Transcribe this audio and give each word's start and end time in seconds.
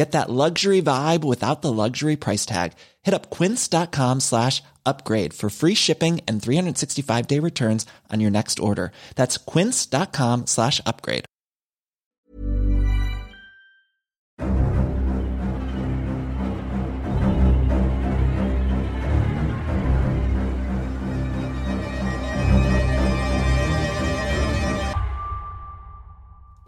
Get 0.00 0.12
that 0.12 0.30
luxury 0.30 0.80
vibe 0.80 1.24
without 1.24 1.60
the 1.60 1.70
luxury 1.70 2.16
price 2.16 2.46
tag. 2.46 2.72
Hit 3.02 3.12
up 3.12 3.28
quince.com 3.28 4.20
slash 4.20 4.62
upgrade 4.86 5.34
for 5.34 5.50
free 5.50 5.74
shipping 5.74 6.22
and 6.26 6.40
365 6.42 7.26
day 7.26 7.38
returns 7.38 7.84
on 8.10 8.18
your 8.18 8.30
next 8.30 8.58
order. 8.60 8.92
That's 9.14 9.36
quince.com 9.36 10.46
slash 10.46 10.80
upgrade. 10.86 11.26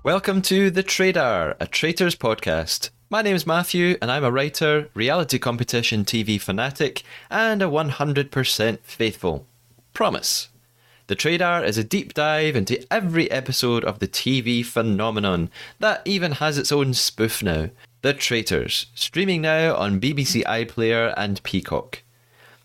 Welcome 0.04 0.42
to 0.42 0.70
The 0.70 0.82
Traidar, 0.82 1.54
a 1.58 1.66
Traitors 1.66 2.16
podcast. 2.16 2.90
My 3.12 3.20
name 3.20 3.36
is 3.36 3.46
Matthew, 3.46 3.98
and 4.00 4.10
I'm 4.10 4.24
a 4.24 4.30
writer, 4.30 4.88
reality 4.94 5.38
competition 5.38 6.02
TV 6.02 6.40
fanatic, 6.40 7.02
and 7.30 7.60
a 7.60 7.66
100% 7.66 8.78
faithful. 8.84 9.46
Promise. 9.92 10.48
The 11.08 11.16
Traidar 11.16 11.62
is 11.62 11.76
a 11.76 11.84
deep 11.84 12.14
dive 12.14 12.56
into 12.56 12.82
every 12.90 13.30
episode 13.30 13.84
of 13.84 13.98
the 13.98 14.08
TV 14.08 14.64
phenomenon 14.64 15.50
that 15.78 16.00
even 16.06 16.32
has 16.32 16.56
its 16.56 16.72
own 16.72 16.94
spoof 16.94 17.42
now. 17.42 17.68
The 18.00 18.14
Traitors, 18.14 18.86
streaming 18.94 19.42
now 19.42 19.76
on 19.76 20.00
BBC 20.00 20.42
iPlayer 20.44 21.12
and 21.14 21.42
Peacock. 21.42 22.02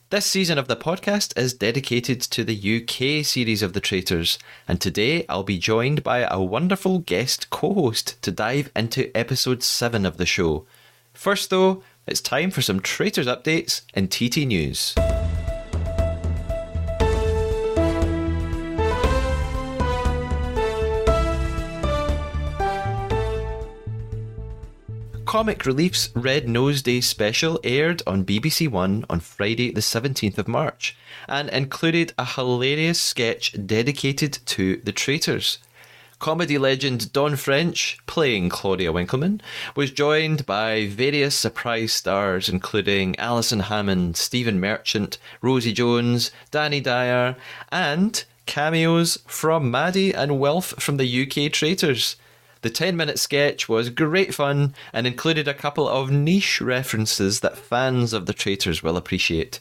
This 0.09 0.25
season 0.25 0.57
of 0.57 0.69
the 0.69 0.77
podcast 0.77 1.37
is 1.37 1.53
dedicated 1.53 2.21
to 2.21 2.45
the 2.45 2.55
UK 2.55 3.25
series 3.25 3.61
of 3.61 3.73
The 3.73 3.81
Traitors, 3.81 4.39
and 4.65 4.79
today 4.79 5.25
I'll 5.27 5.43
be 5.43 5.57
joined 5.57 6.01
by 6.01 6.19
a 6.19 6.41
wonderful 6.41 6.99
guest 6.99 7.49
co 7.49 7.73
host 7.73 8.15
to 8.21 8.31
dive 8.31 8.71
into 8.73 9.11
episode 9.13 9.63
7 9.63 10.05
of 10.05 10.15
the 10.15 10.25
show. 10.25 10.65
First, 11.13 11.49
though, 11.49 11.83
it's 12.05 12.21
time 12.21 12.51
for 12.51 12.61
some 12.61 12.79
Traitors 12.79 13.27
updates 13.27 13.81
in 13.93 14.07
TT 14.07 14.47
News. 14.47 14.95
Comic 25.27 25.65
Relief's 25.65 26.09
Red 26.15 26.47
Nose 26.47 26.81
Day 26.81 27.01
special 27.01 27.59
aired 27.61 28.01
on 28.07 28.23
BBC 28.23 28.69
One 28.71 29.03
on 29.09 29.19
Friday, 29.19 29.73
the 29.73 29.81
17th 29.81 30.37
of 30.37 30.47
March, 30.47 30.95
and 31.27 31.49
included 31.49 32.13
a 32.17 32.23
hilarious 32.23 33.01
sketch 33.01 33.53
dedicated 33.65 34.39
to 34.45 34.77
the 34.77 34.93
traitors. 34.93 35.59
Comedy 36.19 36.57
legend 36.57 37.11
Dawn 37.11 37.35
French, 37.35 37.97
playing 38.05 38.47
Claudia 38.47 38.93
Winkleman, 38.93 39.41
was 39.75 39.91
joined 39.91 40.45
by 40.45 40.87
various 40.87 41.35
surprise 41.35 41.91
stars 41.91 42.47
including 42.47 43.19
Alison 43.19 43.59
Hammond, 43.59 44.15
Stephen 44.15 44.61
Merchant, 44.61 45.17
Rosie 45.41 45.73
Jones, 45.73 46.31
Danny 46.51 46.79
Dyer, 46.79 47.35
and 47.69 48.23
cameos 48.45 49.17
from 49.27 49.69
Maddie 49.69 50.13
and 50.13 50.39
Wilf 50.39 50.67
from 50.79 50.95
the 50.95 51.23
UK 51.23 51.51
Traitors. 51.51 52.15
The 52.61 52.69
10 52.69 52.95
minute 52.97 53.19
sketch 53.19 53.69
was 53.69 53.89
great 53.89 54.33
fun 54.33 54.73
and 54.93 55.05
included 55.05 55.47
a 55.47 55.53
couple 55.53 55.87
of 55.87 56.11
niche 56.11 56.59
references 56.61 57.41
that 57.41 57.57
fans 57.57 58.13
of 58.13 58.25
the 58.25 58.33
Traitors 58.33 58.81
will 58.81 58.97
appreciate. 58.97 59.59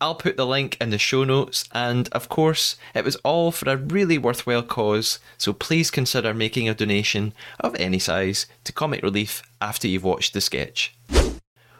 I'll 0.00 0.14
put 0.14 0.36
the 0.36 0.46
link 0.46 0.76
in 0.80 0.90
the 0.90 0.98
show 0.98 1.24
notes, 1.24 1.64
and 1.72 2.08
of 2.10 2.28
course, 2.28 2.76
it 2.94 3.04
was 3.04 3.16
all 3.16 3.50
for 3.50 3.68
a 3.68 3.76
really 3.76 4.16
worthwhile 4.16 4.62
cause, 4.62 5.18
so 5.36 5.52
please 5.52 5.90
consider 5.90 6.32
making 6.32 6.68
a 6.68 6.74
donation 6.74 7.34
of 7.58 7.74
any 7.74 7.98
size 7.98 8.46
to 8.62 8.72
Comic 8.72 9.02
Relief 9.02 9.42
after 9.60 9.88
you've 9.88 10.04
watched 10.04 10.34
the 10.34 10.40
sketch. 10.40 10.94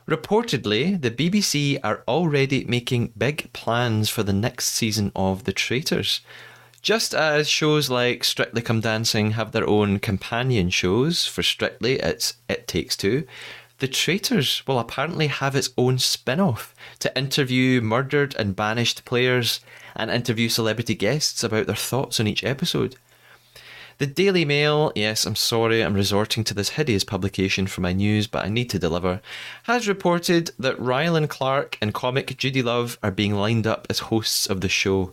Reportedly, 0.08 1.00
the 1.00 1.12
BBC 1.12 1.78
are 1.84 2.02
already 2.08 2.64
making 2.64 3.12
big 3.16 3.52
plans 3.52 4.08
for 4.08 4.24
the 4.24 4.32
next 4.32 4.70
season 4.70 5.12
of 5.14 5.44
The 5.44 5.52
Traitors. 5.52 6.20
Just 6.80 7.12
as 7.12 7.48
shows 7.48 7.90
like 7.90 8.22
Strictly 8.22 8.62
Come 8.62 8.80
Dancing 8.80 9.32
have 9.32 9.52
their 9.52 9.68
own 9.68 9.98
companion 9.98 10.70
shows, 10.70 11.26
for 11.26 11.42
Strictly 11.42 11.98
it's 11.98 12.34
It 12.48 12.68
Takes 12.68 12.96
Two, 12.96 13.26
The 13.78 13.88
Traitors 13.88 14.62
will 14.66 14.78
apparently 14.78 15.26
have 15.26 15.56
its 15.56 15.70
own 15.76 15.98
spin 15.98 16.40
off 16.40 16.74
to 17.00 17.16
interview 17.18 17.80
murdered 17.80 18.34
and 18.36 18.56
banished 18.56 19.04
players 19.04 19.60
and 19.96 20.10
interview 20.10 20.48
celebrity 20.48 20.94
guests 20.94 21.42
about 21.42 21.66
their 21.66 21.76
thoughts 21.76 22.20
on 22.20 22.28
each 22.28 22.44
episode. 22.44 22.96
The 23.98 24.06
Daily 24.06 24.44
Mail, 24.44 24.92
yes, 24.94 25.26
I'm 25.26 25.34
sorry 25.34 25.82
I'm 25.82 25.94
resorting 25.94 26.44
to 26.44 26.54
this 26.54 26.70
hideous 26.70 27.02
publication 27.02 27.66
for 27.66 27.80
my 27.80 27.92
news, 27.92 28.28
but 28.28 28.46
I 28.46 28.48
need 28.48 28.70
to 28.70 28.78
deliver, 28.78 29.20
has 29.64 29.88
reported 29.88 30.52
that 30.60 30.78
Rylan 30.78 31.28
Clark 31.28 31.76
and 31.82 31.92
comic 31.92 32.28
Judi 32.38 32.62
Love 32.62 32.96
are 33.02 33.10
being 33.10 33.34
lined 33.34 33.66
up 33.66 33.88
as 33.90 33.98
hosts 33.98 34.46
of 34.46 34.60
the 34.60 34.68
show. 34.68 35.12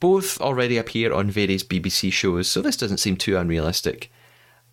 Both 0.00 0.40
already 0.40 0.76
appear 0.76 1.12
on 1.12 1.30
various 1.30 1.62
BBC 1.62 2.12
shows, 2.12 2.48
so 2.48 2.60
this 2.60 2.76
doesn't 2.76 2.98
seem 2.98 3.16
too 3.16 3.36
unrealistic. 3.36 4.10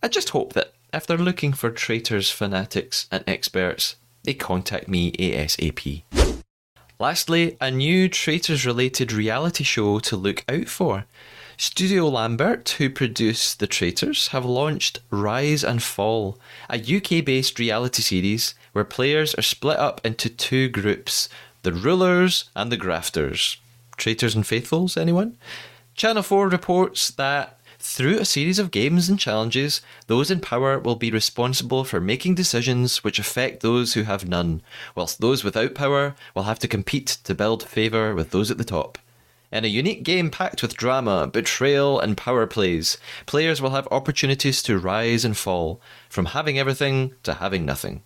I 0.02 0.08
just 0.08 0.30
hope 0.30 0.54
that 0.54 0.74
if 0.94 1.06
they're 1.06 1.18
looking 1.18 1.54
for 1.54 1.70
traitors, 1.70 2.30
fanatics, 2.32 3.08
and 3.12 3.24
experts, 3.28 3.96
they 4.24 4.34
contact 4.34 4.88
me 4.88 5.12
ASAP. 5.14 6.04
Lastly, 7.00 7.58
a 7.60 7.72
new 7.72 8.08
traitors 8.08 8.66
related 8.66 9.12
reality 9.12 9.64
show 9.64 10.00
to 10.00 10.16
look 10.16 10.44
out 10.48 10.68
for. 10.68 11.06
Studio 11.58 12.08
Lambert, 12.08 12.70
who 12.78 12.90
produce 12.90 13.56
The 13.56 13.68
Traitors, 13.68 14.30
have 14.30 14.46
launched 14.46 15.00
Rise 15.10 15.64
and 15.64 15.82
Fall, 15.82 16.40
a 16.70 16.78
UK 16.78 17.26
based 17.26 17.58
reality 17.58 18.02
series 18.02 18.56
where 18.74 18.84
players 18.84 19.34
are 19.36 19.44
split 19.44 19.78
up 19.78 20.00
into 20.06 20.30
two 20.30 20.70
groups 20.70 21.30
the 21.64 21.74
rulers 21.74 22.50
and 22.56 22.72
the 22.72 22.78
grafters. 22.78 23.58
Traitors 24.02 24.34
and 24.34 24.48
Faithfuls, 24.48 24.98
anyone? 24.98 25.38
Channel 25.94 26.24
4 26.24 26.50
reports 26.50 27.12
that 27.12 27.60
through 27.78 28.18
a 28.18 28.26
series 28.26 28.58
of 28.58 28.72
games 28.72 29.08
and 29.08 29.20
challenges, 29.20 29.80
those 30.08 30.32
in 30.32 30.40
power 30.40 30.80
will 30.80 30.96
be 30.96 31.12
responsible 31.12 31.84
for 31.84 32.02
making 32.02 32.34
decisions 32.34 33.04
which 33.04 33.20
affect 33.20 33.62
those 33.62 33.94
who 33.94 34.02
have 34.02 34.28
none, 34.28 34.64
whilst 34.96 35.22
those 35.22 35.44
without 35.44 35.76
power 35.76 36.16
will 36.34 36.44
have 36.44 36.58
to 36.58 36.68
compete 36.68 37.20
to 37.24 37.36
build 37.36 37.62
favour 37.62 38.16
with 38.16 38.32
those 38.32 38.50
at 38.50 38.58
the 38.58 38.64
top. 38.64 38.98
In 39.52 39.66
a 39.66 39.68
unique 39.68 40.02
game 40.02 40.32
packed 40.32 40.64
with 40.64 40.78
drama, 40.78 41.28
betrayal, 41.28 42.00
and 42.00 42.18
power 42.18 42.48
plays, 42.48 42.98
players 43.28 43.62
will 43.62 43.70
have 43.70 43.88
opportunities 43.92 44.64
to 44.64 44.80
rise 44.80 45.24
and 45.24 45.38
fall, 45.38 45.80
from 46.10 46.26
having 46.26 46.58
everything 46.58 47.14
to 47.22 47.36
having 47.36 47.66
nothing. 47.66 48.02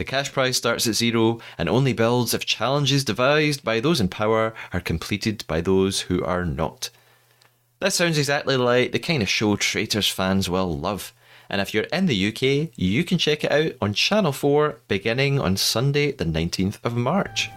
The 0.00 0.04
cash 0.06 0.32
prize 0.32 0.56
starts 0.56 0.86
at 0.86 0.94
zero 0.94 1.40
and 1.58 1.68
only 1.68 1.92
builds 1.92 2.32
if 2.32 2.46
challenges 2.46 3.04
devised 3.04 3.62
by 3.62 3.80
those 3.80 4.00
in 4.00 4.08
power 4.08 4.54
are 4.72 4.80
completed 4.80 5.44
by 5.46 5.60
those 5.60 6.00
who 6.00 6.24
are 6.24 6.46
not. 6.46 6.88
This 7.80 7.96
sounds 7.96 8.16
exactly 8.16 8.56
like 8.56 8.92
the 8.92 8.98
kind 8.98 9.22
of 9.22 9.28
show 9.28 9.56
Traitors 9.56 10.08
fans 10.08 10.48
will 10.48 10.74
love. 10.74 11.12
And 11.50 11.60
if 11.60 11.74
you're 11.74 11.84
in 11.92 12.06
the 12.06 12.28
UK, 12.28 12.72
you 12.76 13.04
can 13.04 13.18
check 13.18 13.44
it 13.44 13.52
out 13.52 13.72
on 13.82 13.92
Channel 13.92 14.32
4 14.32 14.78
beginning 14.88 15.38
on 15.38 15.58
Sunday, 15.58 16.12
the 16.12 16.24
19th 16.24 16.78
of 16.82 16.96
March. 16.96 17.50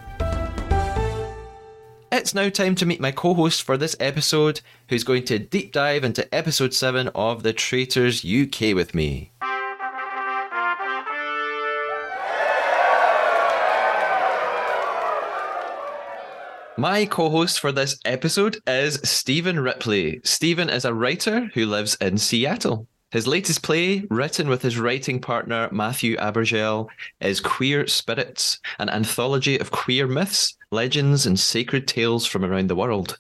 It's 2.12 2.36
now 2.36 2.50
time 2.50 2.76
to 2.76 2.86
meet 2.86 3.00
my 3.00 3.12
co 3.12 3.36
host 3.36 3.64
for 3.64 3.78
this 3.78 3.96
episode, 4.02 4.60
who's 4.90 5.06
going 5.06 5.24
to 5.28 5.40
deep 5.40 5.72
dive 5.72 6.04
into 6.04 6.28
episode 6.36 6.74
7 6.74 7.08
of 7.16 7.44
The 7.44 7.54
Traitors 7.54 8.26
UK 8.26 8.76
with 8.76 8.94
me. 8.94 9.32
My 16.78 17.06
co 17.06 17.30
host 17.30 17.60
for 17.60 17.72
this 17.72 18.00
episode 18.04 18.58
is 18.66 19.00
Steven 19.04 19.60
Ripley. 19.60 20.20
Steven 20.24 20.72
is 20.72 20.86
a 20.86 20.94
writer 20.94 21.52
who 21.54 21.68
lives 21.68 21.96
in 22.02 22.18
Seattle. 22.18 22.88
His 23.12 23.28
latest 23.28 23.62
play, 23.62 24.04
written 24.10 24.50
with 24.50 24.64
his 24.64 24.80
writing 24.80 25.22
partner 25.22 25.70
Matthew 25.72 26.18
Abergel, 26.18 26.88
is 27.22 27.40
Queer 27.40 27.86
Spirits, 27.86 28.58
an 28.80 28.90
anthology 28.90 29.60
of 29.60 29.70
queer 29.70 30.08
myths, 30.08 30.58
legends, 30.72 31.28
and 31.28 31.40
sacred 31.40 31.88
tales 31.88 32.26
from 32.26 32.44
around 32.44 32.72
the 32.72 32.76
world. 32.76 33.20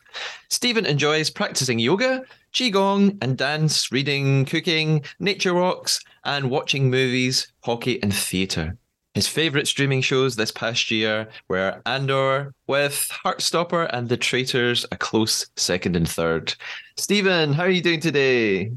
Steven 0.50 0.88
enjoys 0.88 1.29
practicing 1.29 1.77
yoga, 1.77 2.23
qigong, 2.53 3.19
and 3.21 3.38
dance, 3.38 3.91
reading, 3.91 4.45
cooking, 4.45 5.03
nature 5.19 5.53
walks, 5.53 6.00
and 6.25 6.50
watching 6.50 6.89
movies, 6.89 7.53
hockey, 7.61 8.01
and 8.01 8.15
theatre. 8.15 8.77
His 9.13 9.27
favourite 9.27 9.68
streaming 9.68 10.01
shows 10.01 10.36
this 10.36 10.51
past 10.51 10.89
year 10.89 11.30
were 11.48 11.80
Andor, 11.86 12.51
with 12.65 13.12
Heartstopper 13.24 13.88
and 13.94 14.10
The 14.10 14.18
Traitors, 14.18 14.88
a 14.92 14.98
close 14.98 15.45
second 15.56 15.95
and 15.95 16.10
third. 16.10 16.56
Steven, 16.98 17.54
how 17.54 17.63
are 17.63 17.69
you 17.69 17.81
doing 17.81 18.00
today? 18.00 18.71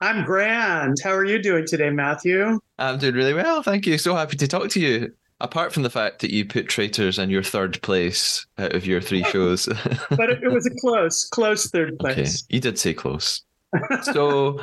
I'm 0.00 0.24
grand. 0.24 0.96
How 1.04 1.12
are 1.12 1.26
you 1.26 1.42
doing 1.42 1.66
today, 1.66 1.90
Matthew? 1.90 2.58
I'm 2.78 2.98
doing 2.98 3.14
really 3.14 3.34
well, 3.34 3.62
thank 3.62 3.86
you. 3.86 3.98
So 3.98 4.14
happy 4.14 4.36
to 4.38 4.48
talk 4.48 4.70
to 4.70 4.80
you. 4.80 5.12
Apart 5.40 5.74
from 5.74 5.82
the 5.82 5.90
fact 5.90 6.20
that 6.20 6.30
you 6.30 6.46
put 6.46 6.68
Traitors 6.68 7.18
in 7.18 7.28
your 7.28 7.42
third 7.42 7.80
place 7.82 8.46
out 8.56 8.74
of 8.74 8.86
your 8.86 9.02
three 9.02 9.22
oh. 9.26 9.30
shows. 9.30 9.68
but 10.10 10.30
it, 10.30 10.50
was 10.50 10.64
a 10.64 10.74
close, 10.80 11.28
close 11.28 11.70
third 11.70 11.98
place. 12.00 12.44
Okay, 12.44 12.54
you 12.54 12.60
did 12.60 12.78
say 12.78 12.94
close. 12.94 13.42
So, 14.04 14.60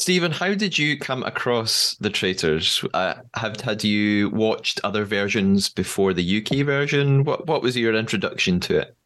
Steven, 0.00 0.32
how 0.32 0.54
did 0.54 0.78
you 0.78 0.98
come 0.98 1.22
across 1.24 1.94
the 2.00 2.08
Traitors? 2.08 2.82
Uh, 2.94 3.16
have 3.34 3.60
had 3.60 3.84
you 3.84 4.30
watched 4.30 4.80
other 4.82 5.04
versions 5.04 5.68
before 5.68 6.14
the 6.14 6.38
UK 6.38 6.64
version? 6.64 7.22
What 7.24 7.46
what 7.46 7.60
was 7.60 7.76
your 7.76 7.94
introduction 7.94 8.60
to 8.60 8.78
it? 8.78 8.96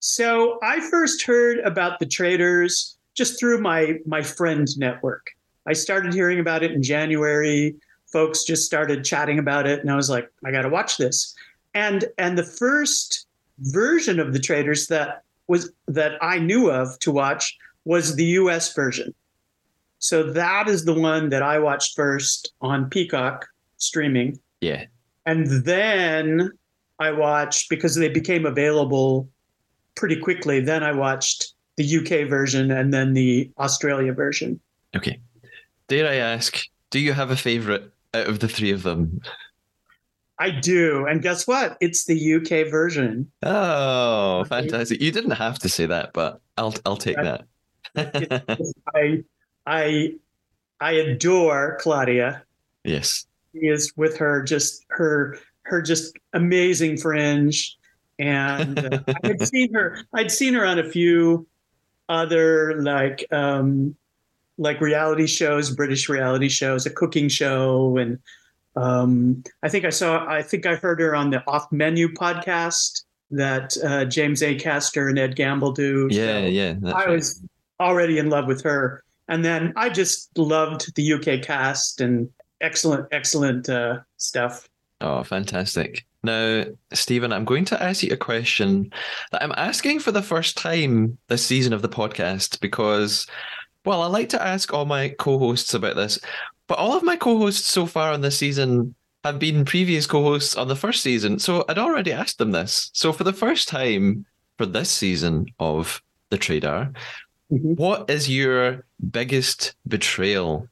So 0.00 0.58
I 0.60 0.80
first 0.80 1.24
heard 1.24 1.60
about 1.60 2.00
the 2.00 2.06
Traitors 2.06 2.98
just 3.14 3.38
through 3.38 3.60
my 3.60 4.00
my 4.06 4.22
friend 4.22 4.66
network. 4.76 5.28
I 5.68 5.72
started 5.72 6.12
hearing 6.12 6.40
about 6.40 6.64
it 6.64 6.72
in 6.72 6.82
January. 6.82 7.76
Folks 8.12 8.42
just 8.42 8.66
started 8.66 9.04
chatting 9.04 9.38
about 9.38 9.68
it, 9.68 9.78
and 9.78 9.90
I 9.90 9.94
was 9.94 10.10
like, 10.10 10.28
I 10.44 10.50
got 10.50 10.62
to 10.62 10.68
watch 10.68 10.96
this. 10.96 11.32
And 11.74 12.06
and 12.18 12.36
the 12.36 12.42
first 12.42 13.28
version 13.60 14.18
of 14.18 14.32
the 14.32 14.40
Traitors 14.40 14.88
that 14.88 15.22
was 15.46 15.70
that 15.86 16.14
I 16.20 16.40
knew 16.40 16.72
of 16.72 16.98
to 16.98 17.12
watch 17.12 17.56
was 17.84 18.16
the 18.16 18.24
U.S. 18.24 18.74
version. 18.74 19.14
So 19.98 20.32
that 20.32 20.68
is 20.68 20.84
the 20.84 20.94
one 20.94 21.30
that 21.30 21.42
I 21.42 21.58
watched 21.58 21.96
first 21.96 22.52
on 22.60 22.90
Peacock 22.90 23.46
streaming. 23.78 24.38
Yeah. 24.60 24.84
And 25.24 25.46
then 25.64 26.50
I 26.98 27.10
watched 27.10 27.68
because 27.68 27.94
they 27.94 28.08
became 28.08 28.46
available 28.46 29.28
pretty 29.96 30.16
quickly. 30.16 30.60
Then 30.60 30.82
I 30.82 30.92
watched 30.92 31.54
the 31.76 31.98
UK 31.98 32.28
version 32.28 32.70
and 32.70 32.92
then 32.92 33.14
the 33.14 33.50
Australia 33.58 34.12
version. 34.12 34.60
Okay. 34.94 35.18
Dare 35.88 36.08
I 36.08 36.16
ask, 36.16 36.58
do 36.90 36.98
you 36.98 37.12
have 37.12 37.30
a 37.30 37.36
favorite 37.36 37.90
out 38.14 38.28
of 38.28 38.40
the 38.40 38.48
three 38.48 38.70
of 38.70 38.82
them? 38.82 39.20
I 40.38 40.50
do. 40.50 41.06
And 41.06 41.22
guess 41.22 41.46
what? 41.46 41.76
It's 41.80 42.04
the 42.04 42.34
UK 42.34 42.70
version. 42.70 43.30
Oh, 43.42 44.44
fantastic. 44.44 45.00
You 45.00 45.10
didn't 45.10 45.32
have 45.32 45.58
to 45.60 45.68
say 45.68 45.86
that, 45.86 46.12
but 46.12 46.40
I'll 46.58 46.74
I'll 46.84 46.96
take 46.96 47.16
that. 47.16 47.44
I 48.94 49.24
I 49.66 50.14
I 50.80 50.92
adore 50.92 51.78
Claudia. 51.80 52.42
Yes. 52.84 53.26
She 53.52 53.66
is 53.66 53.92
with 53.96 54.16
her 54.18 54.42
just 54.42 54.84
her 54.90 55.38
her 55.62 55.82
just 55.82 56.16
amazing 56.32 56.96
fringe 56.96 57.76
and 58.18 58.78
uh, 58.78 59.00
I 59.08 59.26
had 59.26 59.48
seen 59.48 59.74
her 59.74 59.98
I'd 60.14 60.30
seen 60.30 60.54
her 60.54 60.64
on 60.64 60.78
a 60.78 60.88
few 60.88 61.46
other 62.08 62.80
like 62.82 63.26
um, 63.32 63.96
like 64.58 64.80
reality 64.80 65.26
shows, 65.26 65.70
British 65.70 66.08
reality 66.08 66.48
shows, 66.48 66.86
a 66.86 66.90
cooking 66.90 67.28
show, 67.28 67.96
and 67.98 68.18
um, 68.76 69.42
I 69.62 69.68
think 69.68 69.84
I 69.84 69.90
saw, 69.90 70.26
I 70.26 70.42
think 70.42 70.66
I 70.66 70.76
heard 70.76 71.00
her 71.00 71.14
on 71.14 71.30
the 71.30 71.42
Off 71.46 71.70
Menu 71.72 72.08
podcast 72.08 73.04
that 73.30 73.76
uh, 73.84 74.04
James 74.04 74.42
Acaster 74.42 75.08
and 75.08 75.18
Ed 75.18 75.36
Gamble 75.36 75.72
do. 75.72 76.08
Yeah, 76.10 76.40
so 76.40 76.46
yeah. 76.46 76.74
I 76.84 76.90
right. 76.90 77.08
was 77.08 77.42
already 77.80 78.18
in 78.18 78.30
love 78.30 78.46
with 78.46 78.62
her, 78.62 79.02
and 79.28 79.44
then 79.44 79.72
I 79.76 79.88
just 79.88 80.36
loved 80.38 80.94
the 80.94 81.12
UK 81.12 81.42
cast 81.42 82.00
and 82.00 82.30
excellent, 82.60 83.08
excellent 83.12 83.68
uh, 83.68 83.98
stuff. 84.16 84.68
Oh, 85.00 85.22
fantastic. 85.22 86.06
Now, 86.22 86.64
Steven, 86.92 87.32
I'm 87.32 87.44
going 87.44 87.64
to 87.66 87.82
ask 87.82 88.02
you 88.02 88.12
a 88.12 88.16
question 88.16 88.92
that 89.30 89.42
I'm 89.42 89.52
asking 89.56 90.00
for 90.00 90.10
the 90.10 90.22
first 90.22 90.56
time 90.56 91.18
this 91.28 91.44
season 91.44 91.72
of 91.72 91.82
the 91.82 91.88
podcast 91.88 92.60
because, 92.60 93.26
well, 93.84 94.02
I 94.02 94.06
like 94.06 94.30
to 94.30 94.42
ask 94.42 94.72
all 94.72 94.86
my 94.86 95.10
co 95.10 95.38
hosts 95.38 95.74
about 95.74 95.96
this, 95.96 96.18
but 96.66 96.78
all 96.78 96.96
of 96.96 97.02
my 97.02 97.16
co 97.16 97.38
hosts 97.38 97.68
so 97.68 97.86
far 97.86 98.12
on 98.12 98.22
this 98.22 98.38
season 98.38 98.94
have 99.24 99.38
been 99.38 99.64
previous 99.64 100.06
co 100.06 100.22
hosts 100.22 100.56
on 100.56 100.68
the 100.68 100.76
first 100.76 101.02
season. 101.02 101.38
So 101.38 101.64
I'd 101.68 101.78
already 101.78 102.12
asked 102.12 102.38
them 102.38 102.52
this. 102.52 102.90
So 102.92 103.12
for 103.12 103.24
the 103.24 103.32
first 103.32 103.68
time 103.68 104.24
for 104.56 104.66
this 104.66 104.90
season 104.90 105.46
of 105.58 106.02
The 106.30 106.38
Traidar, 106.38 106.94
mm-hmm. 107.50 107.74
what 107.74 108.08
is 108.10 108.28
your 108.28 108.84
biggest 109.10 109.74
betrayal? 109.86 110.68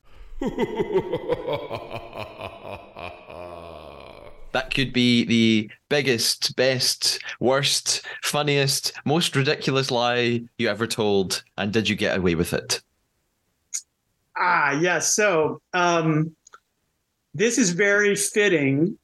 That 4.55 4.73
could 4.73 4.93
be 4.93 5.25
the 5.25 5.69
biggest, 5.88 6.55
best, 6.55 7.19
worst, 7.41 8.06
funniest, 8.23 8.93
most 9.05 9.35
ridiculous 9.35 9.91
lie 9.91 10.43
you 10.59 10.69
ever 10.69 10.87
told. 10.87 11.43
And 11.59 11.73
did 11.73 11.88
you 11.88 11.97
get 11.97 12.17
away 12.17 12.37
with 12.37 12.53
it? 12.53 12.81
Ah, 14.37 14.71
yes. 14.79 15.12
So 15.12 15.61
um, 15.73 16.37
this 17.35 17.59
is 17.59 17.71
very 17.71 18.14
fitting 18.14 18.97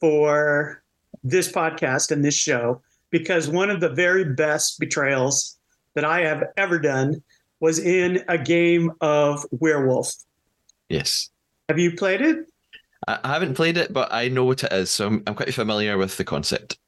for 0.00 0.82
this 1.22 1.50
podcast 1.50 2.10
and 2.10 2.24
this 2.24 2.34
show 2.34 2.82
because 3.10 3.48
one 3.48 3.70
of 3.70 3.78
the 3.78 3.90
very 3.90 4.24
best 4.24 4.80
betrayals 4.80 5.56
that 5.94 6.04
I 6.04 6.20
have 6.20 6.44
ever 6.56 6.78
done 6.78 7.22
was 7.60 7.78
in 7.78 8.24
a 8.28 8.38
game 8.38 8.92
of 9.00 9.44
werewolf. 9.50 10.12
Yes. 10.88 11.30
Have 11.68 11.78
you 11.78 11.94
played 11.94 12.20
it? 12.20 12.46
I 13.06 13.32
haven't 13.32 13.54
played 13.54 13.76
it, 13.76 13.92
but 13.92 14.12
I 14.12 14.28
know 14.28 14.44
what 14.44 14.62
it 14.62 14.72
is, 14.72 14.90
so 14.90 15.06
I'm, 15.06 15.22
I'm 15.26 15.34
quite 15.34 15.54
familiar 15.54 15.96
with 15.96 16.16
the 16.16 16.24
concept. 16.24 16.78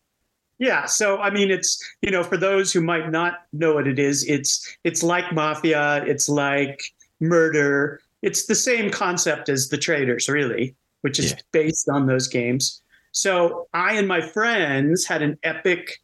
Yeah, 0.59 0.85
so 0.85 1.19
I 1.19 1.31
mean, 1.31 1.51
it's 1.51 1.83
you 2.03 2.11
know, 2.11 2.23
for 2.23 2.37
those 2.37 2.73
who 2.73 2.81
might 2.81 3.11
not 3.11 3.47
know 3.53 3.75
what 3.75 3.89
it 3.89 3.99
is, 3.99 4.25
it's 4.29 4.77
it's 4.85 5.03
like 5.03 5.33
mafia, 5.33 6.05
it's 6.05 6.29
like 6.29 6.81
murder, 7.21 8.01
it's 8.23 8.47
the 8.47 8.55
same 8.55 8.91
concept 8.91 9.49
as 9.49 9.69
the 9.69 9.79
Traitors, 9.79 10.29
really, 10.29 10.77
which 11.01 11.19
is 11.19 11.33
yeah. 11.33 11.39
based 11.51 11.89
on 11.89 12.07
those 12.07 12.29
games. 12.29 12.83
So 13.11 13.67
I 13.75 13.95
and 13.95 14.07
my 14.07 14.21
friends 14.21 15.05
had 15.05 15.23
an 15.23 15.39
epic 15.43 16.01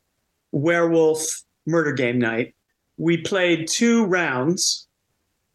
werewolf 0.52 1.42
murder 1.66 1.92
game 1.92 2.18
night. 2.18 2.54
We 2.98 3.16
played 3.16 3.68
two 3.68 4.04
rounds, 4.04 4.86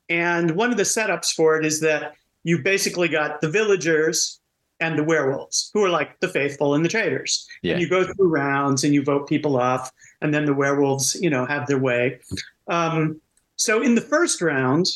and 0.09 0.55
one 0.55 0.71
of 0.71 0.77
the 0.77 0.83
setups 0.83 1.33
for 1.33 1.59
it 1.59 1.65
is 1.65 1.79
that 1.81 2.15
you 2.43 2.61
basically 2.61 3.07
got 3.07 3.41
the 3.41 3.49
villagers 3.49 4.39
and 4.79 4.97
the 4.97 5.03
werewolves, 5.03 5.69
who 5.73 5.83
are 5.85 5.89
like 5.89 6.19
the 6.19 6.27
faithful 6.27 6.73
and 6.73 6.83
the 6.83 6.89
traitors. 6.89 7.47
Yeah. 7.61 7.73
And 7.73 7.81
you 7.81 7.89
go 7.89 8.03
through 8.03 8.27
rounds 8.27 8.83
and 8.83 8.93
you 8.93 9.03
vote 9.03 9.29
people 9.29 9.57
off, 9.57 9.91
and 10.21 10.33
then 10.33 10.45
the 10.45 10.53
werewolves, 10.53 11.15
you 11.21 11.29
know, 11.29 11.45
have 11.45 11.67
their 11.67 11.77
way. 11.77 12.19
Um, 12.67 13.21
so 13.55 13.81
in 13.81 13.95
the 13.95 14.01
first 14.01 14.41
round, 14.41 14.87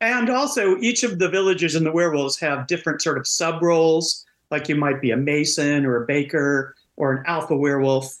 and 0.00 0.30
also 0.30 0.76
each 0.78 1.02
of 1.02 1.18
the 1.18 1.28
villagers 1.28 1.74
and 1.74 1.84
the 1.84 1.92
werewolves 1.92 2.38
have 2.40 2.66
different 2.66 3.02
sort 3.02 3.18
of 3.18 3.26
sub 3.26 3.62
roles, 3.62 4.24
like 4.50 4.68
you 4.68 4.76
might 4.76 5.00
be 5.00 5.10
a 5.10 5.16
mason 5.16 5.84
or 5.84 6.02
a 6.02 6.06
baker 6.06 6.74
or 6.96 7.12
an 7.12 7.24
alpha 7.26 7.56
werewolf. 7.56 8.16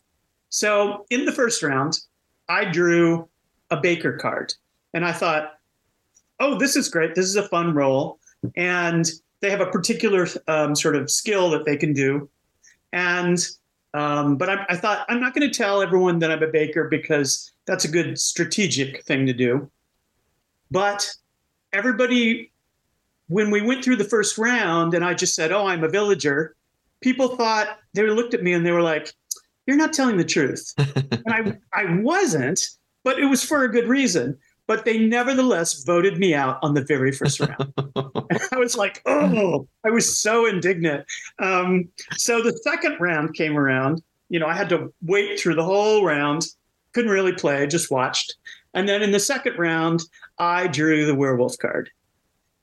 So 0.48 1.06
in 1.10 1.24
the 1.24 1.32
first 1.32 1.62
round, 1.62 2.00
I 2.48 2.64
drew 2.64 3.28
a 3.70 3.76
baker 3.76 4.12
card, 4.12 4.52
and 4.94 5.04
I 5.04 5.12
thought, 5.12 5.56
oh, 6.40 6.58
this 6.58 6.76
is 6.76 6.88
great. 6.88 7.14
This 7.14 7.26
is 7.26 7.36
a 7.36 7.48
fun 7.48 7.74
role. 7.74 8.18
And 8.56 9.08
they 9.40 9.50
have 9.50 9.60
a 9.60 9.66
particular 9.66 10.26
um, 10.48 10.74
sort 10.74 10.96
of 10.96 11.10
skill 11.10 11.50
that 11.50 11.64
they 11.64 11.76
can 11.76 11.92
do. 11.92 12.28
And 12.92 13.44
um, 13.94 14.36
but 14.36 14.50
I, 14.50 14.66
I, 14.68 14.76
thought 14.76 15.06
I'm 15.08 15.20
not 15.20 15.34
going 15.34 15.50
to 15.50 15.56
tell 15.56 15.80
everyone 15.80 16.18
that 16.18 16.30
I'm 16.30 16.42
a 16.42 16.48
baker 16.48 16.86
because 16.86 17.50
that's 17.66 17.86
a 17.86 17.88
good 17.88 18.18
strategic 18.18 19.02
thing 19.04 19.24
to 19.24 19.32
do. 19.32 19.70
But 20.70 21.10
everybody, 21.72 22.52
when 23.28 23.50
we 23.50 23.62
went 23.62 23.82
through 23.82 23.96
the 23.96 24.04
first 24.04 24.36
round 24.36 24.92
and 24.92 25.02
I 25.02 25.14
just 25.14 25.34
said, 25.34 25.50
Oh, 25.50 25.66
I'm 25.66 25.82
a 25.82 25.88
villager, 25.88 26.56
people 27.00 27.36
thought 27.36 27.78
they 27.94 28.02
looked 28.02 28.34
at 28.34 28.42
me 28.42 28.52
and 28.52 28.66
they 28.66 28.72
were 28.72 28.82
like, 28.82 29.14
You're 29.66 29.78
not 29.78 29.94
telling 29.94 30.18
the 30.18 30.24
truth. 30.24 30.74
and 30.78 31.22
I, 31.28 31.56
I 31.72 32.00
wasn't, 32.00 32.60
but 33.06 33.20
it 33.20 33.26
was 33.26 33.44
for 33.44 33.62
a 33.62 33.70
good 33.70 33.86
reason. 33.86 34.36
But 34.66 34.84
they 34.84 34.98
nevertheless 34.98 35.84
voted 35.84 36.18
me 36.18 36.34
out 36.34 36.58
on 36.60 36.74
the 36.74 36.82
very 36.82 37.12
first 37.12 37.38
round. 37.38 37.72
I 38.52 38.56
was 38.56 38.76
like, 38.76 39.00
Oh, 39.06 39.68
I 39.86 39.90
was 39.90 40.18
so 40.18 40.44
indignant. 40.44 41.06
Um, 41.38 41.88
so 42.16 42.42
the 42.42 42.52
second 42.64 42.96
round 42.98 43.34
came 43.34 43.56
around. 43.56 44.02
You 44.28 44.40
know, 44.40 44.48
I 44.48 44.54
had 44.54 44.68
to 44.70 44.92
wait 45.02 45.38
through 45.38 45.54
the 45.54 45.62
whole 45.62 46.04
round, 46.04 46.46
couldn't 46.94 47.12
really 47.12 47.32
play, 47.32 47.64
just 47.68 47.92
watched. 47.92 48.34
And 48.74 48.88
then 48.88 49.02
in 49.04 49.12
the 49.12 49.20
second 49.20 49.56
round, 49.56 50.00
I 50.40 50.66
drew 50.66 51.06
the 51.06 51.14
werewolf 51.14 51.56
card. 51.58 51.88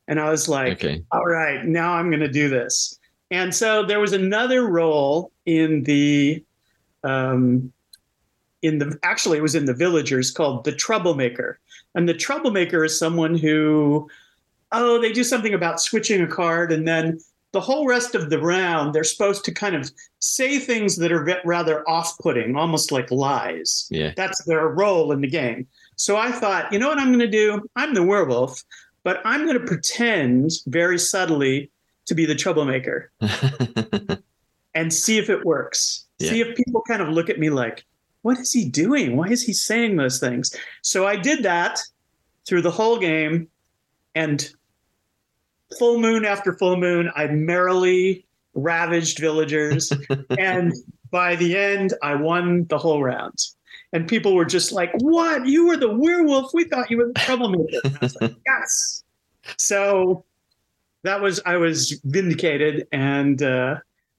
And 0.09 0.19
I 0.19 0.29
was 0.29 0.49
like, 0.49 0.73
Okay. 0.83 1.05
all 1.13 1.25
right, 1.25 1.63
now 1.63 1.93
I'm 1.93 2.09
going 2.09 2.19
to 2.19 2.27
do 2.27 2.49
this. 2.49 2.99
And 3.31 3.55
so 3.55 3.85
there 3.85 4.01
was 4.01 4.11
another 4.11 4.67
role 4.67 5.31
in 5.45 5.83
the, 5.83 6.43
um, 7.05 7.71
in 8.63 8.79
the 8.79 8.97
actually 9.03 9.37
it 9.37 9.41
was 9.41 9.55
in 9.55 9.65
the 9.65 9.73
villagers 9.73 10.31
called 10.31 10.63
the 10.63 10.71
troublemaker, 10.71 11.59
and 11.93 12.09
the 12.09 12.13
troublemaker 12.13 12.83
is 12.83 12.97
someone 12.97 13.37
who, 13.37 14.09
oh, 14.71 14.99
they 14.99 15.13
do 15.13 15.23
something 15.23 15.53
about 15.53 15.81
switching 15.81 16.21
a 16.21 16.27
card, 16.27 16.71
and 16.71 16.87
then 16.87 17.19
the 17.51 17.61
whole 17.61 17.85
rest 17.85 18.15
of 18.15 18.31
the 18.31 18.39
round 18.39 18.93
they're 18.93 19.03
supposed 19.03 19.45
to 19.45 19.51
kind 19.51 19.75
of 19.75 19.91
say 20.19 20.57
things 20.57 20.95
that 20.97 21.11
are 21.11 21.39
rather 21.45 21.87
off-putting, 21.87 22.55
almost 22.55 22.91
like 22.91 23.11
lies. 23.11 23.87
Yeah. 23.91 24.11
That's 24.17 24.43
their 24.45 24.67
role 24.69 25.11
in 25.11 25.21
the 25.21 25.27
game. 25.27 25.67
So 25.95 26.17
I 26.17 26.31
thought, 26.31 26.73
you 26.73 26.79
know 26.79 26.89
what 26.89 26.97
I'm 26.97 27.09
going 27.09 27.19
to 27.19 27.27
do? 27.27 27.61
I'm 27.75 27.93
the 27.93 28.03
werewolf, 28.03 28.63
but 29.03 29.21
I'm 29.23 29.45
going 29.45 29.59
to 29.59 29.65
pretend 29.65 30.51
very 30.65 30.97
subtly 30.97 31.69
to 32.07 32.15
be 32.15 32.25
the 32.25 32.35
troublemaker 32.35 33.11
and 34.73 34.91
see 34.91 35.19
if 35.19 35.29
it 35.29 35.45
works. 35.45 36.05
Yeah. 36.17 36.31
See 36.31 36.41
if 36.41 36.57
people 36.57 36.81
kind 36.87 37.01
of 37.01 37.09
look 37.09 37.29
at 37.29 37.39
me 37.39 37.51
like, 37.51 37.85
what 38.23 38.39
is 38.39 38.51
he 38.51 38.67
doing? 38.67 39.15
Why 39.15 39.27
is 39.27 39.43
he 39.43 39.53
saying 39.53 39.95
those 39.95 40.19
things? 40.19 40.53
So 40.81 41.05
I 41.05 41.15
did 41.15 41.43
that 41.43 41.79
through 42.47 42.63
the 42.63 42.71
whole 42.71 42.97
game 42.97 43.47
and 44.15 44.49
full 45.77 45.99
moon 45.99 46.25
after 46.25 46.53
full 46.57 46.77
moon, 46.77 47.11
I 47.15 47.27
merrily 47.27 48.25
ravaged 48.53 49.19
villagers. 49.19 49.91
and 50.39 50.73
by 51.11 51.35
the 51.35 51.57
end, 51.57 51.93
I 52.01 52.15
won 52.15 52.65
the 52.69 52.77
whole 52.77 53.03
round. 53.03 53.37
And 53.91 54.07
people 54.07 54.33
were 54.35 54.45
just 54.45 54.71
like, 54.71 54.91
What? 55.01 55.45
You 55.45 55.67
were 55.67 55.77
the 55.77 55.93
werewolf? 55.93 56.51
We 56.53 56.63
thought 56.65 56.89
you 56.89 56.97
were 56.97 57.07
the 57.07 57.19
troublemaker. 57.19 57.79
And 57.83 57.95
I 57.95 57.99
was 58.01 58.15
like, 58.21 58.35
Yes. 58.45 59.03
So 59.57 60.25
that 61.03 61.21
was 61.21 61.39
I 61.45 61.57
was 61.57 61.99
vindicated 62.05 62.87
and 62.91 63.41
uh, 63.43 63.75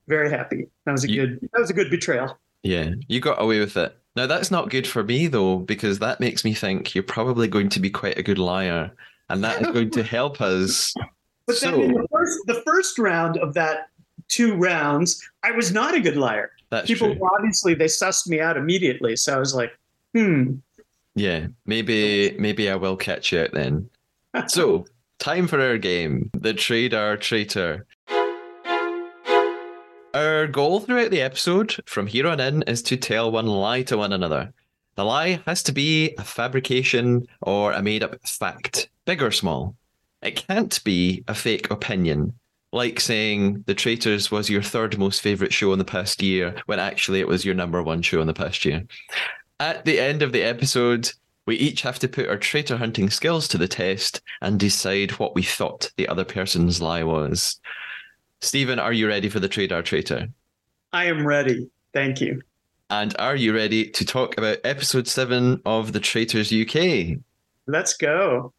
very 0.07 0.29
happy. 0.29 0.67
That 0.85 0.91
was 0.93 1.03
a 1.03 1.09
You- 1.11 1.27
good 1.27 1.49
that 1.53 1.59
was 1.59 1.69
a 1.69 1.73
good 1.73 1.89
betrayal. 1.89 2.37
Yeah, 2.65 2.95
you 3.07 3.19
got 3.19 3.39
away 3.39 3.59
with 3.59 3.77
it. 3.77 3.95
Now 4.15 4.25
that's 4.25 4.49
not 4.49 4.71
good 4.71 4.87
for 4.87 5.03
me 5.03 5.27
though, 5.27 5.57
because 5.59 5.99
that 5.99 6.19
makes 6.19 6.43
me 6.43 6.53
think 6.55 6.95
you're 6.95 7.03
probably 7.03 7.47
going 7.47 7.69
to 7.69 7.79
be 7.79 7.91
quite 7.91 8.17
a 8.17 8.23
good 8.23 8.39
liar, 8.39 8.91
and 9.29 9.43
that 9.43 9.61
is 9.61 9.67
going 9.67 9.91
to 9.91 10.03
help 10.17 10.41
us. 10.41 10.93
But 11.45 11.57
so 11.57 11.71
then 11.71 11.81
in 11.81 11.93
the 11.93 12.07
first 12.11 12.39
the 12.47 12.61
first 12.65 12.97
round 12.97 13.37
of 13.37 13.53
that 13.53 13.89
two 14.29 14.55
rounds, 14.55 15.21
I 15.43 15.51
was 15.51 15.71
not 15.71 15.93
a 15.93 15.99
good 15.99 16.17
liar. 16.17 16.51
that's 16.71 16.87
People 16.87 17.13
true. 17.15 17.29
obviously 17.35 17.75
they 17.75 17.85
sussed 17.85 18.27
me 18.27 18.39
out 18.39 18.57
immediately. 18.57 19.15
So 19.15 19.35
I 19.35 19.39
was 19.39 19.53
like, 19.53 19.77
hmm. 20.15 20.55
Yeah, 21.13 21.47
maybe 21.67 22.35
maybe 22.39 22.67
I 22.69 22.75
will 22.75 22.97
catch 22.97 23.31
you 23.31 23.41
out 23.41 23.51
then. 23.53 23.87
So 24.47 24.85
time 25.19 25.47
for 25.47 25.61
our 25.61 25.77
game, 25.77 26.31
the 26.33 26.53
Traidar 26.53 27.19
Traitor. 27.21 27.85
Our 30.15 30.47
goal 30.47 30.79
throughout 30.79 31.11
the 31.11 31.21
episode, 31.21 31.75
from 31.85 32.07
here 32.07 32.25
on 32.25 32.39
in, 32.39 32.61
is 32.67 32.81
to 32.83 32.95
tell 32.95 33.33
one 33.33 33.47
lie 33.47 33.81
to 33.81 33.97
one 33.97 34.13
another. 34.13 34.53
The 34.95 35.03
lie 35.03 35.41
has 35.45 35.61
to 35.63 35.73
be 35.73 36.15
a 36.17 36.23
fabrication 36.23 37.27
or 37.41 37.73
a 37.73 37.81
made 37.81 38.01
up 38.01 38.25
fact, 38.25 38.87
big 39.03 39.21
or 39.21 39.31
small. 39.31 39.75
It 40.21 40.37
can't 40.37 40.81
be 40.85 41.25
a 41.27 41.35
fake 41.35 41.69
opinion, 41.69 42.31
like 42.71 43.01
saying 43.01 43.65
The 43.67 43.75
Traitors 43.75 44.31
was 44.31 44.49
your 44.49 44.61
third 44.61 44.97
most 44.97 45.19
favourite 45.19 45.51
show 45.51 45.73
in 45.73 45.79
the 45.79 45.83
past 45.83 46.23
year, 46.23 46.55
when 46.65 46.79
actually 46.79 47.19
it 47.19 47.27
was 47.27 47.43
your 47.43 47.55
number 47.55 47.83
one 47.83 48.01
show 48.01 48.21
in 48.21 48.27
the 48.27 48.33
past 48.33 48.63
year. 48.63 48.85
At 49.59 49.83
the 49.83 49.99
end 49.99 50.21
of 50.21 50.31
the 50.31 50.43
episode, 50.43 51.11
we 51.45 51.57
each 51.57 51.81
have 51.81 51.99
to 51.99 52.07
put 52.07 52.29
our 52.29 52.37
traitor 52.37 52.77
hunting 52.77 53.09
skills 53.09 53.49
to 53.49 53.57
the 53.57 53.67
test 53.67 54.21
and 54.41 54.57
decide 54.57 55.11
what 55.19 55.35
we 55.35 55.43
thought 55.43 55.91
the 55.97 56.07
other 56.07 56.23
person's 56.23 56.81
lie 56.81 57.03
was. 57.03 57.59
Steven, 58.45 58.77
are 58.77 58.93
you 58.93 59.07
ready 59.07 59.27
for 59.27 59.39
the 59.39 59.49
Traidar 59.49 59.83
traitor? 59.83 60.27
I 60.93 61.05
am 61.05 61.25
ready. 61.25 61.67
Thank 61.93 62.21
you. 62.21 62.43
And 62.91 63.15
are 63.17 63.35
you 63.35 63.55
ready 63.55 63.89
to 63.89 64.05
talk 64.05 64.37
about 64.37 64.59
episode 64.63 65.07
seven 65.07 65.63
of 65.65 65.93
The 65.93 65.99
Traitors 65.99 66.53
UK? 66.53 67.17
Let's 67.65 67.97
go. 67.97 68.53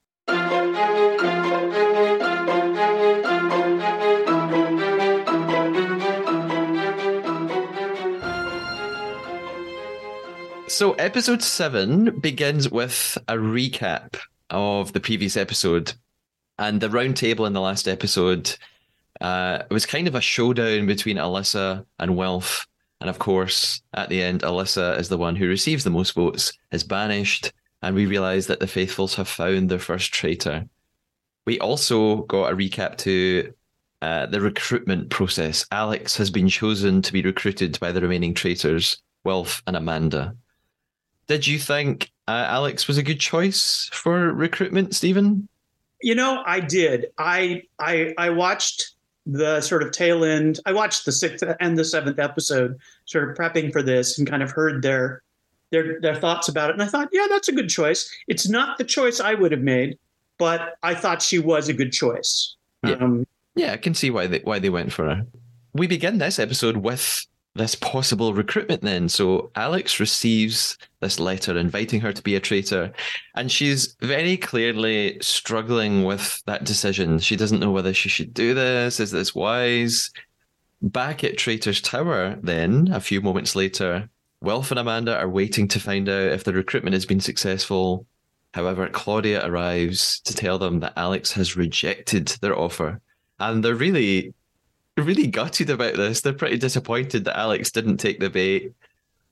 So, 10.68 10.94
episode 10.94 11.44
seven 11.44 12.18
begins 12.18 12.68
with 12.68 13.16
a 13.28 13.34
recap 13.34 14.16
of 14.50 14.92
the 14.94 15.00
previous 15.00 15.36
episode. 15.36 15.92
And 16.58 16.80
the 16.80 16.90
round 16.90 17.16
table 17.16 17.46
in 17.46 17.52
the 17.52 17.60
last 17.60 17.86
episode 17.86 18.56
uh, 19.20 19.62
it 19.68 19.72
was 19.72 19.86
kind 19.86 20.08
of 20.08 20.14
a 20.14 20.20
showdown 20.20 20.86
between 20.86 21.16
Alyssa 21.16 21.84
and 21.98 22.16
Wilf. 22.16 22.66
And 23.00 23.10
of 23.10 23.18
course, 23.18 23.82
at 23.94 24.08
the 24.08 24.22
end, 24.22 24.42
Alyssa 24.42 24.98
is 24.98 25.08
the 25.08 25.18
one 25.18 25.36
who 25.36 25.48
receives 25.48 25.84
the 25.84 25.90
most 25.90 26.14
votes, 26.14 26.52
is 26.72 26.82
banished, 26.82 27.52
and 27.82 27.94
we 27.94 28.06
realize 28.06 28.46
that 28.46 28.60
the 28.60 28.66
faithfuls 28.66 29.14
have 29.16 29.28
found 29.28 29.68
their 29.68 29.78
first 29.78 30.12
traitor. 30.12 30.66
We 31.46 31.58
also 31.60 32.22
got 32.22 32.52
a 32.52 32.56
recap 32.56 32.96
to 32.98 33.52
uh, 34.02 34.26
the 34.26 34.40
recruitment 34.40 35.10
process. 35.10 35.66
Alex 35.70 36.16
has 36.16 36.30
been 36.30 36.48
chosen 36.48 37.02
to 37.02 37.12
be 37.12 37.22
recruited 37.22 37.78
by 37.80 37.92
the 37.92 38.00
remaining 38.00 38.34
traitors, 38.34 38.98
Wilf 39.24 39.62
and 39.66 39.76
Amanda. 39.76 40.34
Did 41.26 41.46
you 41.46 41.58
think 41.58 42.10
uh, 42.28 42.46
Alex 42.48 42.88
was 42.88 42.98
a 42.98 43.02
good 43.02 43.20
choice 43.20 43.88
for 43.92 44.32
recruitment, 44.32 44.94
Steven? 44.94 45.48
You 46.02 46.14
know, 46.14 46.42
I 46.46 46.60
did. 46.60 47.06
I 47.18 47.62
I 47.78 48.14
I 48.18 48.30
watched 48.30 48.95
the 49.26 49.60
sort 49.60 49.82
of 49.82 49.90
tail 49.90 50.24
end. 50.24 50.60
I 50.64 50.72
watched 50.72 51.04
the 51.04 51.12
sixth 51.12 51.44
and 51.60 51.76
the 51.76 51.84
seventh 51.84 52.18
episode, 52.18 52.78
sort 53.04 53.28
of 53.28 53.36
prepping 53.36 53.72
for 53.72 53.82
this, 53.82 54.18
and 54.18 54.26
kind 54.26 54.42
of 54.42 54.50
heard 54.50 54.82
their 54.82 55.22
their 55.72 56.00
their 56.00 56.14
thoughts 56.14 56.48
about 56.48 56.70
it. 56.70 56.74
And 56.74 56.82
I 56.82 56.86
thought, 56.86 57.08
yeah, 57.12 57.26
that's 57.28 57.48
a 57.48 57.52
good 57.52 57.68
choice. 57.68 58.10
It's 58.28 58.48
not 58.48 58.78
the 58.78 58.84
choice 58.84 59.20
I 59.20 59.34
would 59.34 59.52
have 59.52 59.60
made, 59.60 59.98
but 60.38 60.76
I 60.82 60.94
thought 60.94 61.22
she 61.22 61.38
was 61.38 61.68
a 61.68 61.72
good 61.72 61.92
choice. 61.92 62.54
Yeah. 62.84 62.94
Um, 62.94 63.26
Yeah, 63.56 63.72
I 63.72 63.78
can 63.78 63.94
see 63.94 64.10
why 64.10 64.26
they 64.26 64.40
why 64.40 64.58
they 64.58 64.70
went 64.70 64.92
for 64.92 65.06
her. 65.06 65.26
We 65.72 65.86
begin 65.86 66.18
this 66.18 66.38
episode 66.38 66.78
with 66.78 67.26
this 67.56 67.74
possible 67.74 68.34
recruitment 68.34 68.82
then. 68.82 69.08
So 69.08 69.50
Alex 69.56 69.98
receives 69.98 70.76
this 71.00 71.18
letter 71.18 71.56
inviting 71.56 72.00
her 72.00 72.12
to 72.12 72.22
be 72.22 72.36
a 72.36 72.40
traitor, 72.40 72.92
and 73.34 73.50
she's 73.50 73.96
very 74.00 74.36
clearly 74.36 75.18
struggling 75.20 76.04
with 76.04 76.42
that 76.46 76.64
decision. 76.64 77.18
She 77.18 77.36
doesn't 77.36 77.60
know 77.60 77.70
whether 77.70 77.94
she 77.94 78.08
should 78.08 78.34
do 78.34 78.54
this. 78.54 79.00
Is 79.00 79.10
this 79.10 79.34
wise? 79.34 80.10
Back 80.82 81.24
at 81.24 81.38
Traitor's 81.38 81.80
Tower, 81.80 82.36
then, 82.42 82.88
a 82.92 83.00
few 83.00 83.20
moments 83.20 83.56
later, 83.56 84.08
Wilf 84.42 84.70
and 84.70 84.78
Amanda 84.78 85.16
are 85.16 85.28
waiting 85.28 85.66
to 85.68 85.80
find 85.80 86.08
out 86.08 86.32
if 86.32 86.44
the 86.44 86.52
recruitment 86.52 86.94
has 86.94 87.06
been 87.06 87.20
successful. 87.20 88.06
However, 88.52 88.88
Claudia 88.88 89.46
arrives 89.46 90.20
to 90.20 90.34
tell 90.34 90.58
them 90.58 90.80
that 90.80 90.92
Alex 90.96 91.32
has 91.32 91.56
rejected 91.56 92.28
their 92.40 92.58
offer. 92.58 93.00
And 93.38 93.64
they're 93.64 93.74
really, 93.74 94.34
really 95.04 95.26
gutted 95.26 95.70
about 95.70 95.94
this. 95.94 96.20
They're 96.20 96.32
pretty 96.32 96.58
disappointed 96.58 97.24
that 97.24 97.38
Alex 97.38 97.70
didn't 97.70 97.98
take 97.98 98.20
the 98.20 98.30
bait. 98.30 98.72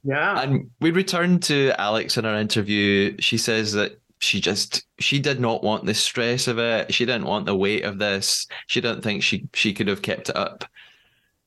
yeah. 0.04 0.40
And 0.42 0.70
we 0.80 0.90
return 0.90 1.40
to 1.40 1.72
Alex 1.80 2.16
in 2.16 2.26
our 2.26 2.36
interview. 2.36 3.16
She 3.18 3.38
says 3.38 3.72
that 3.72 3.98
she 4.20 4.40
just 4.40 4.86
she 4.98 5.18
did 5.20 5.40
not 5.40 5.62
want 5.62 5.84
the 5.86 5.94
stress 5.94 6.48
of 6.48 6.58
it. 6.58 6.92
She 6.94 7.04
didn't 7.04 7.26
want 7.26 7.46
the 7.46 7.56
weight 7.56 7.84
of 7.84 7.98
this. 7.98 8.46
She 8.66 8.80
didn't 8.80 9.02
think 9.02 9.22
she 9.22 9.48
she 9.52 9.72
could 9.74 9.88
have 9.88 10.02
kept 10.02 10.30
it 10.30 10.36
up. 10.36 10.64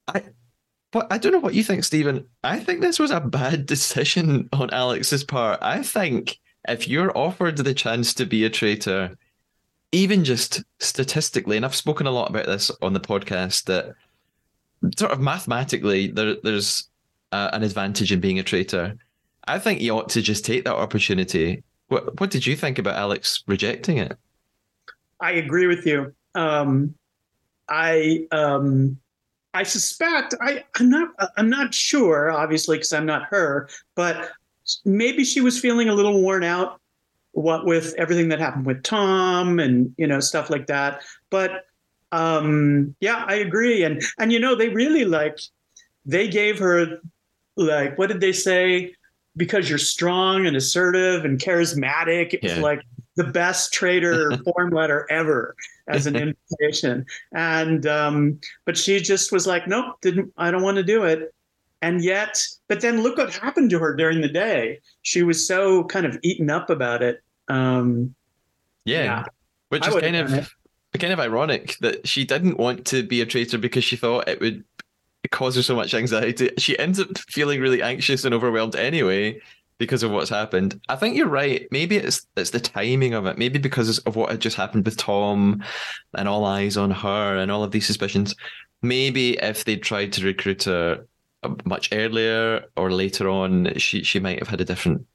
I 0.08 0.24
but 0.92 1.08
I 1.12 1.18
don't 1.18 1.32
know 1.34 1.40
what 1.40 1.54
you 1.54 1.64
think, 1.64 1.84
Steven. 1.84 2.26
I 2.44 2.60
think 2.60 2.82
this 2.82 3.00
was 3.00 3.12
a 3.12 3.20
bad 3.20 3.66
decision 3.66 4.50
on 4.54 4.70
Alex's 4.72 5.24
part. 5.24 5.60
I 5.62 5.84
think 5.84 6.40
if 6.68 6.88
you're 6.88 7.18
offered 7.18 7.58
the 7.58 7.74
chance 7.74 8.14
to 8.16 8.26
be 8.26 8.46
a 8.46 8.50
traitor, 8.50 9.18
even 9.92 10.24
just 10.24 10.64
statistically, 10.80 11.58
and 11.58 11.66
I've 11.66 11.76
spoken 11.76 12.08
a 12.08 12.12
lot 12.12 12.30
about 12.30 12.46
this 12.46 12.72
on 12.82 12.94
the 12.94 13.00
podcast, 13.00 13.66
that 13.66 13.96
sort 14.98 15.12
of 15.12 15.20
mathematically 15.20 16.08
there, 16.08 16.36
there's 16.44 16.90
uh, 17.32 17.50
an 17.54 17.64
advantage 17.64 18.12
in 18.12 18.20
being 18.20 18.40
a 18.40 18.44
traitor. 18.44 18.96
I 19.48 19.60
think 19.60 19.82
you 19.82 19.98
ought 19.98 20.10
to 20.10 20.22
just 20.22 20.46
take 20.46 20.66
that 20.66 20.76
opportunity. 20.76 21.64
What 21.88 22.20
What 22.20 22.30
did 22.30 22.46
you 22.46 22.56
think 22.56 22.80
about 22.80 22.96
Alex 22.96 23.44
rejecting 23.48 23.98
it? 23.98 24.18
I 25.20 25.32
agree 25.32 25.68
with 25.68 25.86
you. 25.86 26.14
Um, 26.36 26.94
I 27.70 28.28
um, 28.32 28.98
I 29.54 29.64
suspect 29.64 30.36
I 30.42 30.64
I'm 30.80 30.90
not 30.90 31.10
I'm 31.38 31.50
not 31.50 31.74
sure, 31.74 32.32
obviously, 32.32 32.78
because 32.78 32.94
I'm 32.94 33.06
not 33.06 33.24
her, 33.30 33.70
but 33.96 34.32
maybe 34.86 35.24
she 35.24 35.42
was 35.42 35.60
feeling 35.60 35.90
a 35.90 35.94
little 35.94 36.22
worn 36.22 36.44
out 36.44 36.80
what 37.32 37.66
with 37.66 37.94
everything 37.98 38.30
that 38.30 38.40
happened 38.40 38.66
with 38.66 38.84
Tom 38.84 39.60
and 39.60 39.94
you 39.98 40.08
know 40.08 40.20
stuff 40.20 40.50
like 40.50 40.68
that. 40.68 41.02
But 41.30 41.67
um, 42.12 42.96
yeah, 43.00 43.26
I 43.28 43.36
agree. 43.36 43.84
And 43.84 44.02
and 44.20 44.32
you 44.32 44.40
know 44.40 44.56
they 44.56 44.70
really 44.70 45.06
like 45.06 45.40
they 46.06 46.28
gave 46.28 46.60
her 46.60 47.00
like 47.56 47.98
what 47.98 48.08
did 48.08 48.22
they 48.22 48.34
say? 48.34 48.94
Because 49.36 49.70
you're 49.70 49.78
strong 49.78 50.48
and 50.48 50.56
assertive 50.56 51.26
and 51.26 51.40
charismatic. 51.40 52.34
It 52.34 52.44
was 52.44 52.54
yeah. 52.54 52.62
like 52.62 52.82
the 53.16 53.26
best 53.26 53.74
traitor 53.74 54.32
form 54.46 54.72
letter 54.72 55.06
ever 55.10 55.56
as 55.88 56.08
an 56.08 56.16
invitation. 56.16 57.06
And 57.34 57.86
um, 57.86 58.40
but 58.66 58.78
she 58.78 59.00
just 59.00 59.32
was 59.32 59.46
like, 59.46 59.68
nope, 59.68 59.98
didn't 60.02 60.34
I 60.38 60.52
don't 60.52 60.64
want 60.64 60.78
to 60.78 60.84
do 60.84 61.04
it. 61.04 61.34
And 61.84 62.04
yet, 62.04 62.42
but 62.68 62.82
then 62.82 63.04
look 63.04 63.18
what 63.18 63.32
happened 63.36 63.70
to 63.70 63.80
her 63.80 63.96
during 63.96 64.22
the 64.22 64.28
day. 64.28 64.80
She 65.04 65.22
was 65.22 65.46
so 65.46 65.84
kind 65.84 66.08
of 66.08 66.18
eaten 66.24 66.50
up 66.50 66.72
about 66.72 67.04
it 67.04 67.22
um, 67.48 68.16
yeah. 68.86 69.04
yeah. 69.04 69.24
which 69.70 69.84
I 69.84 69.90
is 69.90 70.02
kind 70.02 70.16
of. 70.16 70.54
Kind 70.98 71.14
of 71.14 71.20
ironic 71.20 71.78
that 71.82 72.08
she 72.08 72.26
didn't 72.26 72.58
want 72.58 72.86
to 72.88 73.04
be 73.04 73.22
a 73.22 73.26
traitor 73.26 73.58
because 73.58 73.84
she 73.84 73.96
thought 73.96 74.28
it 74.28 74.40
would 74.40 74.64
cause 75.32 75.56
her 75.56 75.62
so 75.62 75.76
much 75.76 75.94
anxiety. 75.94 76.52
She 76.58 76.78
ends 76.80 77.00
up 77.00 77.18
feeling 77.18 77.60
really 77.60 77.82
anxious 77.82 78.24
and 78.26 78.34
overwhelmed 78.34 78.76
anyway 78.76 79.40
because 79.78 80.04
of 80.04 80.12
what's 80.12 80.30
happened. 80.30 80.80
I 80.90 80.96
think 80.96 81.16
you're 81.16 81.28
right. 81.28 81.68
Maybe 81.72 81.98
it's 81.98 82.26
it's 82.36 82.50
the 82.52 82.60
timing 82.60 83.14
of 83.14 83.26
it. 83.26 83.38
Maybe 83.38 83.60
because 83.60 84.00
of 84.00 84.16
what 84.16 84.32
had 84.32 84.40
just 84.40 84.58
happened 84.58 84.86
with 84.86 84.98
Tom 84.98 85.64
and 86.16 86.28
all 86.28 86.46
eyes 86.46 86.78
on 86.78 86.92
her 86.92 87.38
and 87.38 87.52
all 87.52 87.64
of 87.64 87.72
these 87.72 87.86
suspicions. 87.86 88.36
Maybe 88.82 89.38
if 89.38 89.66
they 89.66 89.76
tried 89.76 90.14
to 90.14 90.26
recruit 90.26 90.64
her 90.64 91.06
much 91.66 91.90
earlier 91.92 92.66
or 92.76 92.92
later 92.92 93.30
on, 93.30 93.74
she 93.78 94.04
she 94.04 94.20
might 94.20 94.40
have 94.40 94.50
had 94.50 94.62
a 94.62 94.66
different 94.66 95.06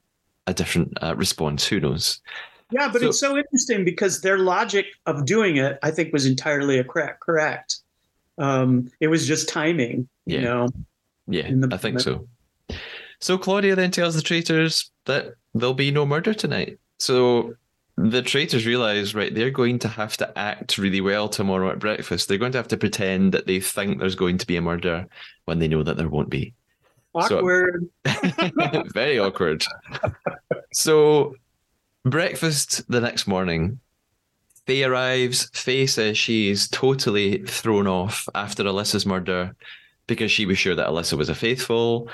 a 0.47 0.55
different 0.55 0.97
uh, 1.03 1.15
response. 1.17 1.67
Who 1.67 1.81
knows? 1.81 2.21
Yeah, 2.73 2.89
but 2.93 3.01
so, 3.01 3.09
it's 3.09 3.21
so 3.21 3.37
interesting 3.37 3.85
because 3.85 4.21
their 4.21 4.39
logic 4.39 4.87
of 5.07 5.25
doing 5.27 5.57
it, 5.57 5.79
I 5.83 5.91
think, 5.91 6.13
was 6.13 6.27
entirely 6.27 6.79
a 6.79 6.85
correct. 6.85 7.21
Correct. 7.21 7.77
Um, 8.39 8.91
it 9.01 9.09
was 9.09 9.27
just 9.27 9.49
timing. 9.49 10.09
Yeah. 10.27 10.39
You 10.39 10.45
know. 10.45 10.69
Yeah, 11.29 11.51
I 11.71 11.77
think 11.77 12.01
so. 12.01 12.27
So 13.21 13.39
Claudia 13.39 13.77
then 13.77 13.93
tells 13.93 14.17
the 14.17 14.23
traitors 14.23 14.91
that 15.05 15.35
there'll 15.55 15.75
be 15.75 15.93
no 15.93 16.05
murder 16.05 16.35
tonight. 16.35 16.79
So 16.99 17.55
the 17.97 18.23
traitors 18.23 18.67
realize, 18.67 19.15
right, 19.15 19.35
they're 19.35 19.51
going 19.51 19.79
to 19.81 19.89
have 19.89 20.17
to 20.17 20.39
act 20.39 20.79
really 20.79 21.01
well 21.01 21.29
tomorrow 21.29 21.71
at 21.71 21.79
breakfast. 21.79 22.29
They're 22.29 22.39
going 22.39 22.53
to 22.53 22.59
have 22.59 22.69
to 22.69 22.77
pretend 22.77 23.33
that 23.33 23.47
they 23.47 23.61
think 23.61 23.99
there's 23.99 24.17
going 24.17 24.39
to 24.39 24.47
be 24.47 24.57
a 24.57 24.63
murder 24.63 25.07
when 25.45 25.59
they 25.59 25.69
know 25.69 25.83
that 25.83 25.97
there 25.97 26.09
won't 26.09 26.31
be. 26.31 26.55
Awkward. 27.15 27.89
So, 28.07 28.83
very 28.93 29.19
awkward. 29.19 29.65
so, 30.73 31.37
breakfast 32.05 32.89
the 32.91 33.01
next 33.01 33.27
morning. 33.27 33.79
Faye 34.67 34.85
arrives. 34.85 35.51
Faye 35.53 35.87
says 35.87 36.17
she's 36.17 36.69
totally 36.69 37.39
thrown 37.45 37.87
off 37.87 38.29
after 38.35 38.65
Alyssa's 38.65 39.07
murder 39.07 39.55
because 40.07 40.31
she 40.31 40.47
was 40.47 40.59
sure 40.59 40.75
that 40.75 40.89
Alyssa 40.89 41.15
was 41.15 41.29
a 41.29 41.35
faithful. 41.35 42.09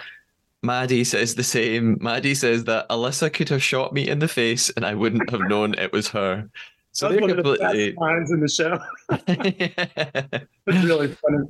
Maddie 0.62 1.04
says 1.04 1.34
the 1.34 1.44
same. 1.44 1.98
Maddie 2.00 2.34
says 2.34 2.64
that 2.64 2.88
Alyssa 2.88 3.32
could 3.32 3.48
have 3.48 3.62
shot 3.62 3.92
me 3.92 4.08
in 4.08 4.18
the 4.18 4.28
face 4.28 4.70
and 4.70 4.84
I 4.84 4.94
wouldn't 4.94 5.30
have 5.30 5.40
known 5.42 5.74
it 5.74 5.92
was 5.92 6.08
her. 6.08 6.48
So 6.92 7.08
That's 7.08 7.20
they're 7.20 7.34
completely. 7.34 7.92
The 7.92 8.00
lines 8.00 8.32
in 8.32 8.40
the 8.40 8.48
show. 8.48 8.78
It's 10.66 10.84
really 10.84 11.08
funny. 11.08 11.48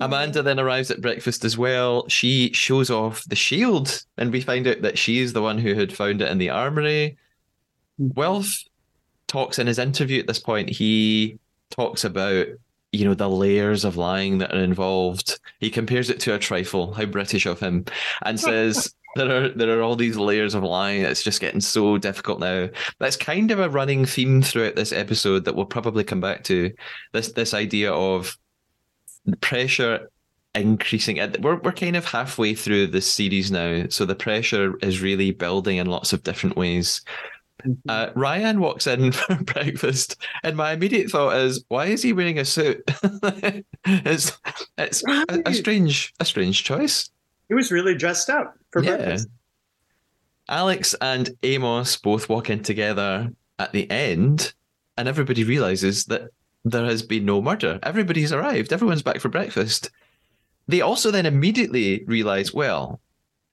Amanda 0.00 0.42
then 0.42 0.58
arrives 0.58 0.90
at 0.90 1.02
breakfast 1.02 1.44
as 1.44 1.58
well. 1.58 2.08
She 2.08 2.52
shows 2.52 2.90
off 2.90 3.22
the 3.26 3.36
shield, 3.36 4.02
and 4.16 4.32
we 4.32 4.40
find 4.40 4.66
out 4.66 4.80
that 4.80 4.96
she's 4.96 5.34
the 5.34 5.42
one 5.42 5.58
who 5.58 5.74
had 5.74 5.92
found 5.92 6.22
it 6.22 6.30
in 6.30 6.38
the 6.38 6.48
armory. 6.50 7.18
Wilf 8.00 8.64
talks 9.28 9.58
in 9.58 9.66
his 9.66 9.78
interview 9.78 10.20
at 10.20 10.26
this 10.26 10.40
point. 10.40 10.70
He 10.70 11.38
talks 11.70 12.04
about 12.04 12.46
you 12.92 13.04
know 13.04 13.14
the 13.14 13.28
layers 13.28 13.84
of 13.84 13.96
lying 13.96 14.38
that 14.38 14.52
are 14.52 14.64
involved. 14.64 15.38
He 15.60 15.70
compares 15.70 16.10
it 16.10 16.18
to 16.20 16.34
a 16.34 16.38
trifle. 16.38 16.92
How 16.92 17.04
British 17.04 17.46
of 17.46 17.60
him, 17.60 17.84
and 18.22 18.40
says. 18.48 18.94
there 19.16 19.44
are 19.44 19.48
there 19.48 19.76
are 19.76 19.82
all 19.82 19.96
these 19.96 20.16
layers 20.16 20.54
of 20.54 20.62
lying. 20.62 21.02
It's 21.02 21.24
just 21.24 21.40
getting 21.40 21.60
so 21.60 21.98
difficult 21.98 22.38
now. 22.38 22.68
That's 23.00 23.16
kind 23.16 23.50
of 23.50 23.58
a 23.58 23.68
running 23.68 24.06
theme 24.06 24.40
throughout 24.40 24.76
this 24.76 24.92
episode 24.92 25.44
that 25.44 25.56
we'll 25.56 25.66
probably 25.66 26.04
come 26.04 26.20
back 26.20 26.44
to. 26.44 26.72
This 27.12 27.32
this 27.32 27.52
idea 27.52 27.92
of 27.92 28.38
the 29.24 29.36
pressure 29.36 30.08
increasing. 30.54 31.18
We're 31.40 31.56
we're 31.56 31.72
kind 31.72 31.96
of 31.96 32.04
halfway 32.04 32.54
through 32.54 32.88
this 32.88 33.12
series 33.12 33.50
now, 33.50 33.86
so 33.88 34.04
the 34.04 34.14
pressure 34.14 34.76
is 34.78 35.02
really 35.02 35.32
building 35.32 35.78
in 35.78 35.86
lots 35.86 36.12
of 36.12 36.22
different 36.22 36.56
ways. 36.56 37.02
Mm-hmm. 37.66 37.88
Uh, 37.88 38.08
Ryan 38.14 38.60
walks 38.60 38.86
in 38.86 39.12
for 39.12 39.34
breakfast, 39.36 40.16
and 40.42 40.56
my 40.56 40.72
immediate 40.72 41.10
thought 41.10 41.36
is, 41.36 41.64
why 41.68 41.86
is 41.86 42.02
he 42.02 42.12
wearing 42.12 42.38
a 42.38 42.44
suit? 42.44 42.82
it's 43.84 44.38
it's 44.78 45.04
a, 45.06 45.42
a, 45.46 45.54
strange 45.54 46.12
a 46.20 46.24
strange 46.24 46.64
choice. 46.64 47.10
He 47.48 47.54
was 47.54 47.70
really 47.70 47.94
dressed 47.94 48.30
up 48.30 48.54
for 48.70 48.82
yeah. 48.82 48.96
breakfast. 48.96 49.28
Alex 50.48 50.94
and 51.00 51.30
Amos 51.42 51.96
both 51.96 52.28
walk 52.28 52.50
in 52.50 52.62
together 52.62 53.32
at 53.58 53.72
the 53.72 53.90
end, 53.90 54.52
and 54.96 55.08
everybody 55.08 55.44
realizes 55.44 56.06
that 56.06 56.30
there 56.64 56.84
has 56.84 57.02
been 57.02 57.24
no 57.24 57.40
murder. 57.40 57.78
Everybody's 57.82 58.32
arrived. 58.32 58.72
Everyone's 58.72 59.02
back 59.02 59.20
for 59.20 59.28
breakfast. 59.28 59.90
They 60.68 60.80
also 60.80 61.10
then 61.10 61.26
immediately 61.26 62.04
realize, 62.06 62.52
well, 62.52 63.00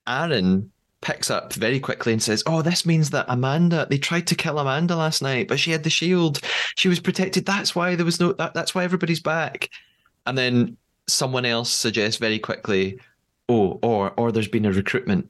Aaron 0.07 0.71
picks 1.07 1.31
up 1.31 1.53
very 1.53 1.79
quickly 1.79 2.11
and 2.11 2.21
says, 2.21 2.43
Oh, 2.45 2.61
this 2.61 2.85
means 2.85 3.11
that 3.11 3.25
Amanda, 3.29 3.87
they 3.89 3.97
tried 3.97 4.27
to 4.27 4.35
kill 4.35 4.59
Amanda 4.59 4.93
last 4.93 5.21
night, 5.21 5.47
but 5.47 5.57
she 5.57 5.71
had 5.71 5.83
the 5.85 5.89
shield. 5.89 6.41
She 6.75 6.89
was 6.89 6.99
protected. 6.99 7.45
That's 7.45 7.73
why 7.73 7.95
there 7.95 8.05
was 8.05 8.19
no, 8.19 8.33
that, 8.33 8.53
that's 8.53 8.75
why 8.75 8.83
everybody's 8.83 9.21
back. 9.21 9.69
And 10.25 10.37
then 10.37 10.75
someone 11.07 11.45
else 11.45 11.69
suggests 11.69 12.19
very 12.19 12.39
quickly, 12.39 12.99
Oh, 13.47 13.79
or, 13.81 14.11
or 14.17 14.33
there's 14.33 14.49
been 14.49 14.65
a 14.65 14.73
recruitment, 14.73 15.29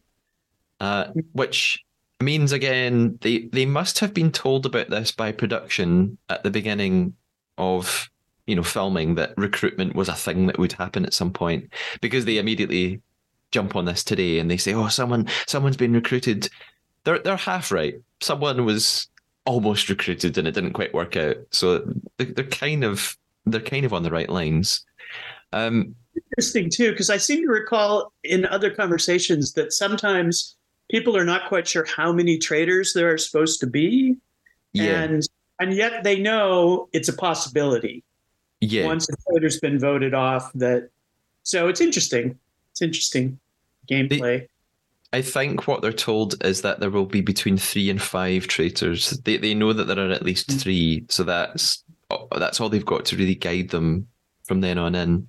uh, 0.80 1.10
which 1.34 1.86
means 2.20 2.54
again, 2.54 3.20
they, 3.22 3.42
they 3.54 3.68
must 3.68 4.00
have 4.00 4.16
been 4.16 4.32
told 4.32 4.66
about 4.66 4.90
this 4.90 5.12
by 5.12 5.32
production 5.32 6.18
at 6.28 6.44
the 6.44 6.50
beginning 6.50 7.13
of 7.60 8.10
you 8.48 8.56
know 8.56 8.63
filming 8.63 9.13
that 9.13 9.36
recruitment 9.38 9.96
was 9.96 10.10
a 10.10 10.16
thing 10.16 10.48
that 10.48 10.58
would 10.58 10.72
happen 10.72 11.06
at 11.06 11.13
some 11.13 11.32
point 11.32 11.72
because 12.02 12.26
they 12.26 12.40
immediately 12.40 13.02
jump 13.52 13.76
on 13.76 13.86
this 13.86 14.04
today 14.04 14.40
and 14.40 14.50
they 14.52 14.58
say 14.58 14.74
oh 14.74 14.88
someone 14.88 15.28
someone's 15.48 15.78
been 15.78 15.94
recruited 15.94 16.50
they're 17.04 17.20
they're 17.20 17.38
half 17.38 17.72
right 17.72 17.96
someone 18.22 18.66
was 18.66 19.08
almost 19.46 19.90
recruited 19.90 20.38
and 20.38 20.48
it 20.48 20.54
didn't 20.54 20.74
quite 20.74 20.94
work 20.94 21.16
out 21.16 21.38
so 21.52 21.88
they're 22.18 22.44
kind 22.46 22.84
of 22.84 23.18
they're 23.46 23.62
kind 23.62 23.86
of 23.86 23.94
on 23.94 24.04
the 24.04 24.12
right 24.12 24.30
lines 24.30 24.86
um, 25.54 25.96
interesting 26.32 26.70
too 26.70 26.92
because 26.92 27.10
i 27.10 27.16
seem 27.16 27.44
to 27.44 27.52
recall 27.52 28.12
in 28.24 28.46
other 28.46 28.70
conversations 28.70 29.54
that 29.54 29.72
sometimes 29.72 30.58
people 30.92 31.16
are 31.16 31.24
not 31.24 31.48
quite 31.48 31.68
sure 31.68 31.86
how 31.86 32.12
many 32.12 32.38
traitors 32.38 32.92
there 32.94 33.14
are 33.14 33.18
supposed 33.18 33.62
to 33.62 33.68
be 33.68 34.18
yeah. 34.74 35.04
and 35.04 35.24
and 35.60 35.74
yet 35.74 36.04
they 36.04 36.20
know 36.20 36.88
it's 36.94 37.10
a 37.10 37.14
possibility. 37.14 38.04
Yeah. 38.60 38.86
Once 38.86 39.08
a 39.10 39.16
voter's 39.32 39.60
been 39.60 39.80
voted 39.80 40.14
off, 40.14 40.52
that 40.54 40.90
so 41.44 41.68
it's 41.68 41.82
interesting. 41.82 42.38
It's 42.78 42.82
interesting 42.84 43.40
gameplay. 43.90 44.20
They, 44.20 44.48
I 45.12 45.24
think 45.24 45.68
what 45.68 45.82
they're 45.82 45.92
told 45.92 46.44
is 46.46 46.62
that 46.62 46.80
there 46.80 46.92
will 46.92 47.08
be 47.08 47.22
between 47.22 47.58
three 47.58 47.90
and 47.90 48.00
five 48.00 48.48
traitors. 48.48 49.10
They 49.22 49.38
they 49.38 49.56
know 49.56 49.74
that 49.74 49.86
there 49.86 49.98
are 49.98 50.12
at 50.12 50.22
least 50.22 50.50
mm. 50.50 50.62
three, 50.62 51.06
so 51.10 51.24
that's 51.24 51.84
that's 52.38 52.62
all 52.62 52.70
they've 52.70 52.86
got 52.86 53.06
to 53.06 53.18
really 53.18 53.34
guide 53.34 53.70
them 53.70 54.08
from 54.44 54.62
then 54.62 54.78
on 54.78 54.94
in. 54.94 55.28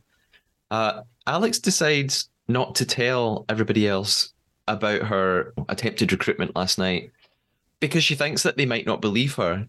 Uh, 0.71 1.01
Alex 1.27 1.59
decides 1.59 2.29
not 2.49 2.75
to 2.75 2.85
tell 2.85 3.47
everybody 3.49 3.89
else 3.89 4.35
about 4.67 5.03
her 5.03 5.55
attempted 5.71 6.13
recruitment 6.13 6.55
last 6.55 6.77
night 6.77 7.11
because 7.81 8.05
she 8.05 8.15
thinks 8.15 8.43
that 8.43 8.59
they 8.59 8.67
might 8.67 8.87
not 8.87 9.01
believe 9.01 9.35
her. 9.37 9.67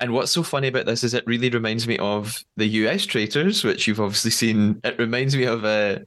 And 0.00 0.12
what's 0.12 0.32
so 0.32 0.42
funny 0.42 0.68
about 0.68 0.84
this 0.84 1.02
is 1.02 1.14
it 1.14 1.26
really 1.26 1.48
reminds 1.48 1.88
me 1.88 1.96
of 1.96 2.44
the 2.58 2.66
US 2.66 3.06
traitors, 3.06 3.64
which 3.64 3.86
you've 3.86 4.00
obviously 4.00 4.30
seen. 4.30 4.78
It 4.84 4.98
reminds 4.98 5.34
me 5.34 5.44
of 5.44 5.64
uh, 5.64 6.00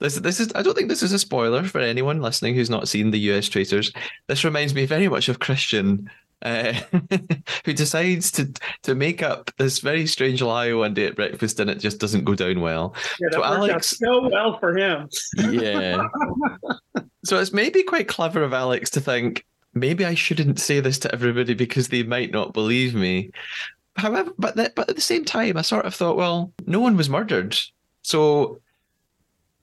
this. 0.00 0.16
This 0.16 0.40
is. 0.40 0.52
I 0.54 0.62
don't 0.62 0.74
think 0.74 0.88
this 0.88 1.02
is 1.02 1.12
a 1.12 1.18
spoiler 1.18 1.64
for 1.64 1.80
anyone 1.80 2.22
listening 2.22 2.54
who's 2.54 2.70
not 2.70 2.88
seen 2.88 3.10
the 3.10 3.18
US 3.32 3.48
traitors. 3.48 3.92
This 4.26 4.44
reminds 4.44 4.74
me 4.74 4.86
very 4.86 5.08
much 5.08 5.28
of 5.28 5.38
Christian, 5.40 6.10
uh, 6.42 6.72
who 7.64 7.72
decides 7.72 8.30
to 8.32 8.52
to 8.82 8.94
make 8.94 9.22
up 9.22 9.50
this 9.58 9.80
very 9.80 10.06
strange 10.06 10.42
lie 10.42 10.72
one 10.72 10.94
day 10.94 11.06
at 11.06 11.16
breakfast, 11.16 11.60
and 11.60 11.70
it 11.70 11.80
just 11.80 11.98
doesn't 11.98 12.24
go 12.24 12.34
down 12.34 12.60
well. 12.60 12.94
Yeah, 13.20 13.28
that 13.30 13.34
so 13.34 13.40
worked 13.40 13.52
Alex, 13.52 13.74
out 13.74 13.84
so 13.84 14.28
well 14.28 14.58
for 14.58 14.76
him. 14.76 15.08
yeah. 15.50 16.02
so 17.24 17.38
it's 17.38 17.52
maybe 17.52 17.82
quite 17.82 18.08
clever 18.08 18.42
of 18.42 18.52
Alex 18.52 18.90
to 18.90 19.00
think 19.00 19.44
maybe 19.74 20.04
I 20.04 20.14
shouldn't 20.14 20.60
say 20.60 20.80
this 20.80 20.98
to 21.00 21.12
everybody 21.12 21.54
because 21.54 21.88
they 21.88 22.02
might 22.02 22.30
not 22.32 22.52
believe 22.52 22.94
me. 22.94 23.30
however, 23.96 24.32
but 24.38 24.56
the, 24.56 24.72
but 24.74 24.88
at 24.88 24.96
the 24.96 25.02
same 25.02 25.24
time, 25.24 25.56
I 25.56 25.62
sort 25.62 25.86
of 25.86 25.94
thought, 25.94 26.16
well, 26.16 26.52
no 26.66 26.80
one 26.80 26.96
was 26.96 27.10
murdered, 27.10 27.56
so 28.02 28.60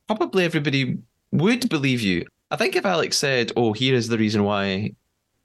probably 0.07 0.45
everybody 0.45 0.97
would 1.31 1.69
believe 1.69 2.01
you. 2.01 2.25
I 2.51 2.55
think 2.57 2.75
if 2.75 2.85
Alex 2.85 3.17
said, 3.17 3.51
"Oh, 3.55 3.73
here 3.73 3.95
is 3.95 4.07
the 4.07 4.17
reason 4.17 4.43
why," 4.43 4.91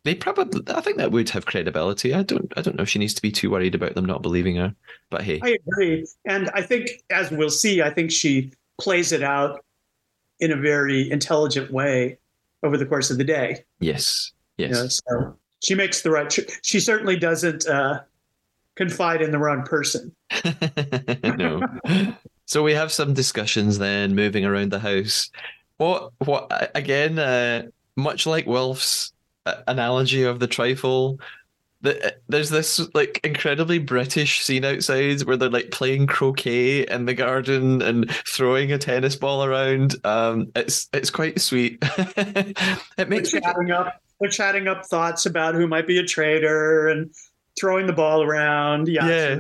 they 0.05 0.15
probably, 0.15 0.63
I 0.75 0.81
think 0.81 0.99
that 0.99 1.13
would 1.13 1.31
have 1.31 1.47
credibility. 1.47 2.15
I 2.15 2.23
don't, 2.23 2.53
I 2.57 2.63
don't 2.63 2.77
know 2.77 2.83
if 2.83 2.89
she 2.89 2.99
needs 2.99 3.15
to 3.15 3.23
be 3.23 3.31
too 3.33 3.51
worried 3.51 3.75
about 3.75 3.95
them 3.95 4.05
not 4.05 4.23
believing 4.23 4.57
her. 4.57 4.75
But 5.11 5.23
hey, 5.23 5.41
I 5.43 5.59
agree, 5.67 6.07
and 6.27 6.51
I 6.55 6.63
think 6.63 6.91
as 7.11 7.31
we'll 7.31 7.51
see, 7.51 7.83
I 7.83 7.91
think 7.91 8.11
she 8.11 8.53
plays 8.81 9.13
it 9.13 9.23
out 9.23 9.65
in 10.41 10.53
a 10.53 10.57
very 10.57 11.11
intelligent 11.11 11.71
way 11.71 12.19
over 12.63 12.77
the 12.77 12.87
course 12.87 13.11
of 13.11 13.19
the 13.19 13.25
day. 13.25 13.65
yes, 13.81 14.33
You 14.57 14.67
yes, 14.69 14.75
know, 14.75 14.89
so 14.89 15.37
she 15.63 15.75
makes 15.75 16.03
the 16.03 16.11
right. 16.11 16.39
She 16.63 16.81
certainly 16.81 17.17
doesn't 17.17 17.67
uh, 17.67 18.01
confide 18.77 19.23
in 19.23 19.31
the 19.31 19.39
wrong 19.39 19.63
person. 19.65 20.15
no. 21.37 21.61
So 22.51 22.65
we 22.65 22.75
have 22.75 22.91
some 22.91 23.15
discussions 23.15 23.79
then 23.79 24.17
moving 24.17 24.45
around 24.45 24.73
the 24.73 24.81
house. 24.81 25.31
What 25.77 26.11
what 26.19 26.73
again? 26.75 27.17
Uh, 27.17 27.69
much 27.95 28.27
like 28.27 28.45
Wilf's 28.45 29.13
uh, 29.47 29.63
analogy 29.69 30.25
of 30.25 30.41
the 30.41 30.49
trifle, 30.49 31.21
the, 31.83 32.13
there's 32.29 32.51
this 32.51 32.81
like 32.93 33.21
incredibly 33.23 33.79
British 33.79 34.43
scene 34.43 34.65
outside 34.65 35.23
where 35.23 35.37
they're 35.37 35.49
like 35.49 35.71
playing 35.71 36.09
croquet 36.09 36.89
in 36.89 37.05
the 37.05 37.15
garden 37.15 37.83
and 37.83 38.11
throwing 38.27 38.73
a 38.73 38.79
tennis 38.79 39.15
ball 39.15 39.45
around. 39.45 39.95
Um, 40.05 40.51
it's 40.57 40.89
it's 40.93 41.11
quite 41.11 41.41
sweet. 41.41 41.79
it 41.83 42.83
They're 42.97 43.07
makes 43.07 43.33
me 43.33 43.41
chatting 43.43 43.71
up. 43.71 44.03
They're 44.21 44.29
chatting 44.29 44.67
up 44.67 44.87
thoughts 44.87 45.25
about 45.25 45.55
who 45.55 45.69
might 45.69 45.87
be 45.87 45.99
a 45.99 46.05
traitor 46.05 46.89
and 46.89 47.15
throwing 47.61 47.87
the 47.87 47.93
ball 47.93 48.25
around. 48.25 48.89
Yeah. 48.89 49.39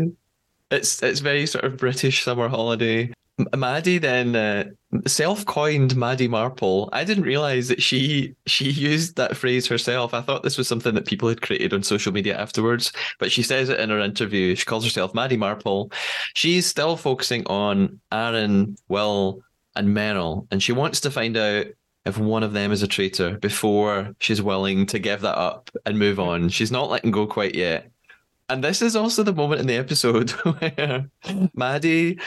It's 0.71 1.03
it's 1.03 1.21
very 1.21 1.47
sort 1.47 1.65
of 1.65 1.77
British 1.77 2.23
summer 2.23 2.49
holiday. 2.49 3.13
Maddie 3.57 3.99
then 3.99 4.37
uh, 4.37 4.65
self-coined 5.07 5.97
Maddie 5.97 6.29
Marple. 6.29 6.89
I 6.93 7.05
didn't 7.05 7.25
realize 7.25 7.69
that 7.69 7.83
she 7.83 8.35
she 8.47 8.71
used 8.71 9.17
that 9.17 9.37
phrase 9.37 9.67
herself. 9.67 10.15
I 10.15 10.21
thought 10.21 10.43
this 10.43 10.59
was 10.59 10.69
something 10.69 10.95
that 10.95 11.07
people 11.07 11.29
had 11.29 11.43
created 11.43 11.73
on 11.73 11.83
social 11.83 12.13
media 12.13 12.39
afterwards, 12.39 12.93
but 13.19 13.33
she 13.33 13.43
says 13.43 13.69
it 13.69 13.81
in 13.81 13.91
her 13.91 14.01
interview. 14.01 14.55
She 14.55 14.65
calls 14.65 14.85
herself 14.85 15.15
Maddie 15.15 15.37
Marple. 15.37 15.91
She's 16.35 16.67
still 16.67 16.97
focusing 16.97 17.47
on 17.47 18.01
Aaron, 18.13 18.77
Will, 18.89 19.41
and 19.77 19.89
Meryl, 19.89 20.47
and 20.51 20.63
she 20.63 20.73
wants 20.73 21.01
to 21.01 21.11
find 21.11 21.37
out 21.37 21.67
if 22.07 22.19
one 22.19 22.43
of 22.43 22.53
them 22.53 22.73
is 22.73 22.83
a 22.83 22.89
traitor 22.89 23.39
before 23.39 24.15
she's 24.21 24.41
willing 24.41 24.87
to 24.87 24.99
give 24.99 25.21
that 25.21 25.37
up 25.37 25.71
and 25.85 25.99
move 25.99 26.19
on. 26.19 26.49
She's 26.49 26.73
not 26.73 26.91
letting 26.91 27.11
go 27.11 27.27
quite 27.27 27.55
yet. 27.55 27.91
And 28.51 28.65
this 28.65 28.83
is 28.83 28.97
also 28.97 29.23
the 29.23 29.33
moment 29.33 29.61
in 29.61 29.69
the 29.69 29.77
episode 29.77 30.31
where 30.59 31.09
Maddie 31.55 32.19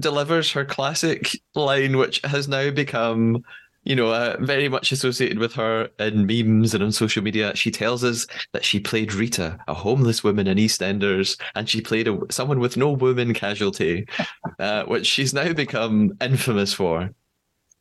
delivers 0.00 0.50
her 0.50 0.64
classic 0.64 1.40
line, 1.54 1.96
which 1.96 2.20
has 2.24 2.48
now 2.48 2.70
become, 2.70 3.44
you 3.84 3.94
know, 3.94 4.12
uh, 4.12 4.36
very 4.40 4.68
much 4.68 4.90
associated 4.90 5.38
with 5.38 5.52
her 5.54 5.88
in 6.00 6.26
memes 6.26 6.74
and 6.74 6.82
on 6.82 6.90
social 6.90 7.22
media. 7.22 7.54
She 7.54 7.70
tells 7.70 8.02
us 8.02 8.26
that 8.52 8.64
she 8.64 8.80
played 8.80 9.14
Rita, 9.14 9.56
a 9.68 9.74
homeless 9.74 10.24
woman 10.24 10.48
in 10.48 10.58
EastEnders, 10.58 11.40
and 11.54 11.68
she 11.68 11.80
played 11.80 12.08
a, 12.08 12.18
someone 12.28 12.58
with 12.58 12.76
no 12.76 12.90
woman 12.90 13.32
casualty, 13.32 14.08
uh, 14.58 14.82
which 14.84 15.06
she's 15.06 15.32
now 15.32 15.52
become 15.52 16.12
infamous 16.20 16.72
for. 16.72 17.08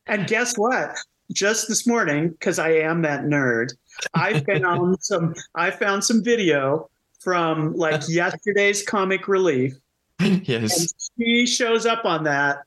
And 0.05 0.27
guess 0.27 0.55
what? 0.55 0.95
Just 1.33 1.67
this 1.67 1.87
morning, 1.87 2.29
because 2.29 2.59
I 2.59 2.73
am 2.73 3.01
that 3.01 3.21
nerd, 3.21 3.73
I 4.13 4.39
found 4.41 4.97
some. 5.01 5.33
I 5.55 5.71
found 5.71 6.03
some 6.03 6.23
video 6.23 6.89
from 7.27 7.75
like 7.75 8.01
yesterday's 8.07 8.83
comic 8.83 9.27
relief, 9.27 9.73
and 10.17 10.47
yes. 10.47 10.87
she 11.19 11.45
shows 11.45 11.85
up 11.85 12.05
on 12.05 12.23
that, 12.23 12.59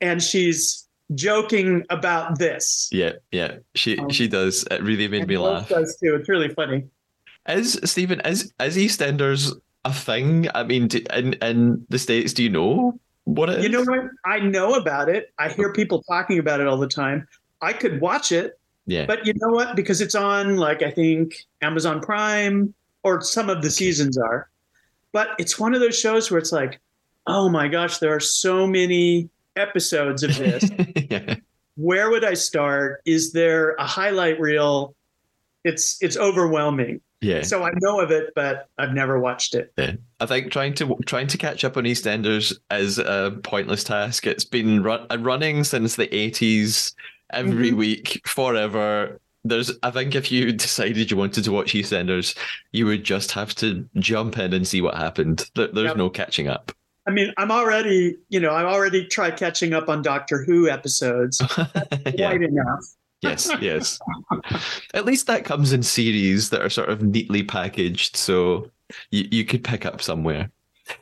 and 0.00 0.22
she's 0.22 0.88
joking 1.14 1.84
about 1.90 2.38
this. 2.38 2.88
Yeah, 2.90 3.12
yeah. 3.30 3.56
She 3.74 3.98
Um, 3.98 4.08
she 4.08 4.26
does. 4.26 4.64
It 4.70 4.82
really 4.82 5.06
made 5.06 5.20
And 5.20 5.28
me 5.28 5.36
laugh. 5.36 5.68
Does 5.68 5.98
too. 6.02 6.14
It's 6.14 6.30
really 6.30 6.48
funny. 6.48 6.86
Is 7.46 7.78
Steven 7.84 8.20
is 8.20 8.54
is 8.58 8.78
EastEnders 8.78 9.52
a 9.84 9.92
thing? 9.92 10.48
I 10.54 10.62
mean, 10.62 10.88
do, 10.88 11.02
in 11.12 11.34
in 11.34 11.84
the 11.90 11.98
states, 11.98 12.32
do 12.32 12.42
you 12.42 12.48
know 12.48 12.98
what 13.24 13.50
it 13.50 13.58
is? 13.58 13.64
You 13.64 13.68
know 13.68 13.84
what? 13.84 14.08
I 14.24 14.40
know 14.40 14.76
about 14.76 15.10
it. 15.10 15.30
I 15.38 15.50
hear 15.50 15.74
people 15.74 16.02
talking 16.04 16.38
about 16.38 16.62
it 16.62 16.66
all 16.66 16.78
the 16.78 16.88
time. 16.88 17.28
I 17.60 17.74
could 17.74 18.00
watch 18.00 18.32
it, 18.32 18.58
Yeah, 18.86 19.04
but 19.04 19.26
you 19.26 19.34
know 19.36 19.52
what? 19.52 19.76
Because 19.76 20.00
it's 20.00 20.14
on 20.14 20.56
like 20.56 20.80
I 20.80 20.90
think 20.90 21.34
Amazon 21.60 22.00
Prime 22.00 22.72
or 23.06 23.20
some 23.20 23.48
of 23.48 23.62
the 23.62 23.70
seasons 23.70 24.18
are. 24.18 24.48
But 25.12 25.28
it's 25.38 25.58
one 25.60 25.74
of 25.74 25.80
those 25.80 25.96
shows 25.98 26.28
where 26.30 26.38
it's 26.38 26.50
like, 26.52 26.80
oh 27.28 27.48
my 27.48 27.68
gosh, 27.68 27.98
there 27.98 28.12
are 28.12 28.20
so 28.20 28.66
many 28.66 29.30
episodes 29.54 30.24
of 30.24 30.36
this. 30.36 30.68
yeah, 31.10 31.36
Where 31.76 32.10
would 32.10 32.24
I 32.24 32.34
start? 32.34 33.00
Is 33.06 33.32
there 33.32 33.74
a 33.78 33.84
highlight 33.86 34.40
reel? 34.40 34.94
It's 35.64 35.96
it's 36.02 36.16
overwhelming. 36.16 37.00
yeah. 37.20 37.42
So 37.42 37.62
I 37.64 37.70
know 37.80 38.00
of 38.00 38.10
it, 38.10 38.32
but 38.34 38.68
I've 38.78 38.92
never 38.92 39.18
watched 39.20 39.54
it. 39.54 39.72
Yeah. 39.78 39.92
I 40.20 40.26
think 40.26 40.50
trying 40.52 40.74
to 40.74 40.96
trying 41.06 41.28
to 41.28 41.38
catch 41.38 41.64
up 41.64 41.76
on 41.76 41.84
EastEnders 41.84 42.52
is 42.72 42.98
a 42.98 43.38
pointless 43.44 43.84
task. 43.84 44.26
It's 44.26 44.44
been 44.44 44.82
run, 44.82 45.06
running 45.22 45.62
since 45.64 45.94
the 45.96 46.12
eighties, 46.14 46.94
every 47.32 47.70
Mhm. 47.70 47.76
week, 47.76 48.20
forever. 48.26 49.20
There's, 49.48 49.72
I 49.82 49.90
think, 49.90 50.14
if 50.14 50.30
you 50.32 50.52
decided 50.66 51.10
you 51.10 51.16
wanted 51.16 51.44
to 51.44 51.52
watch 51.52 51.72
EastEnders, 51.72 52.36
you 52.72 52.86
would 52.86 53.04
just 53.04 53.32
have 53.32 53.54
to 53.56 53.88
jump 53.96 54.38
in 54.38 54.52
and 54.52 54.66
see 54.66 54.80
what 54.80 54.94
happened. 54.96 55.48
There, 55.54 55.68
there's 55.68 55.88
Yep. 55.88 55.96
no 55.96 56.10
catching 56.10 56.48
up. 56.48 56.72
I 57.08 57.12
mean, 57.12 57.32
I'm 57.36 57.52
already, 57.52 58.16
you 58.30 58.40
know, 58.40 58.52
I've 58.52 58.66
already 58.66 59.06
tried 59.06 59.36
catching 59.36 59.72
up 59.74 59.88
on 59.88 60.02
Doctor 60.02 60.42
Who 60.42 60.68
episodes. 60.68 61.40
yeah. 62.14 62.30
Quite 62.30 62.42
enough. 62.42 62.84
Yes, 63.22 63.48
yes. 63.60 63.98
At 64.92 65.04
least 65.04 65.26
that 65.28 65.44
comes 65.44 65.72
in 65.72 65.82
series 65.82 66.50
that 66.50 66.62
are 66.62 66.68
sort 66.70 66.88
of 66.88 67.02
neatly 67.02 67.42
packaged, 67.44 68.16
so 68.16 68.70
you, 69.10 69.26
you 69.30 69.44
could 69.44 69.62
pick 69.64 69.86
up 69.86 70.02
somewhere. 70.02 70.50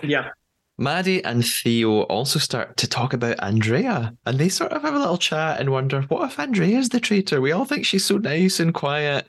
Yeah. 0.02 0.28
Maddie 0.76 1.24
and 1.24 1.44
Theo 1.46 2.02
also 2.02 2.38
start 2.38 2.76
to 2.78 2.88
talk 2.88 3.12
about 3.12 3.42
Andrea, 3.42 4.14
and 4.26 4.38
they 4.38 4.48
sort 4.48 4.72
of 4.72 4.82
have 4.82 4.94
a 4.94 4.98
little 4.98 5.18
chat 5.18 5.60
and 5.60 5.70
wonder, 5.70 6.02
what 6.02 6.30
if 6.30 6.38
Andrea's 6.40 6.88
the 6.88 6.98
traitor? 6.98 7.40
We 7.40 7.52
all 7.52 7.64
think 7.64 7.86
she's 7.86 8.04
so 8.04 8.18
nice 8.18 8.58
and 8.58 8.74
quiet. 8.74 9.28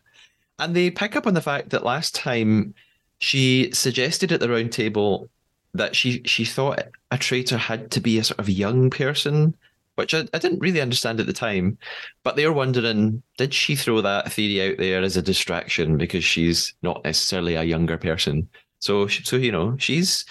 And 0.57 0.75
they 0.75 0.89
pick 0.89 1.15
up 1.15 1.27
on 1.27 1.33
the 1.33 1.41
fact 1.41 1.69
that 1.69 1.83
last 1.83 2.15
time 2.15 2.73
she 3.19 3.69
suggested 3.73 4.31
at 4.31 4.39
the 4.39 4.49
round 4.49 4.71
table 4.71 5.29
that 5.73 5.95
she 5.95 6.21
she 6.25 6.45
thought 6.45 6.81
a 7.11 7.17
traitor 7.17 7.57
had 7.57 7.91
to 7.91 7.99
be 7.99 8.17
a 8.17 8.23
sort 8.23 8.39
of 8.39 8.49
young 8.49 8.89
person, 8.89 9.55
which 9.95 10.13
I, 10.13 10.27
I 10.33 10.39
didn't 10.39 10.59
really 10.59 10.81
understand 10.81 11.19
at 11.19 11.27
the 11.27 11.33
time. 11.33 11.77
But 12.23 12.37
they're 12.37 12.53
wondering, 12.53 13.21
did 13.37 13.53
she 13.53 13.75
throw 13.75 14.01
that 14.01 14.31
theory 14.31 14.71
out 14.71 14.77
there 14.77 15.03
as 15.03 15.17
a 15.17 15.21
distraction 15.21 15.97
because 15.97 16.23
she's 16.23 16.73
not 16.81 17.03
necessarily 17.03 17.55
a 17.55 17.63
younger 17.63 17.97
person? 17.97 18.47
So, 18.79 19.07
so 19.07 19.35
you 19.35 19.51
know, 19.51 19.75
she's 19.77 20.25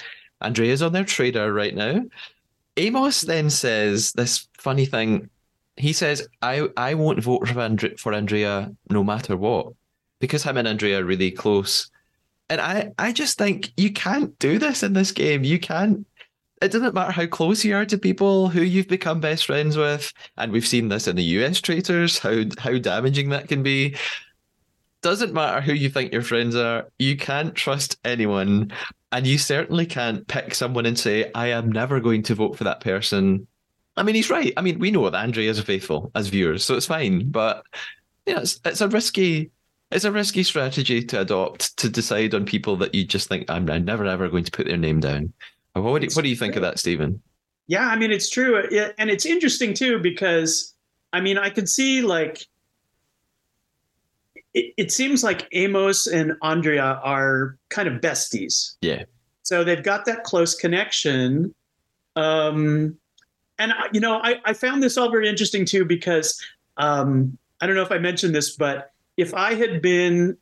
Andrea's 0.45 0.83
on 0.83 0.93
their 0.93 1.05
Traidar 1.05 1.55
right 1.55 1.75
now. 1.75 2.03
Amos 2.77 3.23
then 3.23 3.51
says 3.51 4.13
this 4.13 4.49
funny 4.59 4.85
thing. 4.85 5.31
He 5.77 5.93
says, 5.93 6.29
"I 6.43 6.69
I 6.77 6.95
won't 6.95 7.23
vote 7.23 7.49
for 7.49 7.61
Andre- 7.61 7.97
for 7.97 8.13
Andrea 8.15 8.73
no 8.91 9.05
matter 9.05 9.37
what, 9.37 9.73
because 10.21 10.43
him 10.43 10.57
and 10.57 10.69
Andrea 10.69 11.01
are 11.01 11.05
really 11.05 11.31
close." 11.31 11.91
And 12.51 12.61
I 12.61 12.93
I 12.99 13.13
just 13.13 13.39
think 13.39 13.73
you 13.77 13.93
can't 13.93 14.39
do 14.39 14.59
this 14.59 14.83
in 14.83 14.93
this 14.93 15.13
game. 15.13 15.45
You 15.45 15.59
can't. 15.59 16.07
It 16.63 16.73
doesn't 16.73 16.95
matter 16.95 17.13
how 17.13 17.27
close 17.27 17.65
you 17.65 17.77
are 17.77 17.85
to 17.87 17.99
people 17.99 18.49
who 18.49 18.63
you've 18.63 18.89
become 18.89 19.21
best 19.21 19.47
friends 19.47 19.77
with, 19.77 20.13
and 20.37 20.53
we've 20.53 20.67
seen 20.67 20.89
this 20.89 21.09
in 21.09 21.17
the 21.17 21.23
US 21.39 21.61
traitors. 21.61 22.19
How 22.19 22.45
how 22.59 22.79
damaging 22.79 23.31
that 23.31 23.49
can 23.49 23.63
be. 23.63 23.97
Doesn't 25.03 25.35
matter 25.35 25.61
who 25.61 25.75
you 25.75 25.91
think 25.91 26.13
your 26.13 26.23
friends 26.23 26.57
are. 26.57 26.89
You 26.99 27.17
can't 27.17 27.55
trust 27.55 27.99
anyone. 28.05 28.73
And 29.15 29.29
you 29.29 29.39
certainly 29.39 29.87
can't 29.87 30.27
pick 30.27 30.57
someone 30.57 30.87
and 30.87 30.99
say, 30.99 31.31
I 31.37 31.47
am 31.51 31.71
never 31.71 32.01
going 32.01 32.25
to 32.25 32.35
vote 32.35 32.59
for 32.59 32.65
that 32.65 32.81
person. 32.81 33.47
I 33.97 34.03
mean, 34.03 34.17
he's 34.17 34.29
right. 34.29 34.53
I 34.57 34.61
mean, 34.61 34.81
we 34.81 34.91
know 34.91 35.09
that 35.09 35.23
Andrea 35.23 35.51
is 35.51 35.61
faithful 35.61 36.11
as 36.17 36.27
viewers, 36.27 36.65
so 36.65 36.75
it's 36.75 36.87
fine. 36.87 37.31
But 37.31 37.65
yeah, 38.27 38.41
it's, 38.41 38.59
it's 38.65 38.81
a 38.81 38.89
risky 38.89 39.53
it's 39.93 40.05
a 40.05 40.11
risky 40.11 40.43
strategy 40.43 41.05
to 41.05 41.21
adopt 41.21 41.77
to 41.77 41.89
decide 41.89 42.35
on 42.35 42.45
people 42.45 42.75
that 42.79 42.93
you 42.93 43.05
just 43.05 43.29
think 43.29 43.49
I'm, 43.49 43.71
I'm 43.71 43.85
never 43.85 44.05
ever 44.05 44.29
going 44.29 44.43
to 44.43 44.51
put 44.51 44.67
their 44.67 44.77
name 44.77 44.99
down. 44.99 45.33
What 45.75 46.01
do 46.01 46.07
you, 46.07 46.13
what 46.15 46.23
do 46.23 46.29
you 46.29 46.35
think 46.35 46.57
of 46.57 46.63
that, 46.63 46.81
Steven? 46.81 47.23
Yeah, 47.69 47.87
I 47.87 47.95
mean 47.95 48.11
it's 48.11 48.29
true, 48.29 48.59
and 48.99 49.11
it's 49.11 49.27
interesting 49.27 49.75
too 49.75 50.01
because 50.01 50.75
I 51.13 51.21
mean 51.21 51.39
I 51.39 51.51
could 51.51 51.69
see 51.69 52.03
like 52.03 52.45
it, 54.55 54.73
it 54.77 54.93
seems 54.93 55.23
like 55.23 55.49
Amos 55.53 56.07
and 56.07 56.33
Andrea 56.43 57.01
are 57.03 57.57
kind 57.69 57.89
of 57.89 58.01
besties. 58.01 58.77
Yeah. 58.81 59.05
So 59.43 59.63
they've 59.65 59.83
got 59.83 60.07
that 60.07 60.25
close 60.25 60.55
connection. 60.55 61.55
Um, 62.17 62.97
and 63.59 63.73
I- 63.73 63.89
you 63.93 64.01
know, 64.01 64.21
I, 64.23 64.41
I 64.45 64.53
found 64.55 64.83
this 64.83 64.97
all 64.97 65.11
very 65.11 65.29
interesting 65.29 65.65
too 65.65 65.85
because 65.85 66.41
um, 66.77 67.37
I 67.61 67.67
don't 67.67 67.77
know 67.77 67.83
if 67.83 67.93
I 67.93 67.99
mentioned 67.99 68.35
this, 68.35 68.57
but 68.57 68.93
if 69.17 69.35
I 69.35 69.55
had 69.55 69.83
been 69.83 70.37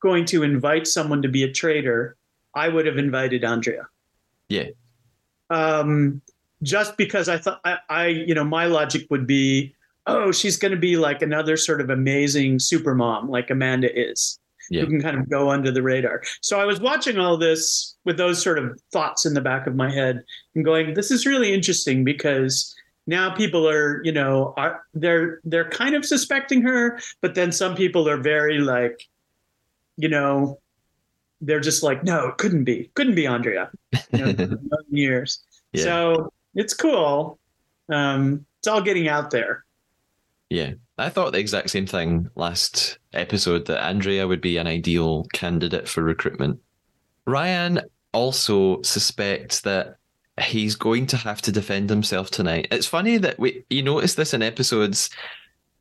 going 0.00 0.24
to 0.26 0.42
invite 0.42 0.86
someone 0.86 1.22
to 1.22 1.28
be 1.28 1.42
a 1.42 1.50
traitor, 1.52 2.16
I 2.54 2.68
would 2.68 2.86
have 2.86 2.96
invited 2.98 3.44
Andrea 3.44 3.88
Yeah. 4.48 4.68
Um, 5.50 6.20
just 6.62 6.96
because 6.96 7.28
I 7.28 7.38
thought 7.38 7.60
I, 7.64 7.78
I, 7.88 8.06
you 8.08 8.34
know, 8.34 8.44
my 8.44 8.66
logic 8.66 9.06
would 9.10 9.26
be, 9.26 9.74
oh, 10.08 10.32
she's 10.32 10.56
going 10.56 10.72
to 10.72 10.78
be 10.78 10.96
like 10.96 11.22
another 11.22 11.56
sort 11.56 11.80
of 11.80 11.90
amazing 11.90 12.58
super 12.58 12.94
mom, 12.94 13.28
like 13.30 13.50
Amanda 13.50 13.88
is, 13.98 14.38
Yeah. 14.70 14.80
who 14.82 14.86
can 14.88 15.00
kind 15.00 15.18
of 15.18 15.28
go 15.28 15.50
under 15.50 15.70
the 15.70 15.82
radar. 15.82 16.22
So 16.40 16.58
I 16.60 16.64
was 16.64 16.80
watching 16.80 17.18
all 17.18 17.36
this 17.36 17.96
with 18.04 18.16
those 18.16 18.42
sort 18.42 18.58
of 18.58 18.80
thoughts 18.92 19.26
in 19.26 19.34
the 19.34 19.40
back 19.40 19.66
of 19.66 19.74
my 19.74 19.90
head 19.90 20.22
and 20.54 20.64
going, 20.64 20.94
this 20.94 21.10
is 21.10 21.26
really 21.26 21.52
interesting 21.54 22.04
because 22.04 22.74
now 23.06 23.34
people 23.34 23.68
are, 23.68 24.02
you 24.04 24.12
know, 24.12 24.52
are 24.56 24.82
they're 24.94 25.40
they're 25.44 25.70
kind 25.70 25.94
of 25.94 26.04
suspecting 26.04 26.60
her, 26.62 26.98
but 27.22 27.34
then 27.34 27.52
some 27.52 27.74
people 27.74 28.08
are 28.08 28.18
very 28.18 28.58
like, 28.58 29.00
you 29.96 30.08
know, 30.08 30.58
they're 31.40 31.60
just 31.60 31.82
like, 31.82 32.02
no, 32.04 32.28
it 32.28 32.36
couldn't 32.38 32.64
be, 32.64 32.90
couldn't 32.94 33.14
be 33.14 33.26
Andrea. 33.26 33.70
You 34.12 34.18
know, 34.18 34.32
for 34.34 34.42
a 34.42 34.46
million 34.48 34.60
years. 34.90 35.42
Yeah. 35.72 35.84
So 35.84 36.32
it's 36.54 36.74
cool. 36.74 37.38
Um, 37.88 38.44
it's 38.58 38.66
all 38.68 38.82
getting 38.82 39.08
out 39.08 39.30
there. 39.30 39.64
Yeah. 40.50 40.72
I 40.96 41.10
thought 41.10 41.32
the 41.32 41.38
exact 41.38 41.70
same 41.70 41.86
thing 41.86 42.28
last 42.34 42.98
episode 43.12 43.66
that 43.66 43.84
Andrea 43.84 44.26
would 44.26 44.40
be 44.40 44.56
an 44.56 44.66
ideal 44.66 45.24
candidate 45.32 45.88
for 45.88 46.02
recruitment. 46.02 46.60
Ryan 47.26 47.80
also 48.12 48.82
suspects 48.82 49.60
that 49.60 49.96
he's 50.40 50.74
going 50.74 51.06
to 51.08 51.16
have 51.16 51.42
to 51.42 51.52
defend 51.52 51.90
himself 51.90 52.30
tonight. 52.30 52.68
It's 52.70 52.86
funny 52.86 53.18
that 53.18 53.38
we 53.38 53.64
you 53.70 53.82
notice 53.82 54.14
this 54.14 54.34
in 54.34 54.42
episodes 54.42 55.10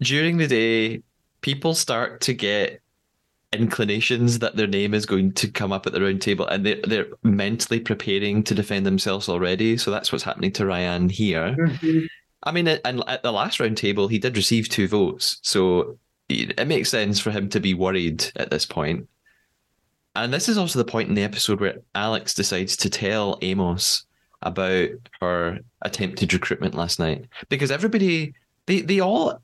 during 0.02 0.38
the 0.38 0.48
day 0.48 1.02
people 1.42 1.74
start 1.74 2.22
to 2.22 2.34
get 2.34 2.82
inclinations 3.54 4.40
that 4.40 4.56
their 4.58 4.68
name 4.68 4.94
is 4.94 5.06
going 5.06 5.32
to 5.32 5.48
come 5.48 5.72
up 5.72 5.88
at 5.88 5.94
the 5.94 6.02
round 6.02 6.22
table 6.22 6.46
and 6.48 6.66
they're, 6.66 6.82
they're 6.86 7.08
mentally 7.24 7.80
preparing 7.80 8.44
to 8.44 8.54
defend 8.54 8.86
themselves 8.86 9.30
already 9.30 9.78
so 9.78 9.90
that's 9.90 10.12
what's 10.12 10.24
happening 10.24 10.52
to 10.52 10.66
ryan 10.66 11.08
here 11.08 11.56
mm-hmm. 11.58 12.06
I 12.44 12.52
mean, 12.52 12.68
and 12.68 13.04
at 13.08 13.24
the 13.24 13.32
last 13.32 13.60
round 13.60 13.78
table, 13.78 14.08
he 14.08 14.20
did 14.20 14.38
receive 14.38 14.70
two 14.70 14.88
votes, 14.88 15.40
so 15.42 15.98
it 16.30 16.68
makes 16.68 16.90
sense 16.90 17.20
for 17.20 17.32
him 17.32 17.50
to 17.50 17.60
be 17.60 17.74
worried 17.74 18.26
at 18.36 18.50
this 18.50 18.66
point. 18.66 19.08
And 20.16 20.34
this 20.34 20.50
is 20.50 20.58
also 20.58 20.80
the 20.80 20.92
point 20.92 21.10
in 21.10 21.16
the 21.16 21.24
episode 21.24 21.60
where 21.60 21.78
Alex 21.96 22.34
decides 22.34 22.76
to 22.78 22.90
tell 22.90 23.38
Amos 23.42 24.06
about 24.42 24.90
her 25.22 25.60
attempted 25.82 26.34
recruitment 26.34 26.76
last 26.76 27.00
night 27.00 27.26
because 27.50 27.72
everybody 27.72 28.34
they 28.68 28.82
they 28.82 29.00
all 29.00 29.42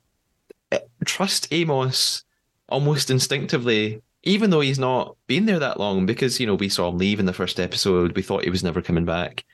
eh, 0.70 0.78
trust 1.04 1.48
Amos 1.50 2.22
almost 2.68 3.10
instinctively 3.10 4.00
even 4.22 4.50
though 4.50 4.60
he's 4.60 4.78
not 4.78 5.16
been 5.26 5.46
there 5.46 5.58
that 5.58 5.80
long 5.80 6.06
because 6.06 6.38
you 6.38 6.46
know 6.46 6.54
we 6.54 6.68
saw 6.68 6.90
him 6.90 6.98
leave 6.98 7.18
in 7.18 7.26
the 7.26 7.32
first 7.32 7.58
episode 7.58 8.14
we 8.14 8.22
thought 8.22 8.44
he 8.44 8.50
was 8.50 8.62
never 8.62 8.80
coming 8.80 9.04
back 9.04 9.44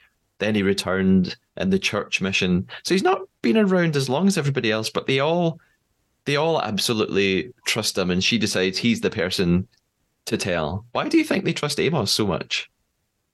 then 0.40 0.54
he 0.54 0.62
returned 0.62 1.36
in 1.56 1.70
the 1.70 1.78
church 1.78 2.20
mission. 2.20 2.66
So 2.82 2.94
he's 2.94 3.04
not 3.04 3.20
been 3.42 3.56
around 3.56 3.96
as 3.96 4.08
long 4.08 4.26
as 4.26 4.38
everybody 4.38 4.70
else, 4.70 4.90
but 4.90 5.06
they 5.06 5.20
all 5.20 5.58
they 6.24 6.36
all 6.36 6.60
absolutely 6.60 7.52
trust 7.66 7.96
him 7.96 8.10
and 8.10 8.22
she 8.22 8.38
decides 8.38 8.78
he's 8.78 9.00
the 9.00 9.10
person 9.10 9.66
to 10.26 10.36
tell. 10.36 10.84
Why 10.92 11.08
do 11.08 11.18
you 11.18 11.24
think 11.24 11.44
they 11.44 11.52
trust 11.52 11.80
Amos 11.80 12.12
so 12.12 12.26
much? 12.26 12.70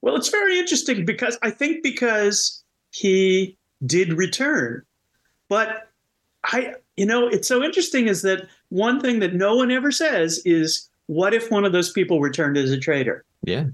Well, 0.02 0.16
it's 0.16 0.28
very 0.28 0.58
interesting 0.58 1.04
because 1.04 1.36
I 1.42 1.50
think 1.50 1.82
because 1.82 2.62
he 2.90 3.58
did 3.84 4.12
return. 4.12 4.82
But 5.48 5.90
I, 6.44 6.74
you 6.96 7.06
know, 7.06 7.26
it's 7.26 7.48
so 7.48 7.62
interesting 7.62 8.06
is 8.06 8.22
that 8.22 8.46
one 8.68 9.00
thing 9.00 9.18
that 9.20 9.34
no 9.34 9.56
one 9.56 9.70
ever 9.70 9.90
says 9.90 10.40
is 10.44 10.88
what 11.06 11.34
if 11.34 11.50
one 11.50 11.64
of 11.64 11.72
those 11.72 11.92
people 11.92 12.20
returned 12.20 12.56
as 12.56 12.70
a 12.70 12.78
traitor? 12.78 13.24
Yeah. 13.42 13.66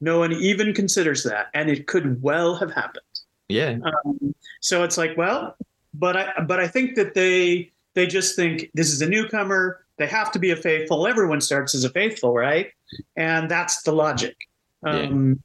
No 0.00 0.18
one 0.18 0.32
even 0.32 0.74
considers 0.74 1.22
that. 1.24 1.48
And 1.54 1.70
it 1.70 1.86
could 1.86 2.22
well 2.22 2.54
have 2.56 2.72
happened. 2.72 3.04
Yeah. 3.48 3.78
Um, 3.84 4.34
so 4.60 4.82
it's 4.82 4.98
like, 4.98 5.16
well, 5.16 5.56
but 5.94 6.16
I 6.16 6.42
but 6.46 6.60
I 6.60 6.68
think 6.68 6.94
that 6.96 7.14
they 7.14 7.70
they 7.94 8.06
just 8.06 8.36
think 8.36 8.70
this 8.74 8.90
is 8.92 9.02
a 9.02 9.08
newcomer. 9.08 9.84
They 9.98 10.06
have 10.06 10.32
to 10.32 10.38
be 10.38 10.50
a 10.50 10.56
faithful. 10.56 11.06
Everyone 11.06 11.40
starts 11.40 11.74
as 11.74 11.84
a 11.84 11.90
faithful, 11.90 12.34
right? 12.34 12.70
And 13.16 13.50
that's 13.50 13.82
the 13.82 13.92
logic. 13.92 14.36
Um, 14.84 15.42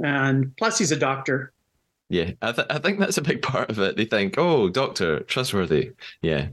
And 0.00 0.56
plus, 0.56 0.78
he's 0.78 0.92
a 0.92 0.96
doctor. 0.96 1.52
Yeah. 2.08 2.32
I, 2.42 2.52
th- 2.52 2.66
I 2.70 2.78
think 2.78 2.98
that's 2.98 3.18
a 3.18 3.22
big 3.22 3.42
part 3.42 3.70
of 3.70 3.78
it. 3.78 3.96
They 3.96 4.04
think, 4.04 4.36
oh, 4.38 4.68
doctor, 4.68 5.20
trustworthy. 5.20 5.92
Yeah. 6.22 6.48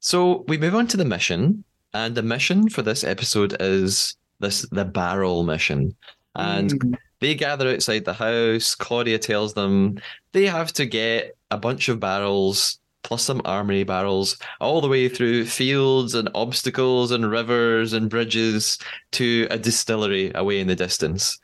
So 0.00 0.44
we 0.48 0.58
move 0.58 0.74
on 0.74 0.86
to 0.88 0.96
the 0.96 1.04
mission. 1.04 1.64
And 1.94 2.14
the 2.14 2.22
mission 2.22 2.68
for 2.68 2.82
this 2.82 3.04
episode 3.04 3.56
is 3.60 4.16
this 4.40 4.62
the 4.70 4.84
barrel 4.84 5.42
mission. 5.44 5.94
And 6.34 6.70
Mm. 6.70 6.98
They 7.20 7.36
gather 7.36 7.68
outside 7.72 8.04
the 8.04 8.14
house. 8.14 8.74
Claudia 8.74 9.16
tells 9.16 9.54
them 9.54 10.00
they 10.32 10.44
have 10.46 10.72
to 10.72 10.84
get 10.86 11.36
a 11.52 11.58
bunch 11.58 11.88
of 11.88 12.00
barrels 12.00 12.78
plus 13.02 13.22
some 13.22 13.42
armory 13.44 13.84
barrels 13.84 14.38
all 14.60 14.80
the 14.80 14.88
way 14.88 15.08
through 15.08 15.44
fields 15.44 16.14
and 16.14 16.28
obstacles 16.34 17.10
and 17.10 17.30
rivers 17.30 17.92
and 17.92 18.08
bridges 18.08 18.78
to 19.10 19.46
a 19.50 19.58
distillery 19.58 20.32
away 20.34 20.60
in 20.60 20.68
the 20.68 20.76
distance. 20.76 21.38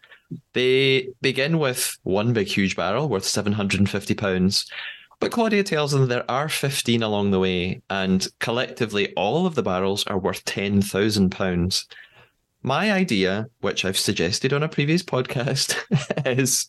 They 0.52 1.08
begin 1.20 1.58
with 1.58 1.96
one 2.04 2.32
big, 2.32 2.46
huge 2.46 2.76
barrel 2.76 3.08
worth 3.08 3.24
750 3.24 4.14
pounds. 4.14 4.70
But 5.20 5.32
Claudia 5.32 5.64
tells 5.64 5.90
them 5.92 6.06
there 6.06 6.30
are 6.30 6.48
15 6.48 7.02
along 7.02 7.32
the 7.32 7.40
way, 7.40 7.82
and 7.90 8.26
collectively, 8.38 9.12
all 9.14 9.46
of 9.46 9.56
the 9.56 9.64
barrels 9.64 10.06
are 10.06 10.18
worth 10.18 10.44
10,000 10.44 11.30
pounds. 11.30 11.86
My 12.62 12.92
idea, 12.92 13.48
which 13.60 13.84
I've 13.84 13.98
suggested 13.98 14.52
on 14.52 14.62
a 14.62 14.68
previous 14.68 15.02
podcast, 15.02 15.76
is 16.26 16.68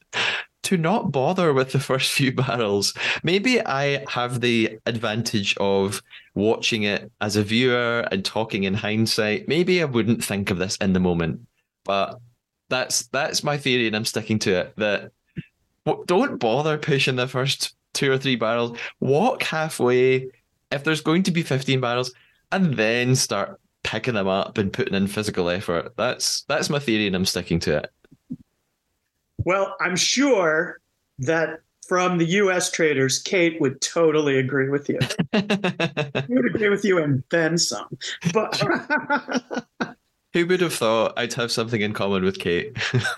to 0.64 0.78
not 0.78 1.12
bother 1.12 1.54
with 1.54 1.72
the 1.72 1.80
first 1.80 2.12
few 2.12 2.32
barrels. 2.34 2.94
Maybe 3.24 3.66
I 3.66 4.06
have 4.10 4.42
the 4.42 4.80
advantage 4.86 5.56
of 5.58 6.02
watching 6.36 6.84
it 6.84 7.12
as 7.22 7.36
a 7.36 7.44
viewer 7.44 8.08
and 8.12 8.24
talking 8.24 8.64
in 8.64 8.76
hindsight. 8.76 9.48
Maybe 9.48 9.82
I 9.82 9.86
wouldn't 9.86 10.24
think 10.24 10.52
of 10.52 10.58
this 10.58 10.78
in 10.78 10.94
the 10.94 11.00
moment, 11.00 11.42
but 11.84 12.20
that's 12.70 13.08
that's 13.08 13.44
my 13.44 13.58
theory, 13.58 13.88
and 13.88 13.96
I'm 13.96 14.06
sticking 14.06 14.40
to 14.40 14.60
it. 14.60 14.74
That 14.78 15.12
don't 16.06 16.38
bother 16.38 16.78
pushing 16.78 17.16
the 17.16 17.28
first 17.28 17.76
two 17.94 18.12
or 18.12 18.18
three 18.18 18.36
barrels. 18.36 18.78
Walk 19.00 19.42
halfway 19.44 20.30
if 20.72 20.84
there's 20.84 21.02
going 21.02 21.24
to 21.24 21.32
be 21.32 21.42
15 21.42 21.82
barrels, 21.82 22.14
and 22.52 22.76
then 22.76 23.16
start 23.16 23.59
picking 23.84 24.14
them 24.14 24.28
up 24.28 24.58
and 24.58 24.72
putting 24.74 24.94
in 24.94 25.08
physical 25.08 25.50
effort. 25.50 25.94
That's 25.98 26.44
that's 26.44 26.70
my 26.70 26.80
theory, 26.80 27.08
and 27.08 27.16
I'm 27.16 27.26
sticking 27.26 27.60
to 27.62 27.78
it. 27.78 27.92
Well, 29.46 29.76
I'm 29.80 29.96
sure 29.96 30.80
that 31.20 31.62
from 31.88 32.18
the 32.20 32.26
U.S. 32.26 32.70
Traitors, 32.72 33.20
Kate 33.20 33.60
would 33.60 33.82
totally 33.82 34.38
agree 34.38 34.70
with 34.70 34.90
you. 34.90 35.00
She 35.34 36.36
would 36.36 36.46
agree 36.46 36.70
with 36.70 36.86
you 36.86 37.00
and 37.00 37.24
then 37.32 37.58
some. 37.58 37.98
But 38.32 38.62
Who 40.34 40.46
would 40.46 40.62
have 40.62 40.74
thought 40.74 41.14
I'd 41.18 41.34
have 41.34 41.52
something 41.52 41.82
in 41.82 41.94
common 41.94 42.24
with 42.24 42.38
Kate? 42.38 42.78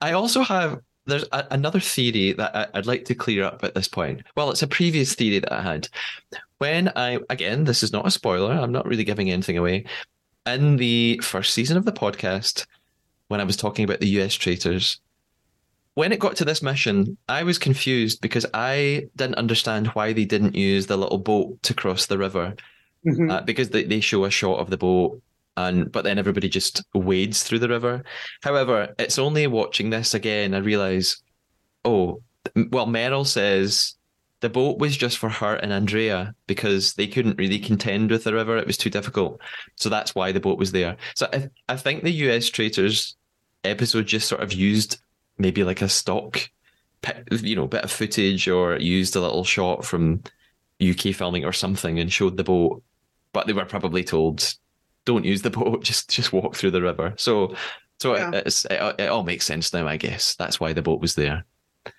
I 0.00 0.12
also 0.12 0.42
have 0.42 0.80
there's 1.06 1.24
a, 1.32 1.46
another 1.52 1.80
theory 1.80 2.32
that 2.32 2.54
I, 2.54 2.66
I'd 2.74 2.86
like 2.86 3.04
to 3.06 3.14
clear 3.14 3.44
up 3.44 3.62
at 3.62 3.74
this 3.74 3.88
point. 3.88 4.22
Well, 4.36 4.50
it's 4.50 4.62
a 4.62 4.66
previous 4.66 5.14
theory 5.14 5.38
that 5.38 5.52
I 5.52 5.62
had. 5.62 5.88
When 6.58 6.90
I 6.96 7.18
again, 7.30 7.64
this 7.64 7.82
is 7.82 7.92
not 7.92 8.06
a 8.06 8.10
spoiler. 8.10 8.52
I'm 8.52 8.72
not 8.72 8.86
really 8.86 9.04
giving 9.04 9.30
anything 9.30 9.58
away. 9.58 9.84
In 10.46 10.76
the 10.76 11.20
first 11.22 11.54
season 11.54 11.76
of 11.76 11.84
the 11.84 11.92
podcast, 11.92 12.66
when 13.28 13.40
I 13.40 13.44
was 13.44 13.56
talking 13.56 13.84
about 13.84 14.00
the 14.00 14.08
US 14.20 14.34
traitors, 14.34 15.00
when 15.94 16.12
it 16.12 16.20
got 16.20 16.36
to 16.36 16.44
this 16.44 16.62
mission, 16.62 17.16
I 17.28 17.42
was 17.42 17.58
confused 17.58 18.20
because 18.20 18.46
I 18.54 19.08
didn't 19.16 19.34
understand 19.36 19.88
why 19.88 20.12
they 20.12 20.24
didn't 20.24 20.54
use 20.54 20.86
the 20.86 20.96
little 20.96 21.18
boat 21.18 21.62
to 21.64 21.74
cross 21.74 22.06
the 22.06 22.18
river 22.18 22.54
Mhm. 23.06 23.30
uh, 23.30 23.40
because 23.42 23.70
they, 23.70 23.84
they 23.84 24.00
show 24.00 24.24
a 24.24 24.30
shot 24.30 24.58
of 24.58 24.70
the 24.70 24.76
boat 24.76 25.22
and 25.56 25.90
but 25.92 26.02
then 26.02 26.18
everybody 26.18 26.48
just 26.48 26.82
wades 26.94 27.44
through 27.44 27.60
the 27.60 27.68
river 27.68 28.02
however 28.42 28.92
it's 28.98 29.20
only 29.20 29.46
watching 29.46 29.90
this 29.90 30.14
again 30.14 30.52
i 30.52 30.58
realize 30.58 31.22
oh 31.84 32.20
well 32.70 32.86
meryl 32.88 33.24
says 33.24 33.94
the 34.40 34.48
boat 34.48 34.78
was 34.78 34.96
just 34.96 35.18
for 35.18 35.28
her 35.28 35.56
and 35.56 35.72
andrea 35.72 36.34
because 36.46 36.94
they 36.94 37.06
couldn't 37.06 37.38
really 37.38 37.58
contend 37.58 38.10
with 38.10 38.24
the 38.24 38.32
river 38.32 38.56
it 38.56 38.66
was 38.66 38.76
too 38.76 38.90
difficult 38.90 39.40
so 39.76 39.88
that's 39.88 40.14
why 40.14 40.32
the 40.32 40.40
boat 40.40 40.58
was 40.58 40.72
there 40.72 40.96
so 41.14 41.28
i, 41.32 41.48
I 41.68 41.76
think 41.76 42.04
the 42.04 42.12
us 42.12 42.48
traitors 42.48 43.16
episode 43.64 44.06
just 44.06 44.28
sort 44.28 44.42
of 44.42 44.52
used 44.52 44.98
maybe 45.38 45.64
like 45.64 45.82
a 45.82 45.88
stock 45.88 46.48
you 47.30 47.56
know 47.56 47.66
bit 47.66 47.84
of 47.84 47.90
footage 47.90 48.48
or 48.48 48.76
used 48.78 49.16
a 49.16 49.20
little 49.20 49.44
shot 49.44 49.84
from 49.84 50.22
UK 50.80 51.12
filming 51.14 51.44
or 51.44 51.52
something 51.52 51.98
and 51.98 52.12
showed 52.12 52.36
the 52.36 52.44
boat, 52.44 52.82
but 53.32 53.46
they 53.46 53.52
were 53.52 53.64
probably 53.64 54.04
told, 54.04 54.54
"Don't 55.04 55.24
use 55.24 55.42
the 55.42 55.50
boat. 55.58 55.84
Just 55.84 56.10
just 56.10 56.32
walk 56.32 56.56
through 56.56 56.72
the 56.72 56.82
river." 56.82 57.14
So, 57.16 57.54
so 58.00 58.14
Yeah. 58.16 58.30
it, 58.32 58.64
it, 58.70 59.00
it 59.00 59.08
all 59.08 59.24
makes 59.24 59.46
sense 59.46 59.72
now, 59.72 59.86
I 59.88 59.96
guess. 59.96 60.34
That's 60.36 60.60
why 60.60 60.72
the 60.72 60.82
boat 60.82 61.00
was 61.00 61.14
there. 61.14 61.44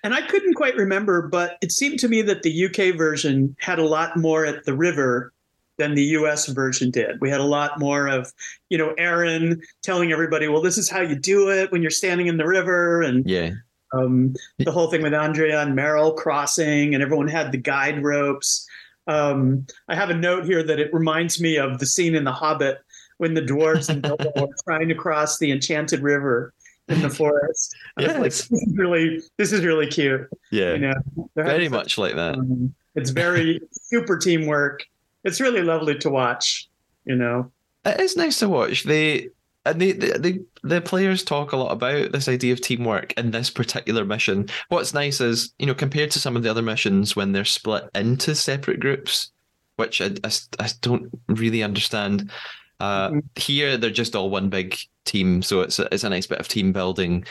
And 0.04 0.14
I 0.14 0.22
couldn't 0.26 0.54
quite 0.54 0.76
remember, 0.76 1.28
but 1.28 1.58
it 1.62 1.72
seemed 1.72 1.98
to 2.00 2.08
me 2.08 2.22
that 2.22 2.42
the 2.42 2.66
UK 2.66 2.96
version 2.96 3.56
had 3.58 3.78
a 3.78 3.86
lot 3.86 4.16
more 4.16 4.44
at 4.46 4.64
the 4.64 4.76
river, 4.76 5.32
than 5.80 5.94
the 5.94 6.04
US 6.18 6.46
version 6.46 6.90
did. 6.90 7.20
We 7.20 7.30
had 7.30 7.40
a 7.40 7.44
lot 7.44 7.80
more 7.80 8.06
of, 8.06 8.32
you 8.68 8.78
know, 8.78 8.94
Aaron 8.98 9.62
telling 9.82 10.12
everybody, 10.12 10.46
well, 10.46 10.60
this 10.60 10.76
is 10.78 10.90
how 10.90 11.00
you 11.00 11.16
do 11.16 11.48
it 11.50 11.72
when 11.72 11.80
you're 11.80 11.90
standing 11.90 12.26
in 12.28 12.36
the 12.36 12.46
river. 12.46 13.00
And 13.02 13.28
Yeah. 13.28 13.52
um, 13.94 14.34
the 14.58 14.70
whole 14.70 14.90
thing 14.90 15.02
with 15.02 15.14
Andrea 15.14 15.62
and 15.62 15.76
Meryl 15.76 16.14
crossing, 16.14 16.94
and 16.94 17.02
everyone 17.02 17.28
had 17.28 17.50
the 17.50 17.58
guide 17.58 18.04
ropes. 18.04 18.68
Um, 19.06 19.66
I 19.88 19.96
have 19.96 20.10
a 20.10 20.14
note 20.14 20.44
here 20.44 20.62
that 20.62 20.78
it 20.78 20.92
reminds 20.92 21.40
me 21.40 21.56
of 21.56 21.78
the 21.78 21.86
scene 21.86 22.14
in 22.14 22.24
The 22.24 22.32
Hobbit 22.32 22.78
when 23.16 23.34
the 23.34 23.42
dwarves 23.42 23.88
and 23.88 24.02
Bilbo 24.02 24.30
are 24.36 24.48
trying 24.64 24.88
to 24.88 24.94
cross 24.94 25.38
the 25.38 25.50
enchanted 25.50 26.02
river 26.02 26.52
in 26.90 27.00
the 27.02 27.10
forest. 27.10 27.74
Was 27.96 28.06
like, 28.06 28.22
this 28.22 28.50
is 28.50 28.74
really, 28.76 29.22
this 29.36 29.52
is 29.52 29.64
really 29.64 29.86
cute. 29.86 30.28
Yeah. 30.50 30.72
You 30.74 30.78
know, 30.78 31.30
Very 31.34 31.68
much 31.68 31.96
like 31.98 32.14
that. 32.16 32.34
um, 32.34 32.74
it's 32.94 33.10
very 33.10 33.60
super 33.72 34.18
teamwork. 34.18 34.84
It's 35.24 35.40
really 35.40 35.62
lovely 35.62 35.96
to 35.98 36.10
watch. 36.10 36.68
You 37.04 37.16
know, 37.16 37.50
It 37.84 38.00
is 38.00 38.16
nice 38.16 38.38
to 38.40 38.48
watch. 38.48 38.84
They 38.84 39.28
and 39.66 39.80
they, 39.80 39.92
they 39.92 40.40
the 40.62 40.80
players 40.80 41.22
talk 41.22 41.52
a 41.52 41.56
lot 41.56 41.72
about 41.72 42.12
this 42.12 42.28
idea 42.28 42.52
of 42.52 42.60
teamwork 42.60 43.12
in 43.14 43.30
this 43.30 43.50
particular 43.50 44.04
mission. 44.04 44.48
What's 44.68 44.94
nice 44.94 45.20
is, 45.20 45.52
you 45.58 45.66
know, 45.66 45.74
compared 45.74 46.10
to 46.12 46.18
some 46.18 46.36
of 46.36 46.42
the 46.42 46.50
other 46.50 46.62
missions 46.62 47.14
when 47.14 47.32
they're 47.32 47.44
split 47.44 47.84
into 47.94 48.34
separate 48.34 48.80
groups, 48.80 49.30
which 49.76 50.00
I, 50.00 50.12
I, 50.24 50.30
I 50.58 50.68
don't 50.80 51.10
really 51.28 51.62
understand. 51.62 52.30
Uh, 52.80 53.12
Here, 53.36 53.76
they're 53.76 53.90
just 53.90 54.16
all 54.16 54.30
one 54.30 54.48
big 54.48 54.76
team, 55.04 55.42
so 55.42 55.60
it's 55.60 55.78
a, 55.78 55.92
it's 55.92 56.04
a 56.04 56.08
nice 56.08 56.26
bit 56.26 56.40
of 56.40 56.48
team 56.48 56.72
building. 56.72 57.24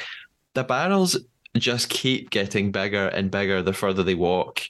The 0.53 0.63
barrels 0.63 1.17
just 1.57 1.89
keep 1.89 2.29
getting 2.29 2.71
bigger 2.71 3.07
and 3.07 3.31
bigger 3.31 3.62
the 3.62 3.73
further 3.73 4.03
they 4.03 4.15
walk. 4.15 4.62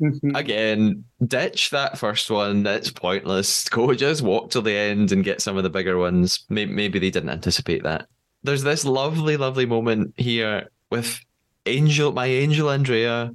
Mhm. 0.00 0.36
Again, 0.36 1.04
ditch 1.26 1.70
that 1.70 1.98
first 1.98 2.30
one. 2.30 2.62
That's 2.62 2.90
pointless. 2.90 3.68
Go 3.68 3.94
just 3.94 4.22
walk 4.22 4.50
till 4.50 4.62
the 4.62 4.74
end 4.74 5.12
and 5.12 5.24
get 5.24 5.40
some 5.40 5.56
of 5.56 5.62
the 5.62 5.70
bigger 5.70 5.98
ones. 5.98 6.44
Maybe, 6.48 6.72
maybe 6.72 6.98
they 6.98 7.10
didn't 7.10 7.30
anticipate 7.30 7.82
that. 7.84 8.06
There's 8.42 8.62
this 8.62 8.84
lovely, 8.84 9.36
lovely 9.36 9.66
moment 9.66 10.14
here 10.16 10.68
with 10.90 11.18
Angel, 11.66 12.12
my 12.12 12.26
angel 12.26 12.70
Andrea. 12.70 13.34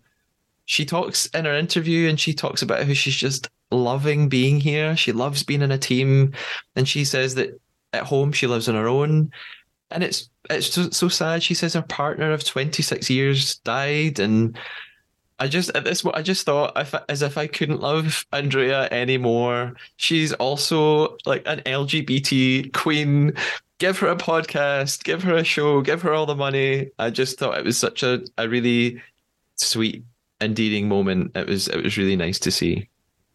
She 0.65 0.86
talks 0.86 1.26
in 1.28 1.46
her 1.46 1.56
interview 1.56 2.08
and 2.08 2.20
she 2.20 2.34
talks 2.34 2.62
about 2.62 2.86
how 2.86 2.94
she's 2.94 3.15
just 3.15 3.50
loving 3.72 4.30
being 4.30 4.60
here. 4.60 4.96
She 4.96 5.12
loves 5.12 5.44
being 5.44 5.62
in 5.62 5.72
a 5.72 5.78
team. 5.78 6.34
And 6.76 6.88
she 6.88 7.06
says 7.06 7.36
that 7.36 7.60
at 7.94 8.04
home 8.04 8.32
she 8.32 8.48
lives 8.48 8.70
on 8.70 8.76
her 8.76 8.88
own. 8.88 9.32
And 9.90 10.04
it's 10.04 10.30
it's 10.50 10.74
so, 10.74 10.90
so 10.90 11.08
sad. 11.08 11.44
She 11.44 11.54
says 11.54 11.74
her 11.74 11.82
partner 11.82 12.32
of 12.32 12.44
26 12.44 13.10
years 13.10 13.58
died 13.58 14.20
and 14.20 14.58
I 15.42 15.48
just 15.48 15.76
at 15.76 15.84
this 15.84 16.06
I 16.06 16.22
just 16.22 16.46
thought 16.46 16.74
if, 16.78 16.94
as 17.10 17.24
if 17.24 17.36
I 17.36 17.48
couldn't 17.48 17.82
love 17.82 18.28
Andrea 18.32 18.88
anymore. 18.92 19.74
She's 19.96 20.34
also 20.34 21.18
like 21.26 21.42
an 21.48 21.62
LGBT 21.66 22.72
queen. 22.74 23.34
Give 23.80 23.98
her 23.98 24.10
a 24.10 24.16
podcast, 24.16 25.04
give 25.04 25.24
her 25.24 25.34
a 25.34 25.44
show, 25.44 25.82
give 25.82 26.04
her 26.04 26.14
all 26.14 26.28
the 26.28 26.36
money. 26.36 26.92
I 27.00 27.10
just 27.10 27.40
thought 27.40 27.58
it 27.58 27.66
was 27.66 27.76
such 27.76 28.04
a, 28.04 28.22
a 28.38 28.48
really 28.48 29.02
sweet, 29.56 30.04
endearing 30.40 30.88
moment. 30.88 31.36
It 31.36 31.48
was 31.48 31.68
it 31.68 31.84
was 31.84 31.98
really 31.98 32.16
nice 32.16 32.38
to 32.42 32.52
see. 32.52 32.88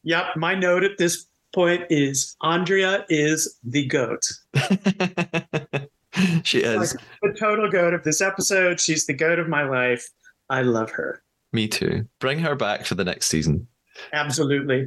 Yep. 0.07 0.37
My 0.37 0.55
note 0.55 0.85
at 0.85 0.99
this 0.99 1.27
point 1.53 1.85
is 1.91 2.37
Andrea 2.41 3.05
is 3.09 3.59
the 3.65 3.85
goat. 3.87 4.23
she 6.45 6.61
is. 6.61 6.95
Like 6.95 7.03
the 7.23 7.37
total 7.39 7.69
goat 7.69 7.93
of 7.93 8.05
this 8.05 8.21
episode. 8.21 8.79
She's 8.79 9.07
the 9.07 9.15
goat 9.15 9.41
of 9.41 9.49
my 9.49 9.65
life. 9.69 10.09
I 10.49 10.63
love 10.63 10.93
her. 10.93 11.25
Me 11.53 11.67
too. 11.67 12.07
Bring 12.21 12.39
her 12.39 12.55
back 12.55 12.87
for 12.87 12.95
the 12.95 13.05
next 13.05 13.27
season. 13.27 13.67
Absolutely. 14.13 14.87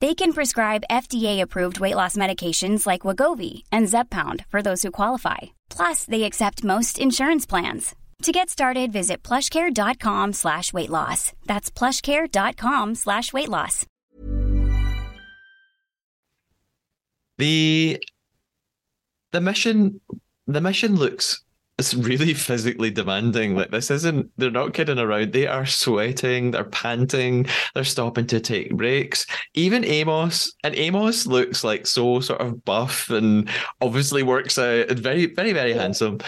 They 0.00 0.14
can 0.14 0.32
prescribe 0.32 0.84
FDA-approved 0.90 1.80
weight 1.80 1.96
loss 1.96 2.16
medications 2.16 2.86
like 2.86 3.02
Wegovy 3.02 3.64
and 3.72 3.88
Zepbound 3.88 4.44
for 4.48 4.62
those 4.62 4.82
who 4.82 4.92
qualify. 4.92 5.38
Plus, 5.70 6.04
they 6.04 6.22
accept 6.22 6.62
most 6.62 6.98
insurance 7.00 7.46
plans. 7.46 7.96
To 8.22 8.32
get 8.32 8.48
started, 8.50 8.92
visit 8.92 9.22
plushcare.com 9.22 10.32
slash 10.34 10.72
weight 10.72 10.90
loss. 10.90 11.32
That's 11.46 11.70
plushcare.com 11.70 12.94
slash 12.94 13.32
weight 13.32 13.48
loss. 13.48 13.86
The 17.38 18.02
the 19.30 19.40
mission 19.40 20.00
the 20.48 20.60
mission 20.60 20.96
looks 20.96 21.44
it's 21.78 21.94
really 21.94 22.34
physically 22.34 22.90
demanding. 22.90 23.54
Like 23.54 23.70
this 23.70 23.90
isn't 23.90 24.30
they're 24.36 24.50
not 24.50 24.74
kidding 24.74 24.98
around. 24.98 25.32
They 25.32 25.46
are 25.46 25.66
sweating, 25.66 26.50
they're 26.50 26.64
panting, 26.64 27.46
they're 27.74 27.84
stopping 27.84 28.26
to 28.28 28.40
take 28.40 28.76
breaks. 28.76 29.26
Even 29.54 29.84
Amos 29.84 30.52
and 30.64 30.74
Amos 30.74 31.26
looks 31.26 31.62
like 31.62 31.86
so 31.86 32.20
sort 32.20 32.40
of 32.40 32.64
buff 32.64 33.10
and 33.10 33.48
obviously 33.80 34.22
works 34.22 34.58
out 34.58 34.90
and 34.90 34.98
very, 34.98 35.26
very, 35.26 35.52
very 35.52 35.72
handsome. 35.72 36.18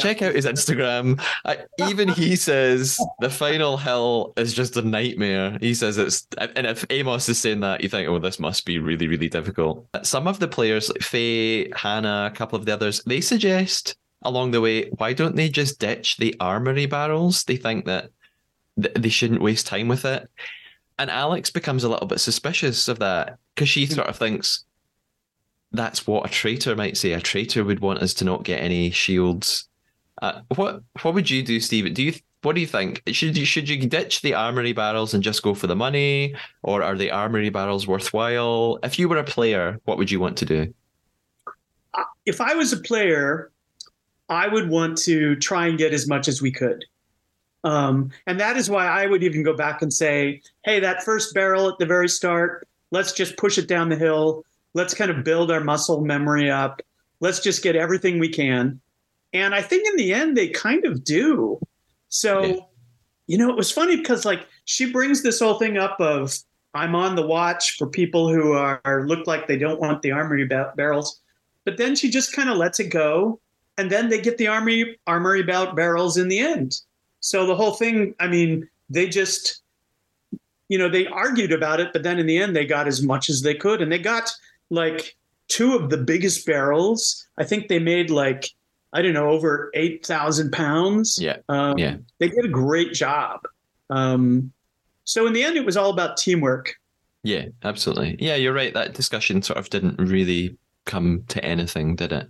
Check 0.00 0.20
out 0.20 0.34
his 0.34 0.44
Instagram. 0.44 1.18
I, 1.46 1.60
even 1.88 2.08
he 2.08 2.36
says 2.36 2.98
the 3.20 3.30
final 3.30 3.78
hill 3.78 4.34
is 4.36 4.52
just 4.52 4.76
a 4.76 4.82
nightmare. 4.82 5.56
He 5.62 5.72
says 5.72 5.96
it's, 5.96 6.26
and 6.36 6.66
if 6.66 6.84
Amos 6.90 7.26
is 7.30 7.38
saying 7.38 7.60
that, 7.60 7.82
you 7.82 7.88
think, 7.88 8.06
oh, 8.06 8.18
this 8.18 8.38
must 8.38 8.66
be 8.66 8.78
really, 8.78 9.08
really 9.08 9.30
difficult. 9.30 9.86
Some 10.02 10.28
of 10.28 10.40
the 10.40 10.48
players, 10.48 10.90
like 10.90 11.00
Faye, 11.00 11.70
Hannah, 11.74 12.28
a 12.30 12.36
couple 12.36 12.58
of 12.58 12.66
the 12.66 12.74
others, 12.74 13.02
they 13.04 13.22
suggest 13.22 13.96
along 14.22 14.50
the 14.50 14.60
way, 14.60 14.88
why 14.90 15.12
don't 15.12 15.36
they 15.36 15.48
just 15.48 15.78
ditch 15.78 16.16
the 16.16 16.34
armory 16.40 16.86
barrels? 16.86 17.44
They 17.44 17.56
think 17.56 17.84
that 17.86 18.10
th- 18.80 18.94
they 18.94 19.08
shouldn't 19.08 19.42
waste 19.42 19.66
time 19.66 19.88
with 19.88 20.04
it. 20.04 20.28
And 20.98 21.10
Alex 21.10 21.50
becomes 21.50 21.84
a 21.84 21.88
little 21.88 22.06
bit 22.06 22.20
suspicious 22.20 22.88
of 22.88 22.98
that 22.98 23.38
because 23.54 23.68
she 23.68 23.86
sort 23.86 24.08
of 24.08 24.16
thinks 24.16 24.64
that's 25.72 26.06
what 26.06 26.26
a 26.26 26.32
traitor 26.32 26.74
might 26.74 26.96
say. 26.96 27.12
A 27.12 27.20
traitor 27.20 27.62
would 27.64 27.80
want 27.80 28.00
us 28.00 28.14
to 28.14 28.24
not 28.24 28.44
get 28.44 28.62
any 28.62 28.90
shields. 28.90 29.68
Uh, 30.20 30.40
what 30.56 30.82
what 31.02 31.14
would 31.14 31.30
you 31.30 31.42
do, 31.42 31.60
Steve? 31.60 31.94
Do 31.94 32.02
you 32.02 32.14
what 32.42 32.54
do 32.54 32.60
you 32.60 32.66
think? 32.66 33.02
Should 33.08 33.36
you 33.36 33.44
should 33.44 33.68
you 33.68 33.86
ditch 33.86 34.22
the 34.22 34.34
armory 34.34 34.72
barrels 34.72 35.14
and 35.14 35.22
just 35.22 35.42
go 35.42 35.54
for 35.54 35.66
the 35.66 35.76
money, 35.76 36.34
or 36.62 36.82
are 36.82 36.96
the 36.96 37.10
armory 37.10 37.50
barrels 37.50 37.86
worthwhile? 37.86 38.78
If 38.82 38.98
you 38.98 39.08
were 39.08 39.18
a 39.18 39.24
player, 39.24 39.80
what 39.84 39.98
would 39.98 40.10
you 40.10 40.18
want 40.18 40.36
to 40.38 40.44
do? 40.44 40.74
If 42.26 42.40
I 42.40 42.54
was 42.54 42.72
a 42.72 42.76
player, 42.80 43.50
I 44.28 44.48
would 44.48 44.68
want 44.68 44.98
to 44.98 45.36
try 45.36 45.66
and 45.66 45.78
get 45.78 45.92
as 45.94 46.06
much 46.06 46.28
as 46.28 46.42
we 46.42 46.50
could. 46.50 46.84
Um, 47.64 48.10
and 48.26 48.38
that 48.40 48.56
is 48.56 48.70
why 48.70 48.86
I 48.86 49.06
would 49.06 49.22
even 49.22 49.42
go 49.42 49.54
back 49.56 49.82
and 49.82 49.92
say, 49.92 50.42
hey, 50.64 50.80
that 50.80 51.02
first 51.02 51.34
barrel 51.34 51.68
at 51.68 51.78
the 51.78 51.86
very 51.86 52.08
start, 52.08 52.68
let's 52.90 53.12
just 53.12 53.36
push 53.36 53.58
it 53.58 53.66
down 53.66 53.88
the 53.88 53.96
hill. 53.96 54.44
Let's 54.74 54.94
kind 54.94 55.10
of 55.10 55.24
build 55.24 55.50
our 55.50 55.60
muscle 55.60 56.02
memory 56.02 56.50
up. 56.50 56.82
Let's 57.20 57.40
just 57.40 57.62
get 57.62 57.74
everything 57.74 58.18
we 58.18 58.28
can. 58.28 58.80
And 59.32 59.54
I 59.54 59.62
think 59.62 59.86
in 59.88 59.96
the 59.96 60.14
end, 60.14 60.36
they 60.36 60.48
kind 60.48 60.84
of 60.84 61.04
do. 61.04 61.60
So, 62.08 62.44
Yeah. 62.44 62.56
you 63.26 63.38
know, 63.38 63.50
it 63.50 63.56
was 63.56 63.70
funny 63.72 63.96
because 63.96 64.24
like 64.24 64.46
she 64.64 64.90
brings 64.90 65.22
this 65.22 65.40
whole 65.40 65.58
thing 65.58 65.78
up 65.78 66.00
of 66.00 66.36
I'm 66.74 66.94
on 66.94 67.16
the 67.16 67.26
watch 67.26 67.76
for 67.76 67.86
people 67.86 68.32
who 68.32 68.52
are 68.52 69.04
look 69.06 69.26
like 69.26 69.46
they 69.46 69.58
don't 69.58 69.80
want 69.80 70.02
the 70.02 70.12
armory 70.12 70.46
ba- 70.46 70.72
barrels, 70.76 71.20
but 71.64 71.76
then 71.76 71.96
she 71.96 72.08
just 72.08 72.32
kind 72.32 72.48
of 72.48 72.56
lets 72.56 72.78
it 72.78 72.88
go, 72.90 73.40
and 73.78 73.90
then 73.90 74.10
they 74.10 74.20
get 74.20 74.36
the 74.36 74.48
armory 74.48 74.98
armory 75.06 75.42
ba- 75.42 75.72
barrels 75.74 76.16
in 76.18 76.28
the 76.28 76.38
end. 76.40 76.80
So 77.20 77.46
the 77.46 77.56
whole 77.56 77.72
thing, 77.72 78.14
I 78.20 78.28
mean, 78.28 78.68
they 78.90 79.08
just, 79.08 79.62
you 80.68 80.78
know, 80.78 80.88
they 80.88 81.06
argued 81.06 81.52
about 81.52 81.80
it, 81.80 81.92
but 81.92 82.02
then 82.02 82.18
in 82.18 82.26
the 82.26 82.38
end, 82.38 82.54
they 82.54 82.66
got 82.66 82.86
as 82.86 83.02
much 83.02 83.30
as 83.30 83.42
they 83.42 83.54
could, 83.54 83.80
and 83.80 83.90
they 83.90 83.98
got 83.98 84.30
like 84.70 85.16
two 85.48 85.74
of 85.74 85.88
the 85.88 85.96
biggest 85.96 86.44
barrels. 86.44 87.26
I 87.38 87.44
think 87.44 87.68
they 87.68 87.78
made 87.78 88.10
like 88.10 88.50
I 88.92 89.02
don't 89.02 89.14
know 89.14 89.30
over 89.30 89.70
eight 89.74 90.04
thousand 90.04 90.52
pounds. 90.52 91.18
Yeah, 91.20 91.38
um, 91.48 91.78
yeah. 91.78 91.96
They 92.18 92.28
did 92.28 92.44
a 92.44 92.48
great 92.48 92.92
job. 92.92 93.40
Um, 93.90 94.52
So 95.04 95.26
in 95.26 95.32
the 95.32 95.42
end, 95.42 95.56
it 95.56 95.64
was 95.64 95.76
all 95.76 95.90
about 95.90 96.18
teamwork. 96.18 96.74
Yeah, 97.22 97.46
absolutely. 97.64 98.16
Yeah, 98.18 98.36
you're 98.36 98.52
right. 98.52 98.74
That 98.74 98.94
discussion 98.94 99.42
sort 99.42 99.58
of 99.58 99.70
didn't 99.70 99.98
really 99.98 100.56
come 100.84 101.24
to 101.28 101.42
anything, 101.44 101.96
did 101.96 102.12
it? 102.12 102.28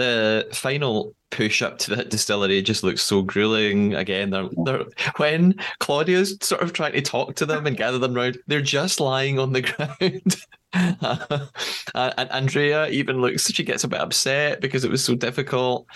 The 0.00 0.48
final 0.52 1.14
push 1.30 1.60
up 1.60 1.78
to 1.78 1.94
that 1.94 2.08
distillery 2.08 2.62
just 2.62 2.82
looks 2.82 3.02
so 3.02 3.20
grueling. 3.20 3.94
Again, 3.94 4.30
they're, 4.30 4.48
they're, 4.64 4.84
when 5.16 5.54
Claudia's 5.78 6.38
sort 6.40 6.62
of 6.62 6.72
trying 6.72 6.92
to 6.92 7.02
talk 7.02 7.34
to 7.36 7.44
them 7.44 7.66
and 7.66 7.76
gather 7.76 7.98
them 7.98 8.16
around, 8.16 8.38
they're 8.46 8.62
just 8.62 8.98
lying 8.98 9.38
on 9.38 9.52
the 9.52 9.62
ground. 9.62 10.36
uh, 11.94 12.12
and 12.16 12.30
Andrea 12.30 12.88
even 12.88 13.20
looks, 13.20 13.52
she 13.52 13.62
gets 13.62 13.84
a 13.84 13.88
bit 13.88 14.00
upset 14.00 14.62
because 14.62 14.84
it 14.84 14.90
was 14.90 15.04
so 15.04 15.14
difficult. 15.14 15.86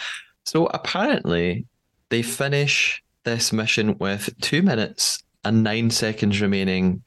So 0.45 0.67
apparently, 0.67 1.65
they 2.11 2.21
finish 2.21 3.03
this 3.25 3.53
mission 3.53 3.97
with 3.99 4.39
two 4.41 4.63
minutes 4.63 5.23
and 5.45 5.63
nine 5.63 5.91
seconds 5.91 6.41
remaining. 6.41 7.03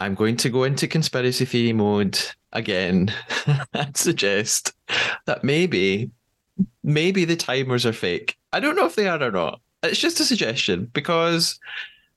I'm 0.00 0.14
going 0.14 0.36
to 0.38 0.50
go 0.50 0.64
into 0.64 0.86
conspiracy 0.86 1.46
theory 1.46 1.72
mode 1.72 2.18
again 2.52 3.12
and 3.72 3.96
suggest 3.96 4.72
that 5.26 5.42
maybe, 5.42 6.10
maybe 6.82 7.24
the 7.24 7.36
timers 7.36 7.86
are 7.86 7.92
fake. 7.92 8.36
I 8.52 8.60
don't 8.60 8.76
know 8.76 8.86
if 8.86 8.94
they 8.94 9.08
are 9.08 9.22
or 9.22 9.30
not. 9.30 9.60
It's 9.82 10.00
just 10.00 10.20
a 10.20 10.24
suggestion 10.24 10.90
because 10.92 11.58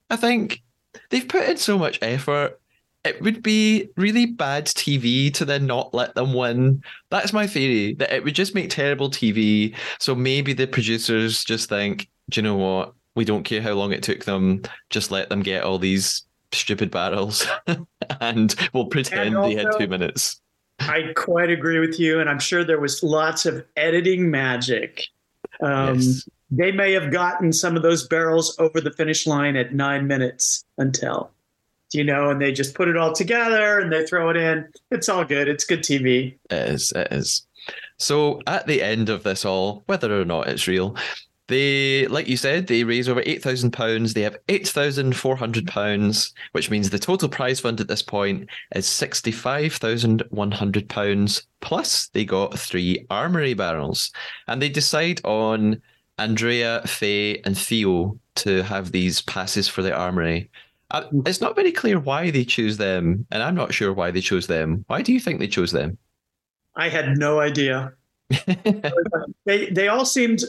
I 0.10 0.16
think 0.16 0.62
they've 1.10 1.28
put 1.28 1.48
in 1.48 1.58
so 1.58 1.78
much 1.78 2.00
effort. 2.02 2.60
It 3.04 3.22
would 3.22 3.42
be 3.42 3.90
really 3.98 4.28
bad 4.28 4.66
TV 4.66 5.34
to 5.34 5.46
then 5.46 5.66
not 5.66 5.94
let 5.94 6.14
them 6.16 6.34
win. 6.34 6.84
That's 7.10 7.34
my 7.34 7.48
theory, 7.48 7.96
that 7.96 8.12
it 8.12 8.24
would 8.24 8.36
just 8.36 8.54
make 8.54 8.70
terrible 8.70 9.10
TV. 9.10 9.76
So 10.00 10.14
maybe 10.14 10.54
the 10.54 10.68
producers 10.68 11.44
just 11.44 11.70
think, 11.70 12.10
do 12.30 12.40
you 12.40 12.44
know 12.44 12.58
what? 12.58 12.94
We 13.16 13.26
don't 13.26 13.44
care 13.44 13.62
how 13.62 13.74
long 13.74 13.92
it 13.92 14.04
took 14.04 14.26
them. 14.26 14.62
Just 14.90 15.12
let 15.12 15.30
them 15.30 15.42
get 15.42 15.64
all 15.64 15.80
these 15.80 16.24
stupid 16.54 16.92
barrels 16.92 17.48
and 18.22 18.56
we'll 18.74 18.86
pretend 18.88 19.30
and 19.30 19.38
also, 19.38 19.50
they 19.50 19.56
had 19.56 19.72
two 19.78 19.88
minutes. 19.88 20.41
I 20.90 21.14
quite 21.16 21.50
agree 21.50 21.80
with 21.80 22.00
you. 22.00 22.20
And 22.20 22.30
I'm 22.30 22.40
sure 22.40 22.64
there 22.64 22.80
was 22.80 23.04
lots 23.04 23.46
of 23.46 23.66
editing 23.76 24.30
magic. 24.30 25.04
Um, 25.62 25.96
yes. 25.96 26.28
They 26.52 26.72
may 26.72 26.92
have 26.92 27.12
gotten 27.12 27.54
some 27.54 27.78
of 27.78 27.84
those 27.84 28.08
barrels 28.08 28.58
over 28.60 28.82
the 28.82 28.92
finish 28.92 29.26
line 29.26 29.56
at 29.56 29.74
nine 29.74 30.06
minutes 30.06 30.66
until, 30.78 31.32
you 31.94 32.04
know, 32.04 32.30
and 32.30 32.42
they 32.42 32.52
just 32.52 32.76
put 32.76 32.90
it 32.90 32.98
all 32.98 33.14
together 33.14 33.80
and 33.80 33.92
they 33.92 34.06
throw 34.06 34.30
it 34.30 34.36
in. 34.36 34.68
It's 34.92 35.08
all 35.08 35.24
good. 35.24 35.48
It's 35.48 35.64
good 35.64 35.80
TV. 35.80 36.38
It 36.50 36.70
is. 36.70 36.92
It 36.94 37.08
is. 37.12 37.46
So 38.00 38.42
at 38.48 38.68
the 38.68 38.82
end 38.82 39.10
of 39.10 39.24
this 39.24 39.46
all, 39.46 39.84
whether 39.86 40.20
or 40.20 40.26
not 40.26 40.48
it's 40.48 40.68
real, 40.68 40.98
they, 41.52 42.08
like 42.08 42.28
you 42.28 42.38
said, 42.38 42.68
they 42.68 42.84
raise 42.84 43.10
over 43.10 43.22
eight 43.26 43.44
thousand 43.44 43.72
pounds. 43.72 44.14
They 44.14 44.22
have 44.22 44.38
eight 44.48 44.68
thousand 44.68 45.16
four 45.16 45.36
hundred 45.36 45.68
pounds, 45.68 46.34
which 46.54 46.72
means 46.72 46.90
the 46.90 46.98
total 46.98 47.28
prize 47.28 47.60
fund 47.60 47.82
at 47.82 47.88
this 47.90 48.02
point 48.02 48.50
is 48.74 48.88
sixty-five 48.88 49.74
thousand 49.74 50.24
one 50.30 50.52
hundred 50.52 50.88
pounds. 50.88 51.44
Plus, 51.60 52.08
they 52.10 52.24
got 52.24 52.58
three 52.58 53.06
armory 53.10 53.54
barrels, 53.54 54.12
and 54.48 54.62
they 54.62 54.70
decide 54.70 55.20
on 55.26 55.82
Andrea, 56.18 56.82
Faye, 56.86 57.42
and 57.44 57.58
Theo 57.58 58.18
to 58.36 58.64
have 58.64 58.92
these 58.92 59.22
passes 59.22 59.68
for 59.68 59.82
the 59.82 59.94
armory. 59.94 60.50
Uh, 60.92 61.04
it's 61.26 61.42
not 61.42 61.56
very 61.56 61.72
clear 61.72 62.00
why 62.00 62.32
they 62.32 62.46
choose 62.46 62.78
them, 62.78 63.26
and 63.30 63.44
I'm 63.44 63.56
not 63.56 63.74
sure 63.74 63.94
why 63.94 64.12
they 64.12 64.22
chose 64.22 64.48
them. 64.48 64.86
Why 64.88 65.02
do 65.02 65.12
you 65.12 65.20
think 65.20 65.40
they 65.40 65.48
chose 65.48 65.72
them? 65.72 65.98
I 66.76 66.88
had 66.88 67.18
no 67.18 67.42
idea. 67.42 67.94
they 69.46 69.70
they 69.72 69.90
all 69.90 70.06
seemed 70.06 70.44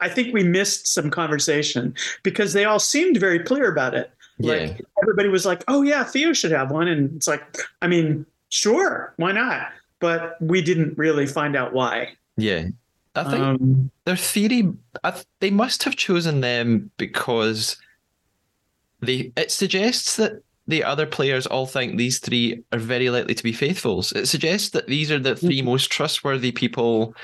I 0.00 0.08
think 0.08 0.32
we 0.32 0.42
missed 0.42 0.86
some 0.86 1.10
conversation 1.10 1.94
because 2.22 2.52
they 2.52 2.64
all 2.64 2.78
seemed 2.78 3.18
very 3.18 3.38
clear 3.38 3.70
about 3.70 3.94
it. 3.94 4.10
Yeah. 4.38 4.52
Like 4.52 4.84
everybody 5.02 5.28
was 5.28 5.44
like, 5.44 5.62
"Oh 5.68 5.82
yeah, 5.82 6.02
Theo 6.04 6.32
should 6.32 6.52
have 6.52 6.70
one," 6.70 6.88
and 6.88 7.14
it's 7.16 7.28
like, 7.28 7.58
I 7.82 7.86
mean, 7.86 8.24
sure, 8.48 9.12
why 9.16 9.32
not? 9.32 9.68
But 9.98 10.40
we 10.40 10.62
didn't 10.62 10.96
really 10.96 11.26
find 11.26 11.54
out 11.54 11.74
why. 11.74 12.14
Yeah, 12.38 12.68
I 13.14 13.24
think 13.24 13.42
um, 13.42 13.90
their 14.04 14.16
theory. 14.16 14.72
Th- 15.04 15.24
they 15.40 15.50
must 15.50 15.82
have 15.82 15.96
chosen 15.96 16.40
them 16.40 16.90
because 16.96 17.76
they. 19.00 19.30
It 19.36 19.50
suggests 19.50 20.16
that 20.16 20.42
the 20.66 20.84
other 20.84 21.04
players 21.04 21.46
all 21.46 21.66
think 21.66 21.98
these 21.98 22.18
three 22.18 22.62
are 22.72 22.78
very 22.78 23.10
likely 23.10 23.34
to 23.34 23.42
be 23.42 23.52
faithfuls. 23.52 24.12
It 24.12 24.26
suggests 24.26 24.70
that 24.70 24.86
these 24.86 25.10
are 25.10 25.18
the 25.18 25.36
three 25.36 25.58
mm-hmm. 25.58 25.66
most 25.66 25.90
trustworthy 25.90 26.52
people 26.52 27.14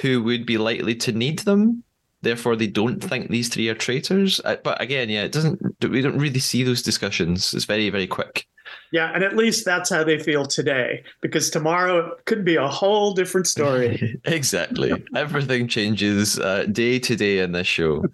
who 0.00 0.22
would 0.22 0.46
be 0.46 0.58
likely 0.58 0.94
to 0.94 1.12
need 1.12 1.40
them 1.40 1.82
therefore 2.22 2.56
they 2.56 2.66
don't 2.66 3.02
think 3.02 3.30
these 3.30 3.48
three 3.48 3.68
are 3.68 3.74
traitors. 3.74 4.40
Uh, 4.44 4.56
but 4.62 4.80
again, 4.80 5.08
yeah, 5.08 5.22
it 5.22 5.32
doesn't. 5.32 5.60
We 5.82 6.02
don't 6.02 6.18
really 6.18 6.40
see 6.40 6.62
those 6.62 6.82
discussions. 6.82 7.52
It's 7.54 7.64
very, 7.64 7.90
very 7.90 8.06
quick. 8.06 8.46
Yeah, 8.92 9.12
and 9.14 9.22
at 9.22 9.36
least 9.36 9.64
that's 9.64 9.90
how 9.90 10.04
they 10.04 10.18
feel 10.18 10.46
today, 10.46 11.04
because 11.20 11.50
tomorrow 11.50 12.16
could 12.24 12.44
be 12.44 12.56
a 12.56 12.68
whole 12.68 13.14
different 13.14 13.46
story. 13.46 14.20
exactly. 14.24 14.92
Everything 15.14 15.68
changes 15.68 16.38
uh, 16.38 16.66
day 16.70 16.98
to 17.00 17.16
day 17.16 17.38
in 17.38 17.52
this 17.52 17.66
show. 17.66 18.04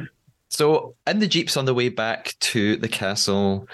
so, 0.48 0.94
in 1.06 1.20
the 1.20 1.28
jeeps 1.28 1.56
on 1.56 1.66
the 1.66 1.74
way 1.74 1.88
back 1.88 2.34
to 2.40 2.76
the 2.76 2.88
castle, 2.88 3.68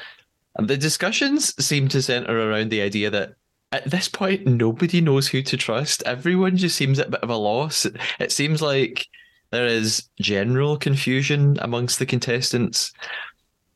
the 0.59 0.77
discussions 0.77 1.55
seem 1.65 1.89
to 1.89 2.03
center 2.03 2.51
around 2.51 2.71
the 2.71 2.83
idea 2.83 3.11
that 3.11 3.35
at 3.73 3.91
this 3.91 4.09
point, 4.09 4.47
nobody 4.47 5.01
knows 5.01 5.29
who 5.29 5.43
to 5.43 5.57
trust. 5.57 6.03
Everyone 6.05 6.57
just 6.57 6.77
seems 6.77 6.99
at 6.99 7.09
a 7.09 7.11
bit 7.11 7.23
of 7.23 7.31
a 7.31 7.37
loss. 7.37 7.87
It 8.19 8.33
seems 8.33 8.61
like 8.61 9.07
there 9.51 9.67
is 9.67 10.09
general 10.21 10.77
confusion 10.77 11.57
amongst 11.61 11.99
the 11.99 12.07
contestants. 12.07 12.93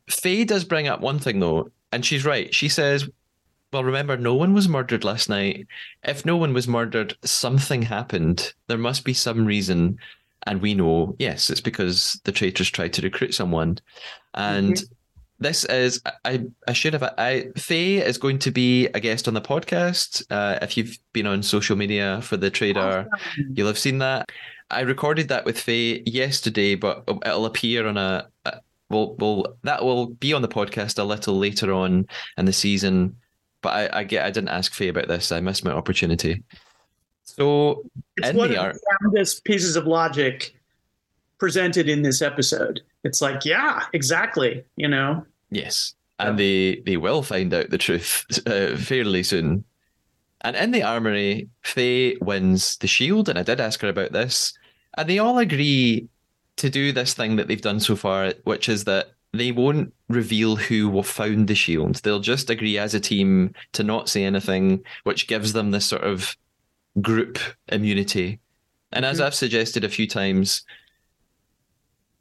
Faye 0.08 0.44
does 0.44 0.64
bring 0.64 0.88
up 0.88 1.00
one 1.00 1.18
thing 1.18 1.40
though, 1.40 1.70
and 1.92 2.04
she's 2.04 2.24
right. 2.24 2.54
She 2.54 2.68
says, 2.68 3.08
well, 3.72 3.84
remember, 3.84 4.16
no 4.16 4.34
one 4.34 4.54
was 4.54 4.68
murdered 4.68 5.02
last 5.02 5.28
night. 5.28 5.66
If 6.04 6.24
no 6.24 6.36
one 6.36 6.54
was 6.54 6.68
murdered, 6.68 7.16
something 7.24 7.82
happened. 7.82 8.54
There 8.68 8.78
must 8.78 9.04
be 9.04 9.14
some 9.14 9.44
reason. 9.44 9.98
And 10.46 10.62
we 10.62 10.74
know, 10.74 11.16
yes, 11.18 11.50
it's 11.50 11.60
because 11.60 12.20
the 12.22 12.30
traitors 12.30 12.70
tried 12.70 12.92
to 12.92 13.02
recruit 13.02 13.34
someone. 13.34 13.78
And 14.34 14.74
mm-hmm. 14.74 14.94
this 15.40 15.64
is, 15.64 16.00
I, 16.24 16.44
I 16.68 16.72
should 16.72 16.92
have, 16.92 17.02
I, 17.02 17.48
Faye 17.56 17.96
is 17.96 18.16
going 18.16 18.38
to 18.40 18.52
be 18.52 18.86
a 18.88 19.00
guest 19.00 19.26
on 19.26 19.34
the 19.34 19.40
podcast. 19.40 20.24
Uh, 20.30 20.58
if 20.62 20.76
you've 20.76 20.96
been 21.12 21.26
on 21.26 21.42
social 21.42 21.74
media 21.74 22.20
for 22.22 22.36
the 22.36 22.52
Traidar, 22.52 23.08
awesome. 23.12 23.54
you'll 23.54 23.66
have 23.66 23.78
seen 23.78 23.98
that. 23.98 24.30
I 24.70 24.80
recorded 24.80 25.28
that 25.28 25.44
with 25.44 25.58
Faye 25.58 26.02
yesterday, 26.06 26.74
but 26.74 27.04
it'll 27.24 27.46
appear 27.46 27.86
on 27.86 27.96
a. 27.96 28.28
a 28.44 28.60
will 28.90 29.16
will 29.16 29.56
that 29.62 29.82
will 29.82 30.06
be 30.06 30.32
on 30.32 30.42
the 30.42 30.48
podcast 30.48 30.98
a 30.98 31.04
little 31.04 31.38
later 31.38 31.72
on 31.72 32.06
in 32.36 32.44
the 32.44 32.52
season. 32.52 33.16
But 33.62 33.70
I, 33.70 34.00
I 34.00 34.04
get 34.04 34.24
I 34.24 34.30
didn't 34.30 34.50
ask 34.50 34.72
Faye 34.72 34.88
about 34.88 35.08
this. 35.08 35.32
I 35.32 35.40
missed 35.40 35.64
my 35.64 35.72
opportunity. 35.72 36.42
So 37.24 37.84
it's 38.16 38.32
one 38.32 38.50
of 38.50 38.58
art, 38.58 38.74
the 38.74 38.96
soundest 39.00 39.44
pieces 39.44 39.76
of 39.76 39.86
logic 39.86 40.54
presented 41.38 41.88
in 41.88 42.02
this 42.02 42.22
episode. 42.22 42.80
It's 43.02 43.22
like, 43.22 43.44
yeah, 43.44 43.84
exactly. 43.92 44.64
You 44.76 44.88
know. 44.88 45.24
Yes, 45.50 45.94
and 46.18 46.38
they 46.38 46.82
they 46.86 46.96
will 46.96 47.22
find 47.22 47.52
out 47.54 47.70
the 47.70 47.78
truth 47.78 48.24
uh, 48.46 48.76
fairly 48.76 49.22
soon. 49.22 49.64
And 50.44 50.54
in 50.56 50.70
the 50.72 50.82
armory, 50.82 51.48
Faye 51.62 52.16
wins 52.20 52.76
the 52.76 52.86
shield, 52.86 53.28
and 53.30 53.38
I 53.38 53.42
did 53.42 53.60
ask 53.60 53.80
her 53.80 53.88
about 53.88 54.12
this. 54.12 54.52
And 54.96 55.08
they 55.08 55.18
all 55.18 55.38
agree 55.38 56.06
to 56.56 56.70
do 56.70 56.92
this 56.92 57.14
thing 57.14 57.36
that 57.36 57.48
they've 57.48 57.60
done 57.60 57.80
so 57.80 57.96
far, 57.96 58.32
which 58.44 58.68
is 58.68 58.84
that 58.84 59.14
they 59.32 59.50
won't 59.50 59.92
reveal 60.08 60.54
who 60.54 61.02
found 61.02 61.48
the 61.48 61.54
shield. 61.54 61.96
They'll 61.96 62.20
just 62.20 62.50
agree 62.50 62.78
as 62.78 62.94
a 62.94 63.00
team 63.00 63.54
to 63.72 63.82
not 63.82 64.08
say 64.08 64.24
anything, 64.24 64.84
which 65.02 65.26
gives 65.26 65.54
them 65.54 65.70
this 65.70 65.86
sort 65.86 66.04
of 66.04 66.36
group 67.00 67.38
immunity. 67.68 68.38
And 68.92 69.04
as 69.04 69.16
mm-hmm. 69.16 69.26
I've 69.26 69.34
suggested 69.34 69.82
a 69.82 69.88
few 69.88 70.06
times, 70.06 70.62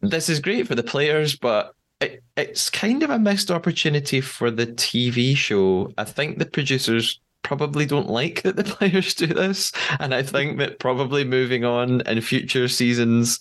this 0.01 0.29
is 0.29 0.39
great 0.39 0.67
for 0.67 0.75
the 0.75 0.81
players, 0.81 1.35
but 1.35 1.75
it, 1.99 2.23
it's 2.35 2.69
kind 2.69 3.03
of 3.03 3.09
a 3.09 3.19
missed 3.19 3.51
opportunity 3.51 4.21
for 4.21 4.49
the 4.49 4.67
TV 4.67 5.35
show. 5.35 5.93
I 5.97 6.05
think 6.05 6.39
the 6.39 6.45
producers 6.45 7.19
probably 7.43 7.85
don't 7.85 8.09
like 8.09 8.41
that 8.41 8.55
the 8.55 8.63
players 8.75 9.13
do 9.13 9.27
this. 9.27 9.71
And 9.99 10.13
I 10.13 10.23
think 10.23 10.57
that 10.57 10.79
probably 10.79 11.23
moving 11.23 11.63
on 11.63 12.01
in 12.01 12.21
future 12.21 12.67
seasons, 12.67 13.39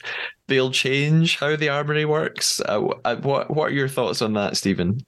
they'll 0.48 0.70
change 0.70 1.38
how 1.38 1.56
the 1.56 1.68
armory 1.68 2.04
works. 2.04 2.60
Uh, 2.60 2.88
uh 3.04 3.16
what 3.16 3.50
What 3.50 3.70
are 3.70 3.74
your 3.74 3.88
thoughts 3.88 4.20
on 4.20 4.34
that, 4.34 4.56
Steven? 4.56 5.00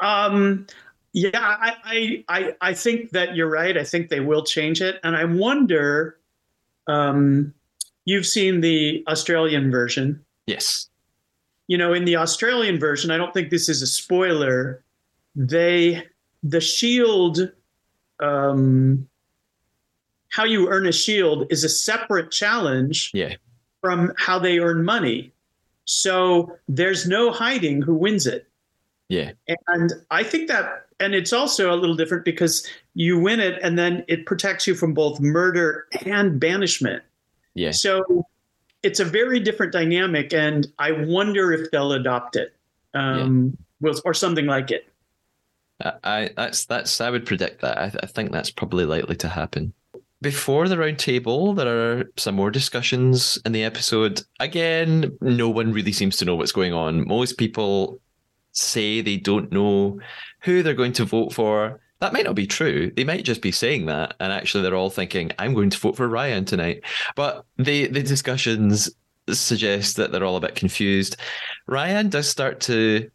Um, 0.00 0.66
yeah, 1.12 1.30
I, 1.34 2.24
I 2.28 2.54
I 2.60 2.74
think 2.74 3.10
that 3.10 3.34
you're 3.34 3.50
right. 3.50 3.76
I 3.76 3.84
think 3.84 4.08
they 4.08 4.20
will 4.20 4.44
change 4.44 4.80
it, 4.80 5.00
and 5.02 5.16
I 5.16 5.24
wonder. 5.24 6.18
Um, 6.86 7.52
you've 8.04 8.26
seen 8.26 8.62
the 8.62 9.04
Australian 9.08 9.70
version. 9.70 10.24
Yes. 10.46 10.88
You 11.66 11.76
know, 11.76 11.92
in 11.92 12.06
the 12.06 12.16
Australian 12.16 12.78
version, 12.78 13.10
I 13.10 13.18
don't 13.18 13.34
think 13.34 13.50
this 13.50 13.68
is 13.68 13.82
a 13.82 13.86
spoiler. 13.86 14.82
They 15.36 16.06
the 16.42 16.60
shield 16.60 17.52
um, 18.20 19.08
how 20.30 20.44
you 20.44 20.68
earn 20.68 20.86
a 20.86 20.92
shield 20.92 21.46
is 21.50 21.64
a 21.64 21.68
separate 21.68 22.30
challenge 22.30 23.10
yeah. 23.14 23.34
from 23.80 24.12
how 24.16 24.38
they 24.38 24.58
earn 24.58 24.84
money. 24.84 25.32
So 25.84 26.56
there's 26.68 27.06
no 27.08 27.32
hiding 27.32 27.82
who 27.82 27.94
wins 27.94 28.26
it. 28.26 28.46
Yeah. 29.08 29.32
And 29.68 29.92
I 30.10 30.22
think 30.22 30.48
that, 30.48 30.86
and 31.00 31.14
it's 31.14 31.32
also 31.32 31.72
a 31.72 31.76
little 31.76 31.96
different 31.96 32.24
because 32.24 32.66
you 32.94 33.18
win 33.18 33.40
it 33.40 33.58
and 33.62 33.78
then 33.78 34.04
it 34.06 34.26
protects 34.26 34.66
you 34.66 34.74
from 34.74 34.92
both 34.92 35.18
murder 35.18 35.86
and 36.04 36.38
banishment. 36.38 37.02
Yeah. 37.54 37.70
So 37.70 38.26
it's 38.82 39.00
a 39.00 39.04
very 39.04 39.40
different 39.40 39.72
dynamic. 39.72 40.34
And 40.34 40.66
I 40.78 40.92
wonder 40.92 41.52
if 41.52 41.70
they'll 41.70 41.92
adopt 41.92 42.36
it 42.36 42.54
um, 42.92 43.56
yeah. 43.80 43.92
or 44.04 44.12
something 44.12 44.46
like 44.46 44.70
it. 44.70 44.86
I, 45.80 46.30
that's, 46.36 46.66
that's, 46.66 47.00
I 47.00 47.10
would 47.10 47.26
predict 47.26 47.60
that. 47.62 47.78
I, 47.78 47.92
I 48.02 48.06
think 48.06 48.32
that's 48.32 48.50
probably 48.50 48.84
likely 48.84 49.16
to 49.16 49.28
happen. 49.28 49.72
Before 50.20 50.66
the 50.66 50.76
round 50.76 50.98
table, 50.98 51.54
there 51.54 51.68
are 51.68 52.10
some 52.16 52.34
more 52.34 52.50
discussions 52.50 53.38
in 53.46 53.52
the 53.52 53.62
episode. 53.62 54.22
Again, 54.40 55.16
no 55.20 55.48
one 55.48 55.72
really 55.72 55.92
seems 55.92 56.16
to 56.16 56.24
know 56.24 56.34
what's 56.34 56.50
going 56.50 56.72
on. 56.72 57.06
Most 57.06 57.38
people 57.38 58.00
say 58.50 59.00
they 59.00 59.16
don't 59.16 59.52
know 59.52 60.00
who 60.40 60.62
they're 60.62 60.74
going 60.74 60.94
to 60.94 61.04
vote 61.04 61.32
for. 61.32 61.80
That 62.00 62.12
might 62.12 62.24
not 62.24 62.34
be 62.34 62.46
true. 62.46 62.90
They 62.96 63.04
might 63.04 63.24
just 63.24 63.42
be 63.42 63.52
saying 63.52 63.86
that, 63.86 64.14
and 64.18 64.32
actually 64.32 64.62
they're 64.62 64.74
all 64.74 64.90
thinking, 64.90 65.32
"I'm 65.38 65.54
going 65.54 65.70
to 65.70 65.78
vote 65.78 65.96
for 65.96 66.08
Ryan 66.08 66.44
tonight." 66.44 66.82
But 67.16 67.44
the 67.56 67.86
the 67.88 68.02
discussions 68.02 68.90
suggest 69.30 69.96
that 69.96 70.12
they're 70.12 70.24
all 70.24 70.36
a 70.36 70.40
bit 70.40 70.54
confused. 70.54 71.16
Ryan 71.66 72.08
does 72.08 72.28
start 72.28 72.60
to 72.62 73.10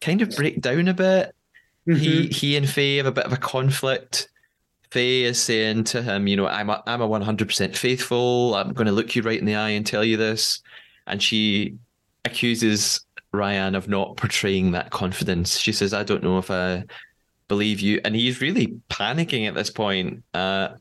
kind 0.00 0.22
of 0.22 0.34
break 0.34 0.60
down 0.60 0.88
a 0.88 0.94
bit. 0.94 1.34
Mm-hmm. 1.86 2.00
He 2.00 2.26
he 2.28 2.56
and 2.56 2.68
Faye 2.68 2.96
have 2.96 3.06
a 3.06 3.12
bit 3.12 3.26
of 3.26 3.32
a 3.32 3.36
conflict. 3.36 4.28
Faye 4.90 5.24
is 5.24 5.40
saying 5.40 5.84
to 5.84 6.02
him, 6.02 6.26
you 6.26 6.36
know, 6.36 6.46
I'm 6.46 6.68
a, 6.68 6.82
I'm 6.86 7.00
a 7.00 7.08
100% 7.08 7.74
faithful. 7.74 8.54
I'm 8.54 8.74
going 8.74 8.86
to 8.86 8.92
look 8.92 9.16
you 9.16 9.22
right 9.22 9.38
in 9.38 9.46
the 9.46 9.54
eye 9.54 9.70
and 9.70 9.86
tell 9.86 10.04
you 10.04 10.18
this. 10.18 10.60
And 11.06 11.22
she 11.22 11.78
accuses 12.26 13.00
Ryan 13.32 13.74
of 13.74 13.88
not 13.88 14.18
portraying 14.18 14.72
that 14.72 14.90
confidence. 14.90 15.58
She 15.58 15.72
says, 15.72 15.94
I 15.94 16.02
don't 16.02 16.22
know 16.22 16.36
if 16.36 16.50
I 16.50 16.84
believe 17.48 17.80
you. 17.80 18.02
And 18.04 18.14
he's 18.14 18.42
really 18.42 18.78
panicking 18.90 19.48
at 19.48 19.54
this 19.54 19.70
point. 19.70 20.22
Uh, 20.34 20.74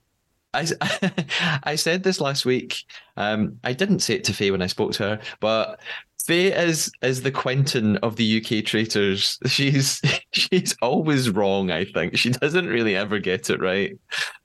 I, 0.54 0.68
I 1.64 1.76
said 1.76 2.04
this 2.04 2.20
last 2.20 2.46
week. 2.46 2.84
Um, 3.16 3.60
I 3.64 3.72
didn't 3.72 4.00
say 4.00 4.16
it 4.16 4.26
to 4.26 4.34
Faye 4.34 4.52
when 4.52 4.62
I 4.62 4.68
spoke 4.68 4.92
to 4.94 5.04
her, 5.04 5.20
but 5.40 5.80
Faye 6.26 6.54
is 6.54 6.92
is 7.02 7.24
the 7.24 7.32
Quentin 7.32 7.98
of 7.98 8.16
the 8.16 8.38
UK 8.42 8.64
traitors. 8.66 9.40
She's 9.48 10.02
she's 10.32 10.76
always 10.82 11.30
wrong. 11.30 11.72
I 11.72 11.86
think 11.86 12.18
she 12.18 12.30
doesn't 12.30 12.68
really 12.68 12.96
ever 12.96 13.20
get 13.20 13.50
it 13.50 13.60
right, 13.60 13.98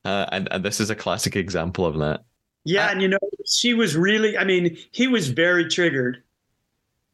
uh, 0.04 0.26
and 0.32 0.48
and 0.50 0.64
this 0.64 0.80
is 0.80 0.90
a 0.90 0.96
classic 0.96 1.36
example 1.36 1.86
of 1.86 1.98
that. 1.98 2.24
Yeah, 2.64 2.90
and 2.90 3.00
you 3.00 3.08
know 3.08 3.18
she 3.46 3.74
was 3.74 3.96
really. 3.96 4.36
I 4.36 4.44
mean, 4.44 4.76
he 4.90 5.06
was 5.06 5.28
very 5.28 5.68
triggered 5.68 6.22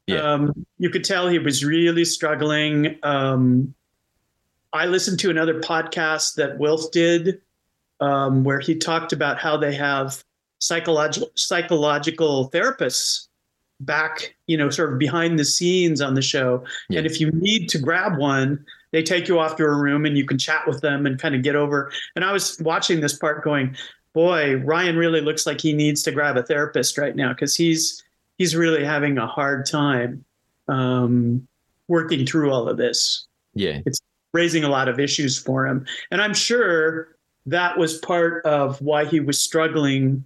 yeah. 0.06 0.32
Um, 0.32 0.66
you 0.78 0.90
could 0.90 1.04
tell 1.04 1.28
he 1.28 1.38
was 1.38 1.64
really 1.64 2.04
struggling. 2.04 2.98
Um, 3.02 3.74
I 4.72 4.86
listened 4.86 5.20
to 5.20 5.30
another 5.30 5.60
podcast 5.60 6.34
that 6.36 6.58
Wilf 6.58 6.90
did 6.90 7.40
um, 8.00 8.42
where 8.42 8.58
he 8.58 8.74
talked 8.76 9.12
about 9.12 9.38
how 9.38 9.56
they 9.56 9.74
have 9.74 10.24
psychological 10.58 11.30
psychological 11.34 12.50
therapists 12.50 13.28
back, 13.85 14.35
you 14.47 14.57
know, 14.57 14.70
sort 14.70 14.93
of 14.93 14.99
behind 14.99 15.39
the 15.39 15.45
scenes 15.45 16.01
on 16.01 16.14
the 16.14 16.22
show. 16.22 16.64
Yeah. 16.89 16.99
And 16.99 17.07
if 17.07 17.20
you 17.20 17.30
need 17.33 17.68
to 17.70 17.78
grab 17.78 18.18
one, 18.18 18.64
they 18.93 19.03
take 19.03 19.28
you 19.28 19.39
off 19.39 19.57
to 19.57 19.64
a 19.64 19.74
room 19.74 20.05
and 20.05 20.16
you 20.16 20.24
can 20.26 20.39
chat 20.39 20.66
with 20.66 20.80
them 20.80 21.07
and 21.07 21.18
kind 21.18 21.35
of 21.35 21.43
get 21.43 21.57
over. 21.57 21.91
And 22.14 22.24
I 22.24 22.33
was 22.33 22.61
watching 22.61 23.01
this 23.01 23.16
part 23.16 23.43
going, 23.43 23.76
boy, 24.12 24.57
Ryan 24.57 24.97
really 24.97 25.20
looks 25.20 25.47
like 25.47 25.61
he 25.61 25.72
needs 25.72 26.03
to 26.03 26.12
grab 26.12 26.37
a 26.37 26.43
therapist 26.43 26.99
right 26.99 27.16
now 27.16 27.33
because 27.33 27.57
he's 27.57 28.03
he's 28.39 28.55
really 28.55 28.85
having 28.85 29.18
a 29.18 29.26
hard 29.26 29.66
time 29.66 30.24
um, 30.68 31.47
working 31.89 32.26
through 32.26 32.51
all 32.51 32.68
of 32.68 32.76
this. 32.76 33.26
Yeah. 33.55 33.80
It's 33.87 34.01
raising 34.33 34.64
a 34.64 34.68
lot 34.68 34.89
of 34.89 34.99
issues 34.99 35.39
for 35.39 35.66
him. 35.66 35.87
And 36.11 36.22
I'm 36.22 36.35
sure 36.35 37.16
that 37.47 37.78
was 37.78 37.99
part 37.99 38.45
of 38.47 38.80
why 38.80 39.05
he 39.05 39.20
was 39.20 39.41
struggling 39.41 40.24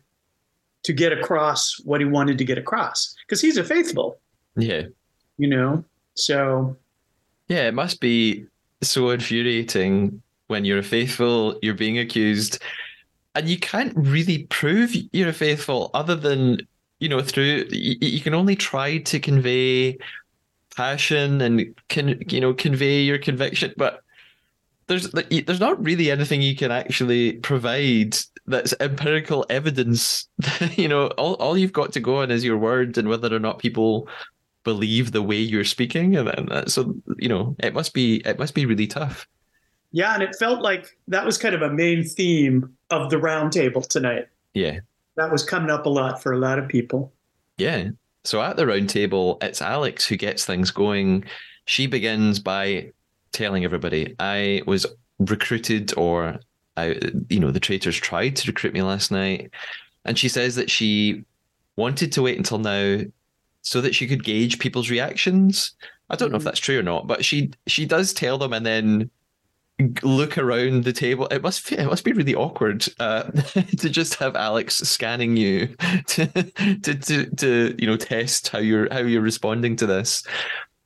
to 0.87 0.93
get 0.93 1.12
across 1.12 1.80
what 1.84 2.01
he 2.01 2.07
wanted 2.07 2.39
to 2.39 2.45
get 2.45 2.59
across 2.59 3.16
because 3.26 3.41
he's 3.41 3.57
a 3.57 3.64
faithful. 3.64 4.18
Yeah. 4.57 4.82
You 5.37 5.49
know, 5.49 5.84
so. 6.14 6.76
Yeah, 7.49 7.66
it 7.66 7.74
must 7.74 8.01
be 8.01 8.47
so 8.82 9.11
infuriating 9.11 10.22
when 10.47 10.64
you're 10.64 10.78
a 10.78 10.84
faithful, 10.84 11.59
you're 11.61 11.74
being 11.74 11.99
accused, 11.99 12.62
and 13.34 13.49
you 13.49 13.59
can't 13.59 13.93
really 13.97 14.45
prove 14.45 14.95
you're 15.12 15.28
a 15.28 15.32
faithful 15.32 15.91
other 15.93 16.14
than 16.14 16.59
you 17.01 17.09
know 17.09 17.20
through 17.20 17.66
you, 17.70 17.97
you 18.01 18.20
can 18.20 18.32
only 18.32 18.57
try 18.57 18.99
to 18.99 19.20
convey 19.20 19.99
passion 20.74 21.41
and 21.43 21.74
can 21.89 22.18
you 22.28 22.41
know 22.41 22.55
convey 22.55 23.03
your 23.03 23.18
conviction 23.18 23.74
but 23.76 24.03
there's 24.87 25.11
there's 25.11 25.61
not 25.61 25.82
really 25.84 26.11
anything 26.11 26.41
you 26.41 26.57
can 26.57 26.70
actually 26.70 27.34
provide 27.34 28.16
that's 28.47 28.74
empirical 28.80 29.44
evidence 29.51 30.28
you 30.76 30.88
know 30.88 31.09
all, 31.18 31.34
all 31.34 31.59
you've 31.59 31.72
got 31.72 31.92
to 31.92 32.01
go 32.01 32.22
on 32.22 32.30
is 32.30 32.44
your 32.44 32.59
word 32.59 32.97
and 32.97 33.09
whether 33.09 33.34
or 33.34 33.40
not 33.40 33.59
people 33.59 34.09
believe 34.64 35.12
the 35.12 35.22
way 35.22 35.36
you're 35.36 35.64
speaking 35.64 36.16
and, 36.16 36.28
and 36.28 36.53
uh, 36.53 36.66
so 36.66 36.94
you 37.18 37.28
know 37.28 37.55
it 37.61 37.74
must 37.74 37.94
be 37.94 38.16
it 38.24 38.38
must 38.38 38.55
be 38.55 38.66
really 38.66 38.86
tough 38.86 39.26
yeah 39.92 40.14
and 40.14 40.22
it 40.22 40.34
felt 40.36 40.61
like 40.61 40.88
that 41.09 41.24
was 41.24 41.38
kind 41.38 41.55
of 41.55 41.62
a 41.62 41.70
main 41.70 42.03
theme 42.05 42.76
of 42.90 43.11
the 43.11 43.16
roundtable 43.16 43.86
tonight 43.86 44.26
yeah 44.55 44.80
that 45.16 45.32
was 45.32 45.42
coming 45.42 45.70
up 45.70 45.86
a 45.86 45.88
lot 45.88 46.22
for 46.22 46.32
a 46.32 46.38
lot 46.38 46.59
of 46.59 46.68
people. 46.68 47.12
Yeah. 47.59 47.90
So 48.24 48.40
at 48.42 48.57
the 48.57 48.64
roundtable, 48.64 49.42
it's 49.42 49.62
Alex 49.62 50.07
who 50.07 50.16
gets 50.16 50.44
things 50.44 50.70
going. 50.70 51.24
She 51.64 51.86
begins 51.86 52.38
by 52.38 52.92
telling 53.32 53.64
everybody, 53.64 54.14
I 54.18 54.62
was 54.66 54.86
recruited 55.18 55.97
or 55.97 56.38
I, 56.77 56.99
you 57.29 57.41
know, 57.41 57.51
the 57.51 57.61
traitors 57.61 57.97
tried 57.97 58.37
to 58.37 58.51
recruit 58.51 58.74
me 58.74 58.83
last 58.83 59.11
night. 59.11 59.51
And 60.05 60.18
she 60.18 60.29
says 60.29 60.55
that 60.57 60.70
she 60.70 61.24
wanted 61.77 62.12
to 62.12 62.22
wait 62.22 62.39
until 62.39 62.59
now 62.59 63.01
so 63.62 63.81
that 63.81 63.95
she 63.95 64.07
could 64.07 64.24
gauge 64.24 64.59
people's 64.59 64.91
reactions. 64.91 65.74
I 66.09 66.16
don't 66.16 66.31
know 66.31 66.37
if 66.37 66.41
mm-hmm. 66.41 66.47
that's 66.47 66.61
true 66.61 66.79
or 66.79 66.85
not, 66.85 67.07
but 67.07 67.24
she 67.24 67.51
she 67.66 67.85
does 67.85 68.12
tell 68.12 68.39
them 68.39 68.53
and 68.53 68.64
then 68.64 69.11
look 70.03 70.39
around 70.39 70.85
the 70.85 70.93
table. 70.93 71.27
It 71.27 71.43
must 71.43 71.70
it 71.72 71.87
must 71.87 72.05
be 72.05 72.12
really 72.12 72.35
awkward 72.35 72.87
uh, 73.01 73.22
to 73.79 73.91
just 73.91 74.14
have 74.14 74.37
Alex 74.37 74.77
scanning 74.77 75.37
you 75.37 75.66
to, 76.07 76.27
to 76.27 76.95
to 76.95 77.31
to 77.37 77.74
you 77.79 77.87
know 77.87 77.97
test 77.97 78.49
how 78.49 78.59
you're 78.59 78.93
how 78.93 79.01
you're 79.01 79.20
responding 79.20 79.77
to 79.77 79.87
this. 79.87 80.22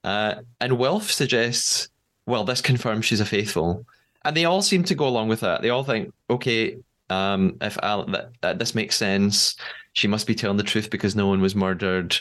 Uh, 0.03 0.37
and 0.61 0.79
Wilf 0.79 1.13
suggests, 1.13 1.91
well, 2.25 2.45
this 2.45 2.63
confirms 2.63 3.05
she's 3.05 3.21
a 3.21 3.27
faithful, 3.27 3.85
and 4.25 4.37
they 4.37 4.45
all 4.45 4.63
seem 4.63 4.85
to 4.85 4.95
go 4.95 5.07
along 5.07 5.29
with 5.29 5.41
that. 5.41 5.63
They 5.63 5.71
all 5.71 5.85
think, 5.85 6.13
okay, 6.29 6.79
um, 7.09 7.57
if 7.61 7.79
Al- 7.83 8.07
that, 8.07 8.31
that 8.43 8.59
this 8.59 8.75
makes 8.75 8.97
sense, 8.97 9.57
she 9.93 10.09
must 10.09 10.27
be 10.27 10.35
telling 10.35 10.57
the 10.57 10.63
truth 10.63 10.91
because 10.91 11.17
no 11.17 11.27
one 11.27 11.41
was 11.41 11.55
murdered. 11.55 12.19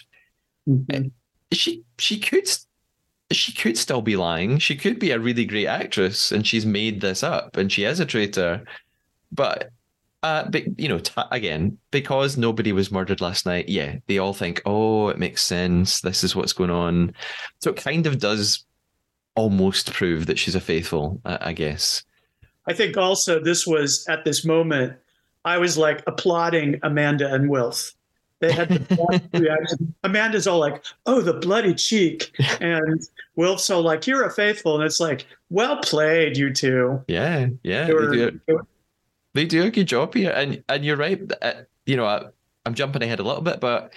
Mm-hmm. 0.67 1.07
She 1.51 1.83
she 1.97 2.19
could 2.19 2.47
she 3.31 3.53
could 3.53 3.77
still 3.77 4.01
be 4.01 4.15
lying. 4.15 4.57
She 4.57 4.75
could 4.75 4.99
be 4.99 5.11
a 5.11 5.19
really 5.19 5.45
great 5.45 5.67
actress 5.67 6.31
and 6.31 6.45
she's 6.45 6.65
made 6.65 7.01
this 7.01 7.23
up 7.23 7.57
and 7.57 7.71
she 7.71 7.83
is 7.83 7.99
a 7.99 8.05
traitor. 8.05 8.63
But, 9.31 9.69
uh, 10.23 10.49
but 10.49 10.79
you 10.79 10.87
know, 10.87 10.99
t- 10.99 11.13
again, 11.31 11.77
because 11.91 12.37
nobody 12.37 12.71
was 12.71 12.91
murdered 12.91 13.21
last 13.21 13.45
night, 13.45 13.69
yeah, 13.69 13.97
they 14.07 14.17
all 14.17 14.33
think, 14.33 14.61
oh, 14.65 15.09
it 15.09 15.19
makes 15.19 15.43
sense. 15.43 16.01
This 16.01 16.23
is 16.23 16.35
what's 16.35 16.53
going 16.53 16.71
on. 16.71 17.13
So 17.61 17.69
it 17.69 17.77
kind 17.77 18.07
of 18.07 18.17
does 18.17 18.65
almost 19.39 19.93
prove 19.93 20.25
that 20.25 20.37
she's 20.37 20.55
a 20.55 20.61
faithful, 20.61 21.21
I 21.23 21.53
guess. 21.53 22.03
I 22.67 22.73
think 22.73 22.97
also 22.97 23.39
this 23.39 23.65
was 23.65 24.05
at 24.07 24.25
this 24.25 24.43
moment, 24.43 24.93
I 25.45 25.57
was 25.57 25.77
like 25.77 26.03
applauding 26.05 26.79
Amanda 26.83 27.33
and 27.33 27.49
Wilf 27.49 27.93
they 28.39 28.51
had 28.51 28.69
the 28.69 29.21
reaction. 29.39 29.93
Amanda's 30.03 30.47
all 30.47 30.59
like, 30.59 30.83
"Oh, 31.05 31.21
the 31.21 31.33
bloody 31.33 31.73
cheek," 31.73 32.31
and 32.61 33.01
Wilf's 33.35 33.65
so 33.65 33.79
like, 33.79 34.07
"You're 34.07 34.25
a 34.25 34.31
faithful," 34.31 34.75
and 34.75 34.83
it's 34.83 34.99
like, 34.99 35.25
"Well 35.49 35.77
played, 35.77 36.37
you 36.37 36.53
two. 36.53 37.03
Yeah, 37.07 37.47
yeah, 37.63 37.87
they, 37.87 37.93
were, 37.93 38.15
they, 38.15 38.31
do, 38.31 38.67
they 39.33 39.45
do 39.45 39.63
a 39.63 39.71
good 39.71 39.87
job 39.87 40.13
here, 40.13 40.31
and 40.31 40.63
and 40.69 40.85
you're 40.85 40.97
right. 40.97 41.21
Uh, 41.41 41.53
you 41.85 41.97
know, 41.97 42.05
I, 42.05 42.25
I'm 42.65 42.73
jumping 42.73 43.03
ahead 43.03 43.19
a 43.19 43.23
little 43.23 43.41
bit, 43.41 43.59
but 43.59 43.93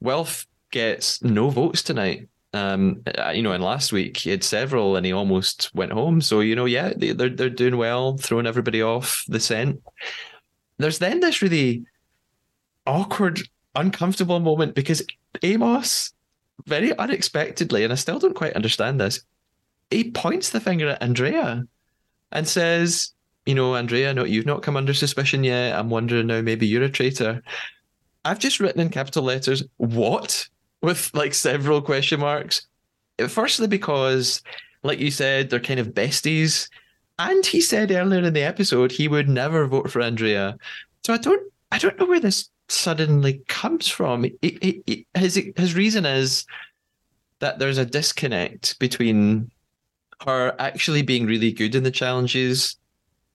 Wilf 0.00 0.46
gets 0.70 1.22
no 1.22 1.50
votes 1.50 1.82
tonight. 1.82 2.28
Um, 2.54 3.02
uh, 3.18 3.30
you 3.30 3.42
know, 3.42 3.52
and 3.52 3.62
last 3.62 3.92
week 3.92 4.16
he 4.16 4.30
had 4.30 4.44
several, 4.44 4.96
and 4.96 5.04
he 5.04 5.12
almost 5.12 5.74
went 5.74 5.92
home. 5.92 6.20
So 6.20 6.40
you 6.40 6.56
know, 6.56 6.66
yeah, 6.66 6.92
they, 6.96 7.12
they're 7.12 7.28
they're 7.28 7.50
doing 7.50 7.76
well, 7.76 8.16
throwing 8.16 8.46
everybody 8.46 8.80
off 8.80 9.24
the 9.28 9.40
scent. 9.40 9.82
There's 10.78 10.98
then 10.98 11.20
this 11.20 11.42
really 11.42 11.84
awkward 12.86 13.40
uncomfortable 13.74 14.40
moment 14.40 14.74
because 14.74 15.02
Amos, 15.42 16.12
very 16.66 16.96
unexpectedly, 16.96 17.84
and 17.84 17.92
I 17.92 17.96
still 17.96 18.18
don't 18.18 18.34
quite 18.34 18.54
understand 18.54 19.00
this, 19.00 19.20
he 19.90 20.10
points 20.10 20.50
the 20.50 20.60
finger 20.60 20.90
at 20.90 21.02
Andrea 21.02 21.64
and 22.32 22.48
says, 22.48 23.12
You 23.46 23.54
know, 23.54 23.74
Andrea, 23.74 24.14
no, 24.14 24.24
you've 24.24 24.46
not 24.46 24.62
come 24.62 24.76
under 24.76 24.94
suspicion 24.94 25.44
yet. 25.44 25.78
I'm 25.78 25.90
wondering 25.90 26.26
now 26.26 26.40
maybe 26.40 26.66
you're 26.66 26.82
a 26.82 26.90
traitor. 26.90 27.42
I've 28.24 28.38
just 28.38 28.60
written 28.60 28.80
in 28.80 28.88
capital 28.88 29.22
letters, 29.22 29.62
what? 29.76 30.48
With 30.84 31.10
like 31.14 31.34
several 31.34 31.80
question 31.80 32.20
marks. 32.20 32.66
Firstly, 33.28 33.66
because 33.66 34.42
like 34.82 34.98
you 34.98 35.10
said, 35.10 35.48
they're 35.48 35.60
kind 35.60 35.80
of 35.80 35.88
besties. 35.88 36.68
And 37.18 37.44
he 37.46 37.60
said 37.60 37.90
earlier 37.90 38.22
in 38.22 38.34
the 38.34 38.42
episode 38.42 38.92
he 38.92 39.08
would 39.08 39.28
never 39.28 39.66
vote 39.66 39.90
for 39.90 40.02
Andrea. 40.02 40.56
So 41.04 41.14
I 41.14 41.18
don't 41.18 41.42
I 41.72 41.78
don't 41.78 41.98
know 41.98 42.06
where 42.06 42.20
this 42.20 42.50
suddenly 42.68 43.42
comes 43.48 43.88
from. 43.88 44.24
It, 44.24 44.34
it, 44.42 44.82
it, 44.86 45.06
his 45.14 45.40
his 45.56 45.74
reason 45.74 46.04
is 46.04 46.44
that 47.38 47.58
there's 47.58 47.78
a 47.78 47.86
disconnect 47.86 48.78
between 48.78 49.50
her 50.24 50.54
actually 50.58 51.02
being 51.02 51.26
really 51.26 51.52
good 51.52 51.74
in 51.74 51.82
the 51.82 51.90
challenges, 51.90 52.76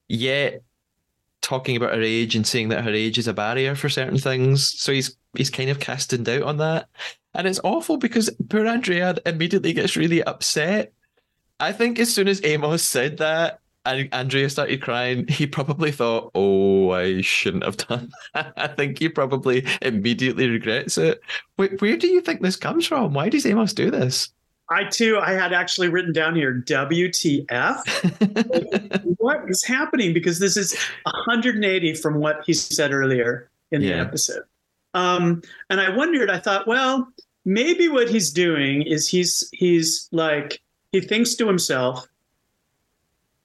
yet 0.08 0.62
talking 1.42 1.76
about 1.76 1.94
her 1.94 2.02
age 2.02 2.36
and 2.36 2.46
saying 2.46 2.70
that 2.70 2.84
her 2.84 2.92
age 2.92 3.18
is 3.18 3.28
a 3.28 3.34
barrier 3.34 3.76
for 3.76 3.90
certain 3.90 4.18
things. 4.18 4.68
So 4.80 4.92
he's 4.92 5.16
he's 5.36 5.50
kind 5.50 5.70
of 5.70 5.80
casting 5.80 6.24
doubt 6.24 6.44
on 6.44 6.58
that. 6.58 6.90
And 7.34 7.48
it's 7.48 7.60
awful 7.64 7.98
because 7.98 8.30
poor 8.50 8.66
Andrea 8.66 9.16
immediately 9.26 9.74
gets 9.74 9.96
really 9.96 10.24
upset. 10.24 10.94
I 11.60 11.72
think 11.72 12.00
as 12.00 12.14
soon 12.14 12.28
as 12.28 12.44
Amos 12.44 12.84
said 12.84 13.18
that, 13.18 13.60
and 13.86 14.10
Andrea 14.12 14.50
started 14.50 14.82
crying, 14.82 15.28
he 15.28 15.48
probably 15.48 15.92
thought, 15.92 16.32
"Oh, 16.36 16.92
I 16.92 17.22
shouldn't 17.22 17.64
have 17.64 17.78
done." 17.78 18.12
That. 18.34 18.54
I 18.58 18.68
think 18.68 19.00
he 19.00 19.10
probably 19.10 19.66
immediately 19.82 20.50
regrets 20.50 20.98
it. 20.98 21.22
Where, 21.56 21.70
where 21.80 21.98
do 21.98 22.08
you 22.08 22.22
think 22.22 22.42
this 22.42 22.56
comes 22.56 22.86
from? 22.86 23.14
Why 23.14 23.30
does 23.30 23.46
Amos 23.46 23.74
do 23.74 23.90
this? 23.90 24.32
I 24.72 24.84
too, 24.84 25.18
I 25.20 25.32
had 25.32 25.52
actually 25.52 25.90
written 25.90 26.14
down 26.14 26.36
here, 26.36 26.62
WTF? 26.68 27.82
what 29.18 29.42
is 29.48 29.64
happening? 29.64 30.14
Because 30.14 30.38
this 30.38 30.56
is 30.56 30.76
180 31.04 31.96
from 31.96 32.16
what 32.16 32.44
he 32.46 32.54
said 32.54 32.92
earlier 32.92 33.50
in 33.72 33.82
the 33.82 33.94
episode. 33.94 34.44
Um, 34.94 35.42
and 35.70 35.80
I 35.80 35.96
wondered, 35.96 36.30
I 36.30 36.40
thought, 36.40 36.68
well, 36.68 37.08
maybe 37.46 37.88
what 37.88 38.10
he's 38.10 38.32
doing 38.32 38.82
is 38.82 39.08
he's 39.08 39.50
he's 39.54 40.10
like 40.12 40.62
he 40.92 41.00
thinks 41.02 41.36
to 41.36 41.48
himself, 41.48 42.08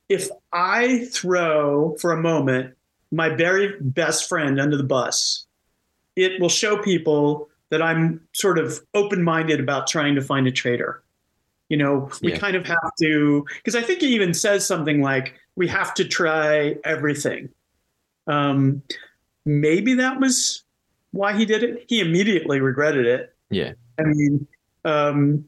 if 0.08 0.28
I 0.52 1.04
throw 1.06 1.96
for 1.96 2.12
a 2.12 2.20
moment 2.20 2.74
my 3.12 3.28
very 3.28 3.76
best 3.80 4.28
friend 4.28 4.60
under 4.60 4.76
the 4.76 4.82
bus, 4.82 5.46
it 6.16 6.40
will 6.40 6.48
show 6.48 6.76
people 6.82 7.48
that 7.70 7.80
I'm 7.82 8.20
sort 8.32 8.58
of 8.58 8.80
open-minded 8.94 9.60
about 9.60 9.86
trying 9.86 10.14
to 10.16 10.22
find 10.22 10.46
a 10.46 10.52
traitor. 10.52 11.02
You 11.68 11.76
know, 11.76 12.10
we 12.22 12.32
Yeah. 12.32 12.38
kind 12.38 12.56
of 12.56 12.66
have 12.66 12.92
to 13.00 13.46
because 13.56 13.74
I 13.74 13.82
think 13.82 14.00
he 14.00 14.08
even 14.14 14.34
says 14.34 14.66
something 14.66 15.00
like 15.00 15.34
we 15.56 15.68
have 15.68 15.94
to 15.94 16.04
try 16.04 16.76
everything. 16.84 17.50
Um, 18.26 18.82
maybe 19.44 19.94
that 19.94 20.18
was 20.18 20.63
why 21.14 21.36
he 21.36 21.46
did 21.46 21.62
it. 21.62 21.84
He 21.88 22.00
immediately 22.00 22.60
regretted 22.60 23.06
it. 23.06 23.34
Yeah. 23.50 23.72
I 23.98 24.02
mean, 24.04 24.46
um, 24.84 25.44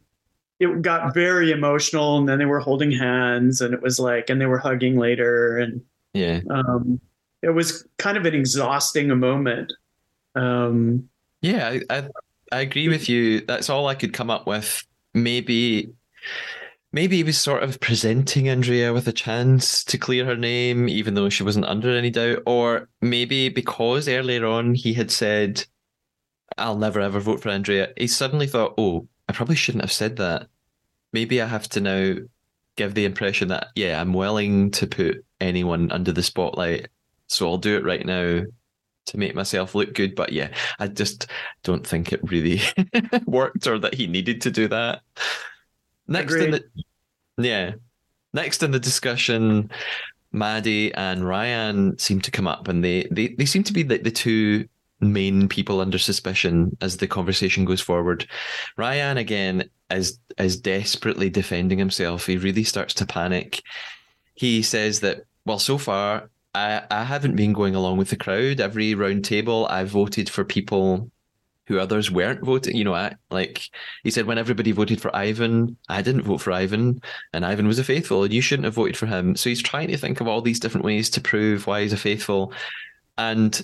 it 0.59 0.81
got 0.81 1.13
very 1.13 1.51
emotional, 1.51 2.17
and 2.19 2.29
then 2.29 2.39
they 2.39 2.47
were 2.47 2.61
holding 2.61 2.91
hands, 2.91 3.61
and 3.61 3.75
it 3.75 3.83
was 3.83 3.99
like, 3.99 4.31
and 4.31 4.41
they 4.41 4.47
were 4.47 4.59
hugging 4.59 4.97
later, 4.97 5.59
and 5.59 5.83
Yeah. 6.15 6.41
um, 6.49 7.01
it 7.43 7.51
was 7.51 7.87
kind 7.99 8.17
of 8.17 8.25
an 8.25 8.35
exhausting 8.35 9.09
moment. 9.19 9.73
Um, 10.35 11.09
Yeah, 11.43 11.69
I, 11.69 11.81
I 11.99 12.09
I 12.53 12.61
agree 12.61 12.89
with 12.89 13.09
you. 13.09 13.41
That's 13.41 13.69
all 13.69 13.89
I 13.89 13.95
could 13.97 14.13
come 14.13 14.31
up 14.31 14.47
with. 14.47 14.87
Maybe 15.15 15.93
maybe 16.97 17.19
he 17.19 17.23
was 17.23 17.37
sort 17.37 17.63
of 17.63 17.79
presenting 17.79 18.49
Andrea 18.49 18.91
with 18.91 19.07
a 19.07 19.13
chance 19.13 19.85
to 19.85 19.99
clear 19.99 20.25
her 20.25 20.35
name, 20.35 20.89
even 20.89 21.13
though 21.13 21.29
she 21.29 21.43
wasn't 21.43 21.67
under 21.67 21.91
any 21.91 22.09
doubt. 22.09 22.39
Or 22.47 22.89
maybe 23.03 23.51
because 23.51 24.09
earlier 24.09 24.47
on 24.47 24.75
he 24.75 24.95
had 24.95 25.11
said, 25.11 25.63
I'll 26.57 26.79
never 26.79 27.01
ever 27.01 27.21
vote 27.21 27.43
for 27.43 27.51
Andrea, 27.51 27.93
he 27.99 28.07
suddenly 28.07 28.47
thought, 28.47 28.73
Oh, 28.79 29.07
I 29.29 29.35
probably 29.35 29.57
shouldn't 29.57 29.85
have 29.85 29.93
said 29.93 30.17
that. 30.17 30.49
Maybe 31.13 31.43
I 31.43 31.47
have 31.47 31.69
to 31.71 31.83
now 31.83 32.15
give 32.77 32.95
the 32.95 33.05
impression 33.05 33.49
that, 33.49 33.69
yeah, 33.75 34.01
I'm 34.01 34.15
willing 34.15 34.71
to 34.71 34.87
put 34.87 35.23
anyone 35.39 35.93
under 35.93 36.13
the 36.13 36.23
spotlight. 36.23 36.89
So 37.27 37.47
I'll 37.47 37.59
do 37.59 37.77
it 37.77 37.85
right 37.85 38.07
now 38.07 38.41
to 39.07 39.19
make 39.19 39.35
myself 39.35 39.75
look 39.75 39.93
good. 39.93 40.15
But 40.15 40.33
yeah, 40.33 40.49
I 40.79 40.89
just 40.89 41.27
don't 41.63 41.87
think 41.87 42.11
it 42.11 42.31
really 42.31 42.63
worked 43.27 43.67
or 43.67 43.79
that 43.81 43.93
he 43.93 44.07
needed 44.07 44.41
to 44.43 44.51
do 44.51 44.67
that. 44.69 45.03
Next 46.09 46.35
in 46.35 46.51
the 46.53 46.65
yeah. 47.39 47.73
Next 48.33 48.63
in 48.63 48.71
the 48.71 48.81
discussion, 48.81 49.71
Maddie 50.33 50.93
and 50.95 51.27
Ryan 51.27 51.99
seem 51.99 52.21
to 52.21 52.31
come 52.31 52.47
up 52.47 52.69
and 52.69 52.85
they 52.85 53.09
they, 53.11 53.29
they 53.29 53.47
seem 53.47 53.63
to 53.65 53.73
be 53.73 53.83
the, 53.83 53.99
the 53.99 54.11
two 54.11 54.69
main 55.01 55.49
people 55.49 55.81
under 55.81 55.99
suspicion 55.99 56.77
as 56.81 56.97
the 56.97 57.07
conversation 57.07 57.65
goes 57.65 57.81
forward. 57.81 58.27
Ryan 58.77 59.19
again 59.19 59.69
is 59.91 60.19
is 60.39 60.59
desperately 60.59 61.31
defending 61.31 61.79
himself. 61.79 62.27
He 62.27 62.37
really 62.37 62.65
starts 62.65 62.95
to 62.95 63.07
panic. 63.07 63.63
He 64.35 64.63
says 64.63 65.01
that 65.01 65.25
well 65.45 65.59
so 65.59 65.79
far 65.79 66.31
I, 66.55 66.83
I 66.91 67.05
haven't 67.05 67.37
been 67.37 67.53
going 67.53 67.75
along 67.75 67.99
with 67.99 68.11
the 68.11 68.17
crowd. 68.17 68.61
Every 68.61 68.95
round 68.95 69.25
table 69.25 69.67
I've 69.69 69.91
voted 69.91 70.31
for 70.31 70.45
people 70.45 71.11
who 71.67 71.79
others 71.79 72.11
weren't 72.11 72.45
voting. 72.45 72.77
You 72.77 72.85
know, 72.85 72.95
I, 72.95 73.15
like 73.31 73.69
he 74.05 74.11
said, 74.11 74.27
when 74.27 74.39
everybody 74.39 74.73
voted 74.73 75.01
for 75.01 75.15
Ivan, 75.15 75.77
I 75.89 76.03
didn't 76.03 76.23
vote 76.23 76.41
for 76.41 76.53
Ivan, 76.53 77.01
and 77.33 77.45
Ivan 77.45 77.67
was 77.67 77.79
a 77.79 77.85
faithful, 77.85 78.25
and 78.25 78.33
you 78.33 78.41
shouldn't 78.41 78.65
have 78.65 78.75
voted 78.75 78.97
for 78.97 79.07
him. 79.07 79.37
So 79.37 79.49
he's 79.49 79.63
trying 79.63 79.89
to 79.89 79.97
think 79.97 80.21
of 80.21 80.29
all 80.29 80.41
these 80.41 80.61
different 80.61 80.85
ways 80.85 81.11
to 81.11 81.21
prove 81.21 81.67
why 81.67 81.83
he's 81.83 81.93
a 81.93 81.97
faithful, 81.97 82.53
and 83.19 83.61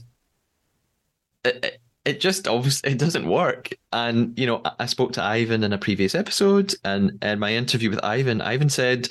it, 1.44 1.64
it, 1.64 1.80
it 2.04 2.20
just 2.20 2.48
obviously 2.48 2.92
it 2.92 2.98
doesn't 2.98 3.28
work. 3.28 3.70
And 3.92 4.38
you 4.38 4.46
know, 4.46 4.60
I, 4.64 4.72
I 4.80 4.86
spoke 4.86 5.12
to 5.14 5.22
Ivan 5.22 5.64
in 5.64 5.72
a 5.72 5.78
previous 5.78 6.14
episode, 6.14 6.74
and 6.84 7.22
in 7.22 7.38
my 7.38 7.54
interview 7.54 7.90
with 7.90 8.04
Ivan, 8.04 8.40
Ivan 8.40 8.68
said 8.68 9.08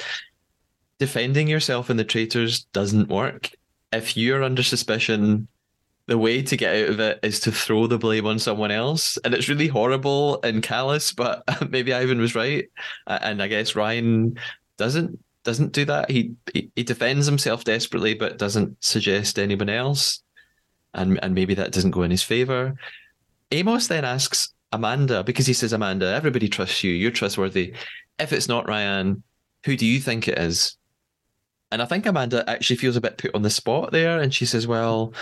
defending 1.00 1.48
yourself 1.48 1.89
in 1.89 1.98
the 1.98 2.04
traitors 2.04 2.66
doesn't 2.66 3.10
work. 3.10 3.50
If 3.92 4.16
you're 4.16 4.44
under 4.44 4.62
suspicion, 4.62 5.48
the 6.12 6.18
way 6.18 6.41
to 6.41 6.57
get 6.57 6.76
out 6.76 6.89
of 6.89 6.99
it 6.99 7.20
is 7.24 7.39
to 7.39 7.53
throw 7.53 7.88
the 7.88 7.97
blame 7.97 8.26
on 8.26 8.38
someone 8.38 8.70
else. 8.70 9.18
And 9.24 9.34
it's 9.34 9.47
really 9.47 9.70
horrible 9.70 10.41
and 10.43 10.62
callous, 10.62 11.14
but 11.14 11.41
maybe 11.70 11.93
Ivan 11.93 12.20
was 12.20 12.36
right. 12.36 12.70
And 13.07 13.41
I 13.41 13.47
guess 13.47 13.78
Ryan 13.78 14.38
doesn't 14.76 15.18
doesn't 15.45 15.72
do 15.72 15.86
that. 15.86 16.12
He, 16.12 16.34
he 16.53 16.70
he 16.76 16.84
defends 16.84 17.26
himself 17.26 17.64
desperately, 17.64 18.14
but 18.14 18.38
doesn't 18.38 18.76
suggest 18.84 19.39
anyone 19.39 19.70
else. 19.70 20.22
And 20.93 21.18
and 21.24 21.34
maybe 21.34 21.53
that 21.53 21.72
doesn't 21.72 21.91
go 21.91 22.03
in 22.03 22.12
his 22.12 22.24
favor. 22.24 22.76
Amos 23.53 23.88
then 23.88 24.03
asks 24.03 24.53
Amanda, 24.74 25.24
because 25.24 25.47
he 25.47 25.53
says, 25.53 25.72
Amanda, 25.72 26.14
everybody 26.14 26.49
trusts 26.49 26.84
you, 26.84 26.91
you're 26.91 27.12
trustworthy. 27.12 27.74
If 28.20 28.34
it's 28.34 28.49
not 28.49 28.68
Ryan, 28.68 29.24
who 29.66 29.78
do 29.78 29.86
you 29.86 30.01
think 30.01 30.28
it 30.28 30.38
is? 30.38 30.76
And 31.72 31.82
I 31.82 31.86
think 31.86 32.05
Amanda 32.05 32.43
actually 32.49 32.76
feels 32.76 32.97
a 32.97 33.01
bit 33.01 33.18
put 33.18 33.34
on 33.34 33.43
the 33.43 33.49
spot 33.49 33.93
there, 33.93 34.20
and 34.20 34.34
she 34.34 34.45
says, 34.45 34.68
"Well, 34.68 35.14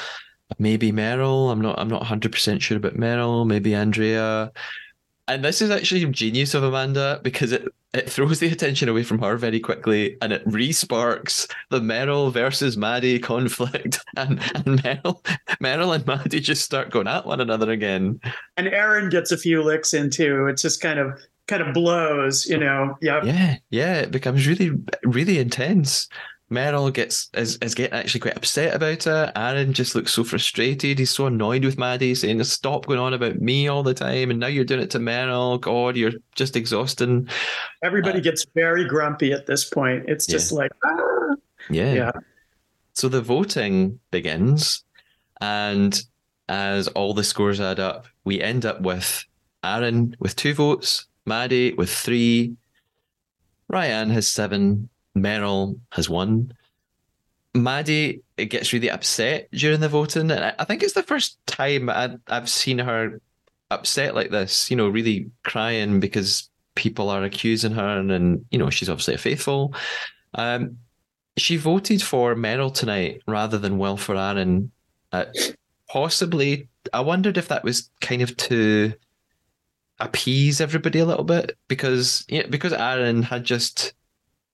maybe 0.57 0.91
Meryl. 0.91 1.51
I'm 1.51 1.61
not. 1.61 1.79
I'm 1.79 1.87
not 1.89 2.01
100 2.01 2.31
percent 2.31 2.61
sure 2.61 2.77
about 2.77 2.95
Meryl. 2.95 3.45
Maybe 3.45 3.75
Andrea." 3.75 4.51
And 5.27 5.45
this 5.45 5.61
is 5.61 5.69
actually 5.69 6.03
genius 6.05 6.55
of 6.55 6.63
Amanda 6.63 7.19
because 7.23 7.51
it 7.51 7.67
it 7.93 8.09
throws 8.09 8.39
the 8.39 8.47
attention 8.47 8.89
away 8.89 9.03
from 9.03 9.19
her 9.19 9.37
very 9.37 9.59
quickly, 9.59 10.17
and 10.21 10.31
it 10.33 10.43
re-sparks 10.45 11.47
the 11.69 11.79
Meryl 11.79 12.31
versus 12.31 12.77
Maddie 12.77 13.19
conflict, 13.19 13.99
and 14.17 14.39
and 14.55 14.81
Meryl 14.81 15.23
Meryl 15.61 15.93
and 15.95 16.05
Maddie 16.07 16.39
just 16.39 16.63
start 16.63 16.89
going 16.89 17.07
at 17.07 17.25
one 17.25 17.41
another 17.41 17.71
again. 17.71 18.19
and 18.57 18.67
Aaron 18.67 19.09
gets 19.09 19.31
a 19.31 19.37
few 19.37 19.63
licks 19.63 19.93
in 19.93 20.09
too. 20.09 20.47
It's 20.47 20.61
just 20.61 20.81
kind 20.81 20.99
of 20.99 21.19
kind 21.49 21.61
of 21.61 21.73
blows, 21.73 22.45
you 22.45 22.57
know. 22.57 22.97
Yeah. 23.01 23.23
Yeah, 23.23 23.57
yeah, 23.71 23.95
it 23.95 24.11
becomes 24.11 24.47
really, 24.47 24.71
really 25.03 25.39
intense. 25.39 26.07
Meryl 26.51 26.91
gets 26.91 27.29
is, 27.35 27.57
is 27.57 27.75
getting 27.75 27.97
actually 27.97 28.21
quite 28.21 28.37
upset 28.37 28.73
about 28.73 29.05
it. 29.05 29.31
Aaron 29.35 29.73
just 29.73 29.93
looks 29.93 30.13
so 30.13 30.23
frustrated. 30.23 30.97
He's 30.97 31.11
so 31.11 31.27
annoyed 31.27 31.63
with 31.63 31.77
Maddie, 31.77 32.15
saying, 32.15 32.43
"Stop 32.43 32.87
going 32.87 32.99
on 32.99 33.13
about 33.13 33.39
me 33.39 33.67
all 33.67 33.83
the 33.83 33.93
time, 33.93 34.31
and 34.31 34.39
now 34.39 34.47
you're 34.47 34.65
doing 34.65 34.81
it 34.81 34.89
to 34.91 34.99
Meryl. 34.99 35.61
God, 35.61 35.95
you're 35.95 36.13
just 36.35 36.55
exhausting." 36.55 37.27
Everybody 37.83 38.19
gets 38.21 38.45
very 38.55 38.85
grumpy 38.87 39.31
at 39.31 39.45
this 39.45 39.65
point. 39.65 40.05
It's 40.07 40.25
just 40.25 40.51
like, 40.51 40.71
ah. 40.83 41.35
Yeah. 41.69 41.93
Yeah. 41.93 42.11
So 42.93 43.09
the 43.09 43.21
voting 43.21 43.99
begins, 44.11 44.83
and 45.39 46.01
as 46.49 46.87
all 46.89 47.13
the 47.13 47.23
scores 47.23 47.61
add 47.61 47.79
up, 47.79 48.07
we 48.23 48.41
end 48.41 48.65
up 48.65 48.81
with 48.81 49.23
Aaron 49.63 50.15
with 50.19 50.35
two 50.35 50.53
votes, 50.53 51.05
Maddie 51.25 51.73
with 51.73 51.91
three, 51.91 52.55
Ryan 53.67 54.09
has 54.09 54.27
seven, 54.27 54.89
Meryl 55.17 55.79
has 55.91 56.09
won. 56.09 56.53
Maddie 57.53 58.21
it 58.37 58.45
gets 58.45 58.73
really 58.73 58.91
upset 58.91 59.49
during 59.51 59.79
the 59.79 59.89
voting, 59.89 60.31
and 60.31 60.55
I, 60.57 60.63
think 60.65 60.83
it's 60.83 60.93
the 60.93 61.03
first 61.03 61.37
time 61.47 61.89
I, 61.89 62.15
I've 62.27 62.49
seen 62.49 62.79
her 62.79 63.19
upset 63.71 64.15
like 64.15 64.29
this. 64.29 64.69
You 64.69 64.77
know, 64.77 64.87
really 64.87 65.29
crying 65.43 65.99
because 65.99 66.49
people 66.75 67.09
are 67.09 67.23
accusing 67.23 67.71
her, 67.73 67.99
and, 67.99 68.11
and 68.11 68.45
you 68.51 68.59
know 68.59 68.69
she's 68.69 68.89
obviously 68.89 69.15
a 69.15 69.17
faithful. 69.17 69.73
Um, 70.35 70.77
she 71.37 71.57
voted 71.57 72.01
for 72.01 72.35
Meryl 72.35 72.73
tonight 72.73 73.21
rather 73.27 73.57
than 73.57 73.79
Wilf 73.79 74.09
or 74.09 74.15
Aaron. 74.15 74.71
Uh, 75.11 75.25
possibly, 75.87 76.67
I 76.93 77.01
wondered 77.01 77.37
if 77.37 77.47
that 77.47 77.63
was 77.63 77.89
kind 77.99 78.21
of 78.21 78.37
to 78.37 78.93
appease 79.99 80.61
everybody 80.61 80.99
a 80.99 81.05
little 81.05 81.25
bit 81.25 81.57
because 81.67 82.25
because 82.49 82.73
Aaron 82.73 83.23
had 83.23 83.43
just 83.43 83.93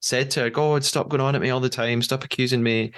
said 0.05 0.29
to 0.31 0.41
her, 0.41 0.49
God, 0.51 0.85
stop 0.85 1.09
going 1.09 1.19
on 1.19 1.33
at 1.33 1.41
me 1.41 1.49
all 1.49 1.59
the 1.59 1.67
time, 1.67 1.99
stop 2.03 2.23
accusing 2.23 2.61
me. 2.61 2.91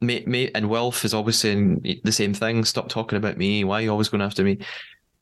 Mate, 0.00 0.26
mate, 0.26 0.50
and 0.56 0.68
Wilf 0.68 1.04
is 1.04 1.14
always 1.14 1.38
saying 1.38 2.00
the 2.02 2.10
same 2.10 2.34
thing. 2.34 2.64
Stop 2.64 2.88
talking 2.88 3.16
about 3.16 3.38
me. 3.38 3.62
Why 3.62 3.78
are 3.78 3.82
you 3.82 3.90
always 3.92 4.08
going 4.08 4.22
after 4.22 4.42
me? 4.42 4.58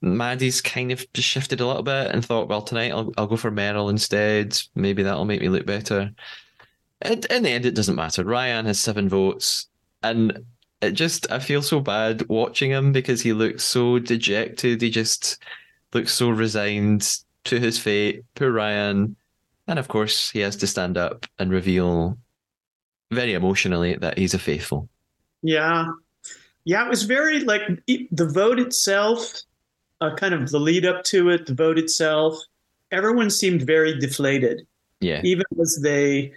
Maddie's 0.00 0.62
kind 0.62 0.90
of 0.90 1.04
just 1.12 1.28
shifted 1.28 1.60
a 1.60 1.66
little 1.66 1.82
bit 1.82 2.10
and 2.10 2.24
thought, 2.24 2.48
well, 2.48 2.62
tonight 2.62 2.92
I'll 2.92 3.12
I'll 3.18 3.26
go 3.26 3.36
for 3.36 3.50
Meryl 3.50 3.90
instead. 3.90 4.58
Maybe 4.74 5.02
that'll 5.02 5.26
make 5.26 5.42
me 5.42 5.50
look 5.50 5.66
better. 5.66 6.10
And 7.02 7.26
in 7.26 7.42
the 7.42 7.50
end, 7.50 7.66
it 7.66 7.74
doesn't 7.74 7.96
matter. 7.96 8.24
Ryan 8.24 8.64
has 8.64 8.80
seven 8.80 9.06
votes, 9.06 9.68
and 10.02 10.46
it 10.80 10.92
just 10.92 11.30
I 11.30 11.38
feel 11.38 11.60
so 11.60 11.80
bad 11.80 12.26
watching 12.30 12.70
him 12.70 12.92
because 12.92 13.20
he 13.20 13.34
looks 13.34 13.62
so 13.62 13.98
dejected. 13.98 14.80
He 14.80 14.88
just 14.88 15.42
looks 15.92 16.14
so 16.14 16.30
resigned 16.30 17.18
to 17.44 17.60
his 17.60 17.78
fate. 17.78 18.24
Poor 18.34 18.52
Ryan. 18.52 19.16
And 19.70 19.78
of 19.78 19.86
course, 19.86 20.30
he 20.30 20.40
has 20.40 20.56
to 20.56 20.66
stand 20.66 20.98
up 20.98 21.26
and 21.38 21.52
reveal 21.52 22.18
very 23.12 23.34
emotionally 23.34 23.94
that 23.94 24.18
he's 24.18 24.34
a 24.34 24.38
faithful. 24.38 24.88
Yeah. 25.42 25.86
Yeah, 26.64 26.84
it 26.84 26.90
was 26.90 27.04
very 27.04 27.38
like 27.40 27.62
the 27.86 28.26
vote 28.26 28.58
itself, 28.58 29.32
uh, 30.00 30.16
kind 30.16 30.34
of 30.34 30.50
the 30.50 30.58
lead 30.58 30.84
up 30.84 31.04
to 31.04 31.30
it, 31.30 31.46
the 31.46 31.54
vote 31.54 31.78
itself. 31.78 32.36
Everyone 32.90 33.30
seemed 33.30 33.62
very 33.62 33.96
deflated. 33.98 34.66
Yeah. 34.98 35.20
Even 35.22 35.44
as 35.60 35.78
they, 35.80 36.32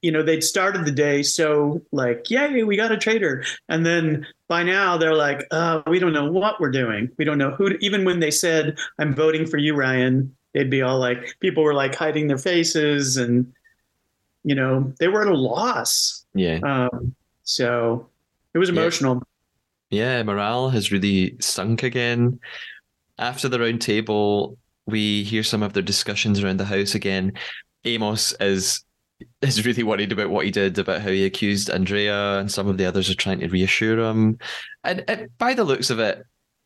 you 0.00 0.12
know, 0.12 0.22
they'd 0.22 0.44
started 0.44 0.84
the 0.84 0.92
day 0.92 1.24
so 1.24 1.82
like, 1.90 2.30
yay, 2.30 2.62
we 2.62 2.76
got 2.76 2.92
a 2.92 2.96
traitor. 2.96 3.44
And 3.68 3.84
then 3.84 4.24
by 4.46 4.62
now 4.62 4.96
they're 4.96 5.16
like, 5.16 5.46
uh, 5.50 5.82
we 5.88 5.98
don't 5.98 6.12
know 6.12 6.30
what 6.30 6.60
we're 6.60 6.70
doing. 6.70 7.10
We 7.18 7.24
don't 7.24 7.38
know 7.38 7.50
who, 7.50 7.70
to, 7.70 7.84
even 7.84 8.04
when 8.04 8.20
they 8.20 8.30
said, 8.30 8.78
I'm 9.00 9.14
voting 9.14 9.46
for 9.46 9.58
you, 9.58 9.74
Ryan, 9.74 10.32
they'd 10.54 10.70
be 10.70 10.82
all 10.82 10.98
like, 10.98 11.36
people 11.40 11.62
were 11.62 11.74
like 11.74 11.94
hiding 11.94 12.26
their 12.26 12.38
faces 12.38 13.16
and, 13.16 13.52
you 14.44 14.54
know, 14.54 14.92
they 14.98 15.08
were 15.08 15.22
at 15.22 15.28
a 15.28 15.34
loss. 15.34 16.24
Yeah. 16.34 16.60
Um, 16.62 17.14
so 17.42 18.08
it 18.54 18.58
was 18.58 18.68
emotional. 18.68 19.22
Yeah, 19.90 20.22
morale 20.22 20.70
has 20.70 20.92
really 20.92 21.36
sunk 21.40 21.82
again. 21.82 22.40
After 23.18 23.48
the 23.48 23.58
round 23.58 23.80
table, 23.80 24.58
we 24.86 25.22
hear 25.24 25.42
some 25.42 25.62
of 25.62 25.72
their 25.72 25.82
discussions 25.82 26.42
around 26.42 26.58
the 26.58 26.64
house 26.64 26.94
again. 26.94 27.32
Amos 27.84 28.34
is 28.40 28.84
is 29.42 29.66
really 29.66 29.82
worried 29.82 30.12
about 30.12 30.30
what 30.30 30.44
he 30.44 30.50
did, 30.50 30.78
about 30.78 31.00
how 31.00 31.10
he 31.10 31.24
accused 31.24 31.70
Andrea, 31.70 32.38
and 32.38 32.50
some 32.52 32.68
of 32.68 32.78
the 32.78 32.86
others 32.86 33.10
are 33.10 33.14
trying 33.14 33.40
to 33.40 33.48
reassure 33.48 33.98
him. 33.98 34.38
And, 34.84 35.04
and 35.08 35.28
by 35.38 35.54
the 35.54 35.64
looks 35.64 35.90
of 35.90 35.98
it, 35.98 36.22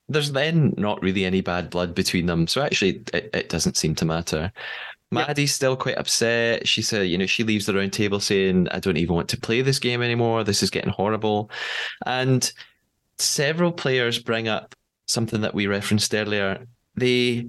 there's 0.09 0.33
then 0.33 0.75
not 0.77 1.03
really 1.03 1.25
any 1.25 1.41
bad 1.41 1.71
blood 1.71 1.95
between 1.95 2.27
them. 2.27 2.47
So 2.47 2.63
actually, 2.63 3.03
it, 3.13 3.31
it 3.33 3.49
doesn't 3.49 3.77
seem 3.77 3.95
to 3.97 4.05
matter. 4.05 4.53
Maddie's 5.13 5.55
still 5.55 5.77
quite 5.77 5.99
upset. 5.99 6.67
She 6.67 6.81
said, 6.81 7.07
you 7.09 7.19
know, 7.19 7.27
she 7.27 7.45
leaves 7.45 7.67
the 7.67 7.75
round 7.75 7.93
table 7.93 8.19
saying, 8.19 8.69
I 8.71 8.81
don't 8.81 8.97
even 8.97 9.15
want 9.15 9.29
to 9.29 9.41
play 9.41 9.61
this 9.61 9.79
game 9.79 10.03
anymore. 10.03 10.43
This 10.43 10.63
is 10.63 10.71
getting 10.71 10.91
horrible. 10.91 11.51
And 12.07 12.51
several 13.19 13.73
players 13.73 14.19
bring 14.19 14.49
up 14.49 14.75
something 15.07 15.43
that 15.43 15.55
we 15.55 15.67
referenced 15.67 16.15
earlier. 16.15 16.67
They 16.97 17.49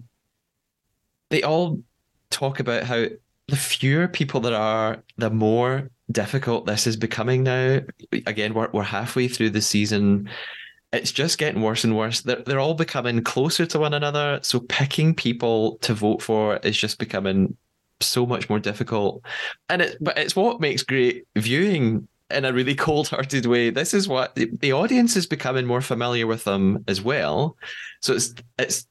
they 1.30 1.42
all 1.42 1.82
talk 2.30 2.60
about 2.60 2.84
how 2.84 3.06
the 3.48 3.56
fewer 3.56 4.08
people 4.08 4.42
there 4.42 4.56
are, 4.56 5.02
the 5.18 5.30
more 5.30 5.90
difficult 6.12 6.66
this 6.66 6.86
is 6.86 6.98
becoming 6.98 7.44
now. 7.44 7.80
Again, 8.28 8.54
we're 8.54 8.70
we're 8.72 8.84
halfway 8.84 9.28
through 9.28 9.52
the 9.52 9.62
season. 9.62 10.30
It's 10.94 11.12
just 11.12 11.40
getting 11.40 11.62
worse 11.62 11.84
and 11.84 11.98
worse. 11.98 12.22
They're 12.22 12.44
they're 12.46 12.60
all 12.60 12.76
becoming 12.76 13.24
closer 13.24 13.66
to 13.66 13.80
one 13.80 13.94
another. 13.94 14.40
So 14.44 14.60
picking 14.60 15.14
people 15.16 15.78
to 15.82 15.94
vote 15.94 16.22
for 16.22 16.58
is 16.58 16.78
just 16.78 17.00
becoming 17.00 17.58
so 18.00 18.26
much 18.26 18.50
more 18.50 18.60
difficult. 18.60 19.24
And 19.70 19.82
it 19.82 19.98
but 20.00 20.18
it's 20.18 20.36
what 20.36 20.62
makes 20.62 20.84
great 20.84 21.26
viewing 21.36 22.08
in 22.30 22.46
a 22.46 22.54
really 22.54 22.76
cold-hearted 22.88 23.46
way. 23.48 23.72
This 23.72 23.94
is 23.94 24.08
what 24.08 24.36
the, 24.36 24.50
the 24.60 24.74
audience 24.74 25.16
is 25.16 25.26
becoming 25.26 25.66
more 25.66 25.82
familiar 25.82 26.28
with 26.28 26.44
them 26.44 26.84
as 26.88 27.02
well. 27.02 27.58
So 28.02 28.14
it's 28.14 28.34
it's 28.60 28.88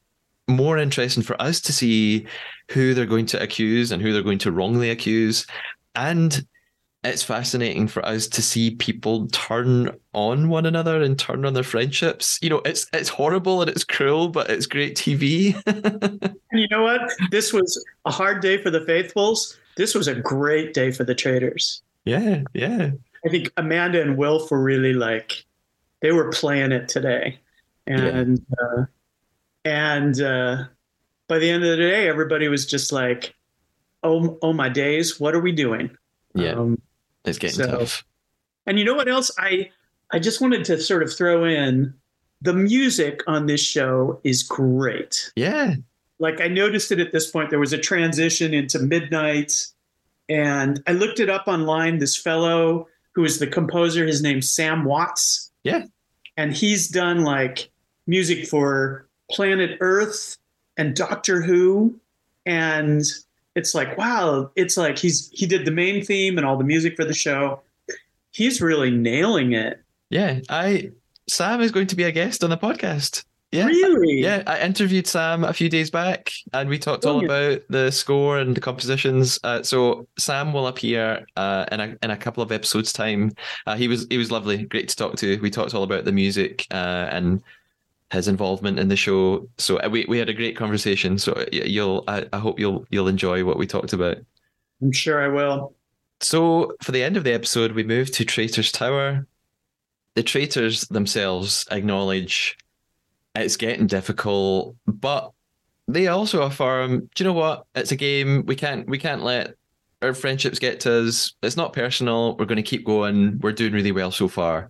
more 0.49 0.77
interesting 0.77 1.23
for 1.23 1.41
us 1.41 1.61
to 1.61 1.73
see 1.73 2.27
who 2.71 2.93
they're 2.93 3.05
going 3.05 3.27
to 3.27 3.41
accuse 3.41 3.91
and 3.91 4.01
who 4.01 4.11
they're 4.11 4.21
going 4.21 4.39
to 4.39 4.51
wrongly 4.51 4.89
accuse. 4.89 5.47
And 5.95 6.45
it's 7.03 7.23
fascinating 7.23 7.87
for 7.87 8.05
us 8.05 8.27
to 8.27 8.41
see 8.41 8.71
people 8.75 9.27
turn 9.27 9.95
on 10.13 10.49
one 10.49 10.65
another 10.65 11.01
and 11.01 11.19
turn 11.19 11.45
on 11.45 11.53
their 11.53 11.63
friendships. 11.63 12.39
You 12.41 12.49
know, 12.49 12.61
it's 12.65 12.87
it's 12.93 13.09
horrible 13.09 13.61
and 13.61 13.69
it's 13.69 13.83
cruel, 13.83 14.29
but 14.29 14.49
it's 14.49 14.65
great 14.65 14.95
TV. 14.95 15.55
and 15.67 16.35
you 16.51 16.67
know 16.69 16.83
what? 16.83 17.01
This 17.29 17.51
was 17.51 17.83
a 18.05 18.11
hard 18.11 18.41
day 18.41 18.57
for 18.57 18.69
the 18.69 18.85
faithfuls. 18.85 19.57
This 19.75 19.95
was 19.95 20.07
a 20.07 20.15
great 20.15 20.73
day 20.73 20.91
for 20.91 21.03
the 21.03 21.15
traitors. 21.15 21.81
Yeah, 22.05 22.43
yeah. 22.53 22.91
I 23.25 23.29
think 23.29 23.51
Amanda 23.57 24.01
and 24.01 24.17
Wilf 24.17 24.51
were 24.51 24.61
really 24.61 24.93
like 24.93 25.45
they 26.01 26.11
were 26.11 26.29
playing 26.31 26.71
it 26.71 26.87
today, 26.87 27.39
and 27.87 28.39
yeah. 28.39 28.65
uh, 28.65 28.85
and 29.65 30.21
uh, 30.21 30.63
by 31.27 31.39
the 31.39 31.49
end 31.49 31.63
of 31.63 31.69
the 31.69 31.77
day, 31.77 32.07
everybody 32.07 32.47
was 32.47 32.65
just 32.65 32.91
like, 32.91 33.33
"Oh, 34.03 34.37
oh 34.41 34.53
my 34.53 34.69
days, 34.69 35.19
what 35.19 35.33
are 35.33 35.39
we 35.39 35.51
doing?" 35.51 35.89
Yeah, 36.35 36.53
um, 36.53 36.81
it's 37.25 37.37
getting 37.37 37.63
so, 37.63 37.79
tough. 37.79 38.05
And 38.65 38.79
you 38.79 38.85
know 38.85 38.93
what 38.93 39.07
else? 39.07 39.31
I 39.37 39.69
I 40.11 40.19
just 40.19 40.41
wanted 40.41 40.65
to 40.65 40.79
sort 40.79 41.03
of 41.03 41.13
throw 41.13 41.45
in 41.45 41.93
the 42.41 42.53
music 42.53 43.21
on 43.27 43.45
this 43.45 43.61
show 43.61 44.19
is 44.23 44.43
great. 44.43 45.31
Yeah. 45.35 45.75
Like 46.19 46.41
I 46.41 46.47
noticed 46.47 46.91
it 46.91 46.99
at 46.99 47.11
this 47.11 47.29
point. 47.29 47.49
There 47.49 47.59
was 47.59 47.73
a 47.73 47.77
transition 47.77 48.53
into 48.53 48.79
midnight, 48.79 49.67
and 50.29 50.81
I 50.87 50.91
looked 50.93 51.19
it 51.19 51.29
up 51.29 51.47
online. 51.47 51.97
This 51.97 52.15
fellow 52.15 52.87
who 53.13 53.23
is 53.23 53.39
the 53.39 53.47
composer. 53.47 54.05
His 54.05 54.21
name's 54.21 54.49
Sam 54.49 54.83
Watts. 54.83 55.51
Yeah. 55.63 55.85
And 56.35 56.53
he's 56.53 56.87
done 56.87 57.23
like 57.23 57.69
music 58.07 58.47
for 58.47 59.07
Planet 59.31 59.77
Earth 59.81 60.37
and 60.77 60.95
Doctor 60.95 61.41
Who. 61.41 61.99
And 62.45 63.03
it's 63.55 63.75
like, 63.75 63.97
wow, 63.97 64.51
it's 64.55 64.77
like 64.77 64.97
he's 64.97 65.29
he 65.31 65.45
did 65.45 65.65
the 65.65 65.71
main 65.71 66.03
theme 66.03 66.37
and 66.37 66.45
all 66.45 66.57
the 66.57 66.63
music 66.63 66.95
for 66.95 67.05
the 67.05 67.13
show. 67.13 67.61
He's 68.31 68.61
really 68.61 68.91
nailing 68.91 69.53
it. 69.53 69.81
Yeah. 70.09 70.39
I 70.49 70.91
Sam 71.27 71.61
is 71.61 71.71
going 71.71 71.87
to 71.87 71.95
be 71.95 72.03
a 72.03 72.11
guest 72.11 72.43
on 72.43 72.49
the 72.49 72.57
podcast. 72.57 73.23
Yeah. 73.51 73.65
Really? 73.65 74.19
Yeah. 74.19 74.41
I 74.47 74.59
interviewed 74.61 75.05
Sam 75.05 75.43
a 75.43 75.53
few 75.53 75.69
days 75.69 75.91
back 75.91 76.31
and 76.53 76.67
we 76.67 76.79
talked 76.79 77.05
all 77.05 77.23
about 77.23 77.61
the 77.69 77.91
score 77.91 78.39
and 78.39 78.55
the 78.55 78.61
compositions. 78.61 79.39
Uh, 79.43 79.61
so 79.61 80.07
Sam 80.17 80.53
will 80.53 80.65
appear 80.65 81.27
uh, 81.35 81.65
in 81.71 81.79
a 81.79 81.95
in 82.01 82.09
a 82.09 82.17
couple 82.17 82.41
of 82.41 82.51
episodes 82.51 82.91
time. 82.91 83.31
Uh, 83.67 83.75
he 83.75 83.87
was 83.87 84.07
he 84.09 84.17
was 84.17 84.31
lovely, 84.31 84.65
great 84.65 84.89
to 84.89 84.95
talk 84.95 85.15
to. 85.17 85.39
We 85.39 85.51
talked 85.51 85.75
all 85.75 85.83
about 85.83 86.05
the 86.05 86.11
music 86.11 86.65
uh, 86.71 87.07
and 87.11 87.43
his 88.13 88.27
involvement 88.27 88.79
in 88.79 88.87
the 88.87 88.95
show. 88.95 89.49
So 89.57 89.77
uh, 89.77 89.89
we 89.89 90.05
we 90.07 90.19
had 90.19 90.29
a 90.29 90.33
great 90.33 90.55
conversation. 90.55 91.17
So 91.17 91.45
you'll 91.51 92.03
I, 92.07 92.25
I 92.31 92.37
hope 92.37 92.59
you'll 92.59 92.85
you'll 92.91 93.07
enjoy 93.07 93.43
what 93.43 93.57
we 93.57 93.67
talked 93.67 93.91
about. 93.91 94.17
I'm 94.81 94.91
sure 94.91 95.21
I 95.21 95.27
will. 95.27 95.75
So 96.21 96.73
for 96.81 96.91
the 96.91 97.03
end 97.03 97.17
of 97.17 97.23
the 97.23 97.33
episode, 97.33 97.73
we 97.73 97.83
move 97.83 98.11
to 98.11 98.23
Traitor's 98.23 98.71
Tower. 98.71 99.27
The 100.15 100.23
traitors 100.23 100.87
themselves 100.87 101.65
acknowledge 101.71 102.55
it's 103.35 103.57
getting 103.57 103.87
difficult, 103.87 104.75
but 104.85 105.31
they 105.87 106.07
also 106.07 106.43
affirm, 106.43 107.09
do 107.15 107.23
you 107.23 107.25
know 107.25 107.33
what? 107.33 107.65
It's 107.73 107.91
a 107.91 107.95
game. 107.95 108.45
We 108.45 108.55
can't 108.55 108.87
we 108.87 108.99
can't 108.99 109.23
let 109.23 109.55
our 110.03 110.13
friendships 110.13 110.59
get 110.59 110.79
to 110.81 111.07
us. 111.07 111.33
It's 111.41 111.57
not 111.57 111.73
personal. 111.73 112.37
We're 112.37 112.45
going 112.45 112.57
to 112.57 112.63
keep 112.63 112.85
going. 112.85 113.39
We're 113.39 113.53
doing 113.53 113.73
really 113.73 113.91
well 113.91 114.11
so 114.11 114.27
far. 114.27 114.69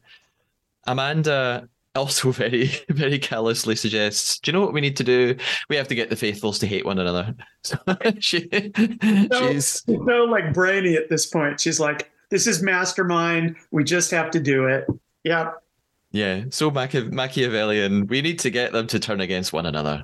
Amanda 0.85 1.67
also 1.95 2.31
very 2.31 2.71
very 2.89 3.19
callously 3.19 3.75
suggests, 3.75 4.39
do 4.39 4.49
you 4.49 4.53
know 4.53 4.61
what 4.61 4.73
we 4.73 4.81
need 4.81 4.97
to 4.97 5.03
do? 5.03 5.35
We 5.69 5.75
have 5.75 5.87
to 5.87 5.95
get 5.95 6.09
the 6.09 6.15
faithfuls 6.15 6.59
to 6.59 6.67
hate 6.67 6.85
one 6.85 6.99
another. 6.99 7.35
So 7.63 7.77
she, 8.19 8.49
so, 9.31 9.51
she's 9.51 9.83
so 9.85 10.25
like 10.25 10.53
brainy 10.53 10.95
at 10.95 11.09
this 11.09 11.25
point. 11.27 11.59
She's 11.59 11.79
like, 11.79 12.11
this 12.29 12.47
is 12.47 12.61
mastermind. 12.61 13.55
We 13.71 13.83
just 13.83 14.11
have 14.11 14.31
to 14.31 14.39
do 14.39 14.67
it. 14.67 14.87
Yep. 15.23 15.63
Yeah, 16.11 16.43
so 16.49 16.69
Machi- 16.69 17.09
Machiavellian. 17.09 18.07
We 18.07 18.21
need 18.21 18.39
to 18.39 18.51
get 18.51 18.71
them 18.71 18.85
to 18.87 18.99
turn 18.99 19.21
against 19.21 19.51
one 19.51 19.65
another. 19.65 20.03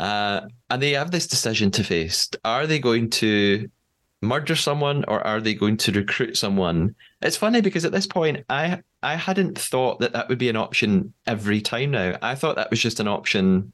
Uh, 0.00 0.40
and 0.70 0.82
they 0.82 0.92
have 0.92 1.10
this 1.10 1.26
decision 1.26 1.70
to 1.70 1.84
face. 1.84 2.28
Are 2.44 2.66
they 2.66 2.78
going 2.78 3.10
to 3.10 3.70
murder 4.22 4.54
someone 4.54 5.04
or 5.08 5.26
are 5.26 5.40
they 5.40 5.54
going 5.54 5.76
to 5.78 5.92
recruit 5.92 6.36
someone? 6.36 6.94
It's 7.22 7.36
funny 7.36 7.60
because 7.60 7.84
at 7.84 7.92
this 7.92 8.06
point, 8.06 8.44
I 8.48 8.80
I 9.02 9.16
hadn't 9.16 9.58
thought 9.58 10.00
that 10.00 10.12
that 10.12 10.28
would 10.28 10.38
be 10.38 10.48
an 10.48 10.56
option 10.56 11.12
every 11.26 11.60
time 11.60 11.92
now. 11.92 12.16
I 12.20 12.34
thought 12.34 12.56
that 12.56 12.70
was 12.70 12.80
just 12.80 13.00
an 13.00 13.08
option 13.08 13.72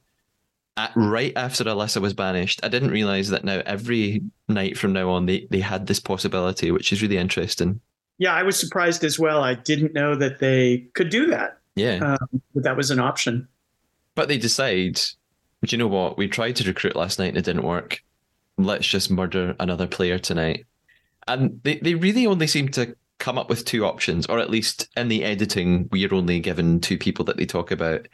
at, 0.77 0.91
right 0.95 1.33
after 1.35 1.63
Alyssa 1.65 2.01
was 2.01 2.13
banished. 2.13 2.61
I 2.63 2.69
didn't 2.69 2.91
realize 2.91 3.29
that 3.29 3.43
now 3.43 3.61
every 3.65 4.21
night 4.47 4.77
from 4.77 4.93
now 4.93 5.09
on, 5.09 5.25
they, 5.25 5.47
they 5.49 5.59
had 5.59 5.87
this 5.87 5.99
possibility, 5.99 6.71
which 6.71 6.93
is 6.93 7.01
really 7.01 7.17
interesting. 7.17 7.81
Yeah, 8.19 8.33
I 8.33 8.43
was 8.43 8.57
surprised 8.57 9.03
as 9.03 9.19
well. 9.19 9.43
I 9.43 9.55
didn't 9.55 9.93
know 9.93 10.15
that 10.15 10.39
they 10.39 10.87
could 10.93 11.09
do 11.09 11.27
that. 11.27 11.59
Yeah. 11.75 11.97
Um, 11.97 12.41
that, 12.55 12.63
that 12.63 12.77
was 12.77 12.89
an 12.89 12.99
option. 12.99 13.47
But 14.15 14.27
they 14.27 14.37
decide, 14.37 14.95
do 14.95 15.75
you 15.75 15.77
know 15.77 15.87
what? 15.87 16.17
We 16.17 16.27
tried 16.27 16.55
to 16.57 16.63
recruit 16.63 16.95
last 16.95 17.19
night 17.19 17.29
and 17.29 17.37
it 17.37 17.45
didn't 17.45 17.63
work. 17.63 18.01
Let's 18.57 18.87
just 18.87 19.11
murder 19.11 19.55
another 19.59 19.87
player 19.87 20.19
tonight. 20.19 20.65
And 21.27 21.59
they, 21.63 21.77
they 21.77 21.95
really 21.95 22.25
only 22.25 22.47
seem 22.47 22.69
to 22.69 22.95
come 23.19 23.37
up 23.37 23.49
with 23.49 23.65
two 23.65 23.85
options, 23.85 24.25
or 24.27 24.39
at 24.39 24.49
least 24.49 24.89
in 24.95 25.07
the 25.07 25.23
editing, 25.23 25.89
we're 25.91 26.13
only 26.13 26.39
given 26.39 26.79
two 26.79 26.97
people 26.97 27.25
that 27.25 27.37
they 27.37 27.45
talk 27.45 27.71
about. 27.71 28.07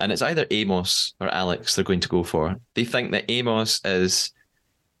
And 0.00 0.12
it's 0.12 0.22
either 0.22 0.46
Amos 0.50 1.14
or 1.20 1.28
Alex 1.28 1.74
they're 1.74 1.84
going 1.84 2.00
to 2.00 2.08
go 2.08 2.22
for. 2.22 2.56
They 2.74 2.84
think 2.84 3.12
that 3.12 3.30
Amos 3.30 3.80
is, 3.84 4.32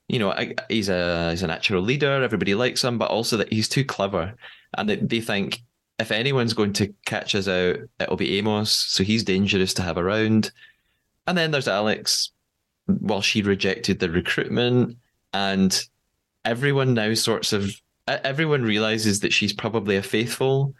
you 0.08 0.18
know, 0.18 0.34
he's 0.68 0.88
a 0.88 1.30
he's 1.30 1.42
a 1.42 1.46
natural 1.46 1.82
leader. 1.82 2.22
Everybody 2.22 2.54
likes 2.54 2.82
him, 2.82 2.98
but 2.98 3.10
also 3.10 3.36
that 3.36 3.52
he's 3.52 3.68
too 3.68 3.84
clever. 3.84 4.34
And 4.76 4.88
they, 4.88 4.96
they 4.96 5.20
think 5.20 5.62
if 5.98 6.10
anyone's 6.10 6.54
going 6.54 6.72
to 6.74 6.92
catch 7.04 7.34
us 7.34 7.46
out, 7.46 7.76
it'll 8.00 8.16
be 8.16 8.38
Amos. 8.38 8.72
So 8.72 9.04
he's 9.04 9.22
dangerous 9.22 9.74
to 9.74 9.82
have 9.82 9.98
around. 9.98 10.50
And 11.26 11.36
then 11.36 11.50
there's 11.50 11.68
Alex. 11.68 12.32
Well, 13.00 13.22
she 13.22 13.42
rejected 13.42 13.98
the 13.98 14.10
recruitment, 14.10 14.96
and 15.32 15.86
everyone 16.44 16.94
now 16.94 17.14
sorts 17.14 17.52
of 17.52 17.70
everyone 18.06 18.62
realizes 18.62 19.20
that 19.20 19.32
she's 19.32 19.52
probably 19.52 19.96
a 19.96 20.02
faithful. 20.02 20.74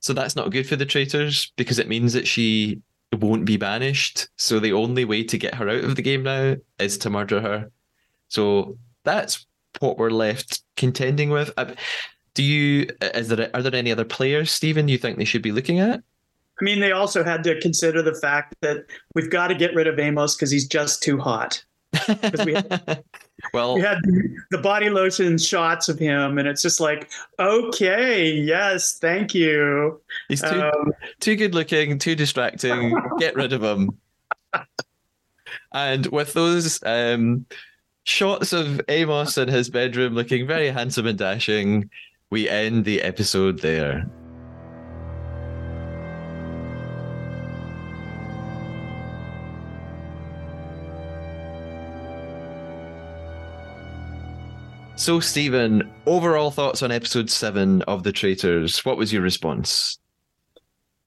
So 0.00 0.12
that's 0.12 0.36
not 0.36 0.50
good 0.50 0.68
for 0.68 0.76
the 0.76 0.84
traitors 0.84 1.52
because 1.56 1.78
it 1.78 1.88
means 1.88 2.12
that 2.12 2.26
she 2.26 2.82
won't 3.12 3.46
be 3.46 3.56
banished. 3.56 4.28
So 4.36 4.60
the 4.60 4.72
only 4.72 5.04
way 5.04 5.24
to 5.24 5.38
get 5.38 5.54
her 5.54 5.68
out 5.68 5.84
of 5.84 5.96
the 5.96 6.02
game 6.02 6.24
now 6.24 6.56
is 6.78 6.98
to 6.98 7.10
murder 7.10 7.40
her. 7.40 7.70
So 8.28 8.76
that's 9.04 9.46
what 9.80 9.96
we're 9.96 10.10
left 10.10 10.62
contending 10.76 11.30
with. 11.30 11.50
Uh, 11.56 11.74
do 12.34 12.42
you 12.42 12.88
is 13.00 13.28
there 13.28 13.50
are 13.54 13.62
there 13.62 13.74
any 13.74 13.92
other 13.92 14.04
players, 14.04 14.50
Steven, 14.50 14.88
you 14.88 14.98
think 14.98 15.16
they 15.16 15.24
should 15.24 15.42
be 15.42 15.52
looking 15.52 15.78
at? 15.78 16.02
I 16.60 16.64
mean, 16.64 16.80
they 16.80 16.92
also 16.92 17.24
had 17.24 17.42
to 17.44 17.60
consider 17.60 18.02
the 18.02 18.14
fact 18.14 18.54
that 18.60 18.86
we've 19.14 19.30
got 19.30 19.48
to 19.48 19.54
get 19.54 19.74
rid 19.74 19.86
of 19.86 19.98
Amos 19.98 20.36
because 20.36 20.50
he's 20.50 20.66
just 20.66 21.02
too 21.02 21.18
hot. 21.18 21.64
we 22.44 22.54
had, 22.54 23.04
well, 23.52 23.74
we 23.74 23.80
had 23.80 23.98
the 24.50 24.58
body 24.58 24.90
lotion 24.90 25.38
shots 25.38 25.88
of 25.88 25.98
him, 25.98 26.38
and 26.38 26.46
it's 26.46 26.62
just 26.62 26.80
like, 26.80 27.10
okay, 27.38 28.30
yes, 28.30 28.98
thank 28.98 29.34
you. 29.34 30.00
He's 30.28 30.42
too 30.42 30.62
um, 30.62 30.92
too 31.20 31.36
good 31.36 31.54
looking, 31.54 31.98
too 31.98 32.14
distracting. 32.14 32.96
Get 33.18 33.34
rid 33.34 33.52
of 33.52 33.62
him. 33.62 33.98
and 35.72 36.06
with 36.06 36.32
those 36.34 36.82
um, 36.84 37.46
shots 38.04 38.52
of 38.52 38.80
Amos 38.88 39.38
in 39.38 39.48
his 39.48 39.70
bedroom 39.70 40.14
looking 40.14 40.46
very 40.46 40.68
handsome 40.68 41.06
and 41.06 41.18
dashing, 41.18 41.90
we 42.30 42.48
end 42.48 42.84
the 42.84 43.02
episode 43.02 43.60
there. 43.60 44.08
So, 55.04 55.20
Steven, 55.20 55.92
overall 56.06 56.50
thoughts 56.50 56.82
on 56.82 56.90
episode 56.90 57.28
seven 57.28 57.82
of 57.82 58.04
The 58.04 58.10
Traitors. 58.10 58.86
What 58.86 58.96
was 58.96 59.12
your 59.12 59.20
response? 59.20 59.98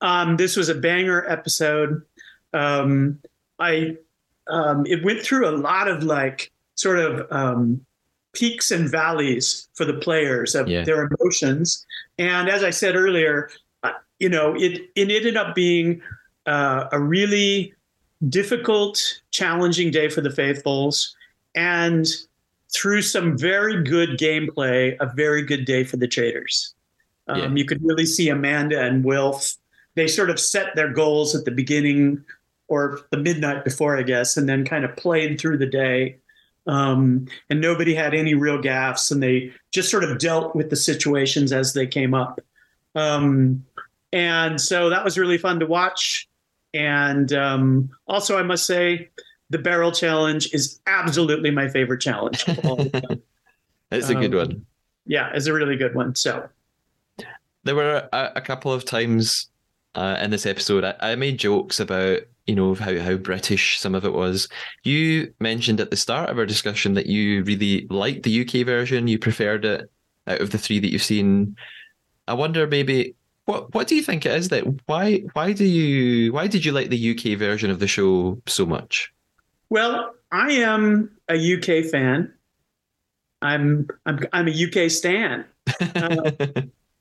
Um, 0.02 0.38
this 0.38 0.56
was 0.56 0.70
a 0.70 0.76
banger 0.76 1.28
episode. 1.28 2.04
Um, 2.54 3.20
I 3.58 3.98
um, 4.52 4.86
it 4.86 5.04
went 5.04 5.24
through 5.24 5.50
a 5.50 5.58
lot 5.58 5.88
of 5.88 6.04
like 6.04 6.52
sort 6.76 7.00
of 7.00 7.26
um, 7.32 7.84
peaks 8.34 8.70
and 8.70 8.88
valleys 8.88 9.68
for 9.74 9.84
the 9.84 9.96
players 9.96 10.54
of 10.54 10.68
yeah. 10.68 10.84
their 10.84 11.10
emotions. 11.10 11.84
And 12.20 12.50
as 12.50 12.64
I 12.64 12.70
said 12.70 12.96
earlier, 12.96 13.50
uh, 13.82 13.94
you 14.20 14.30
know, 14.30 14.54
it 14.54 14.80
it 14.94 15.10
ended 15.10 15.38
up 15.38 15.56
being 15.56 16.04
uh, 16.46 16.86
a 16.92 17.00
really 17.00 17.74
difficult, 18.30 19.22
challenging 19.32 19.90
day 19.90 20.08
for 20.08 20.22
the 20.22 20.30
faithfuls, 20.30 21.16
and 21.56 22.06
through 22.74 23.02
some 23.02 23.38
very 23.38 23.84
good 23.84 24.12
gameplay, 24.18 24.96
a 25.00 25.12
very 25.16 25.42
good 25.42 25.66
day 25.66 25.84
for 25.84 25.98
the 25.98 26.08
traitors. 26.08 26.74
Um, 27.28 27.40
yeah. 27.40 27.50
You 27.56 27.66
could 27.66 27.84
really 27.84 28.06
see 28.06 28.30
Amanda 28.30 28.82
and 28.82 29.04
Wilf. 29.04 29.56
They 29.96 30.08
sort 30.08 30.30
of 30.30 30.40
set 30.40 30.76
their 30.76 30.92
goals 30.92 31.36
at 31.36 31.46
the 31.46 31.52
beginning 31.52 32.24
or 32.68 33.00
the 33.12 33.18
midnight 33.18 33.64
before, 33.64 33.98
I 33.98 34.04
guess, 34.04 34.38
and 34.38 34.48
then 34.48 34.66
kind 34.66 34.86
of 34.86 34.96
played 34.96 35.40
through 35.40 35.58
the 35.58 35.66
day. 35.66 36.18
Um, 36.68 37.28
and 37.50 37.62
nobody 37.62 37.96
had 37.96 38.14
any 38.14 38.34
real 38.34 38.62
gaffes, 38.62 39.10
and 39.12 39.24
they 39.24 39.54
just 39.72 39.90
sort 39.90 40.04
of 40.04 40.20
dealt 40.20 40.54
with 40.56 40.70
the 40.70 40.76
situations 40.76 41.54
as 41.54 41.74
they 41.74 41.88
came 41.88 42.14
up. 42.14 42.42
Um, 42.94 43.66
and 44.12 44.60
so 44.60 44.90
that 44.90 45.06
was 45.06 45.18
really 45.18 45.38
fun 45.38 45.60
to 45.62 45.66
watch. 45.66 46.28
And 46.74 47.32
um, 47.32 47.90
also, 48.08 48.38
I 48.38 48.44
must 48.44 48.66
say, 48.66 49.10
the 49.50 49.58
barrel 49.58 49.92
challenge 49.92 50.54
is 50.54 50.80
absolutely 50.88 51.52
my 51.52 51.68
favorite 51.68 52.02
challenge. 52.02 52.44
it's 53.92 54.10
a 54.10 54.16
good 54.16 54.34
um, 54.34 54.40
one. 54.40 54.66
Yeah, 55.06 55.32
it's 55.34 55.48
a 55.48 55.54
really 55.54 55.78
good 55.78 55.96
one. 55.96 56.16
So 56.16 56.48
there 57.64 57.76
were 57.76 58.08
a, 58.12 58.32
a 58.36 58.42
couple 58.42 58.72
of 58.74 58.86
times 58.86 59.50
uh, 59.96 60.18
in 60.22 60.30
this 60.30 60.46
episode 60.46 60.84
I, 60.84 60.96
I, 61.00 61.16
made 61.16 61.40
jokes 61.40 61.80
about 61.80 62.20
you 62.46 62.56
know 62.56 62.76
how 62.76 62.98
how 63.00 63.16
British 63.16 63.80
some 63.80 63.96
of 63.96 64.06
it 64.06 64.14
was. 64.14 64.48
You 64.84 65.34
mentioned 65.40 65.80
at 65.80 65.90
the 65.90 65.98
start 65.98 66.30
of 66.30 66.38
our 66.38 66.46
discussion 66.46 66.94
that 66.94 67.08
you 67.08 67.44
really 67.44 67.88
liked 67.90 68.24
the 68.24 68.42
UK 68.42 68.66
version. 68.66 69.08
You 69.08 69.18
preferred 69.18 69.66
it 69.66 69.90
out 70.28 70.42
of 70.42 70.52
the 70.52 70.58
three 70.58 70.80
that 70.80 70.92
you've 70.92 71.02
seen. 71.02 71.56
I 72.28 72.34
wonder 72.34 72.68
maybe 72.68 73.16
what 73.46 73.74
what 73.74 73.88
do 73.88 73.96
you 73.96 74.04
think 74.04 74.26
it 74.26 74.34
is 74.34 74.50
that 74.50 74.66
why 74.88 75.24
why 75.34 75.54
do 75.54 75.66
you 75.66 76.34
why 76.34 76.48
did 76.48 76.64
you 76.64 76.74
like 76.74 76.90
the 76.90 77.12
UK 77.12 77.40
version 77.40 77.72
of 77.72 77.80
the 77.80 77.88
show 77.88 78.42
so 78.46 78.66
much? 78.66 79.12
Well, 79.70 80.14
I 80.32 80.52
am 80.54 81.12
a 81.30 81.56
UK 81.56 81.86
fan. 81.86 82.34
I'm 83.42 83.88
I'm 84.06 84.20
I'm 84.34 84.48
a 84.48 84.52
UK 84.52 84.90
stan. 84.90 85.46
Uh, 85.80 86.32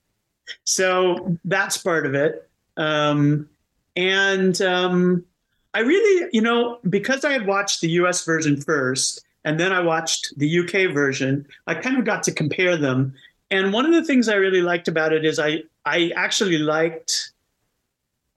so 0.65 1.37
that's 1.45 1.77
part 1.79 2.07
of 2.07 2.15
it. 2.15 2.49
Um, 2.77 3.49
and 3.97 4.61
um, 4.61 5.25
I 5.73 5.81
really, 5.81 6.29
you 6.33 6.43
know, 6.43 6.79
because 6.89 7.25
I 7.25 7.33
had 7.33 7.47
watched 7.47 7.81
the 7.81 7.89
US 7.91 8.25
version 8.25 8.61
first 8.61 9.25
and 9.45 9.59
then 9.59 9.73
I 9.73 9.81
watched 9.81 10.35
the 10.37 10.61
UK 10.61 10.93
version, 10.93 11.47
I 11.67 11.75
kind 11.75 11.97
of 11.97 12.05
got 12.05 12.23
to 12.25 12.33
compare 12.33 12.77
them. 12.77 13.15
And 13.51 13.73
one 13.73 13.87
of 13.87 13.93
the 13.93 14.05
things 14.05 14.29
I 14.29 14.35
really 14.35 14.61
liked 14.61 14.89
about 14.89 15.13
it 15.13 15.25
is 15.25 15.39
I 15.39 15.63
I 15.85 16.13
actually 16.17 16.59
liked 16.59 17.33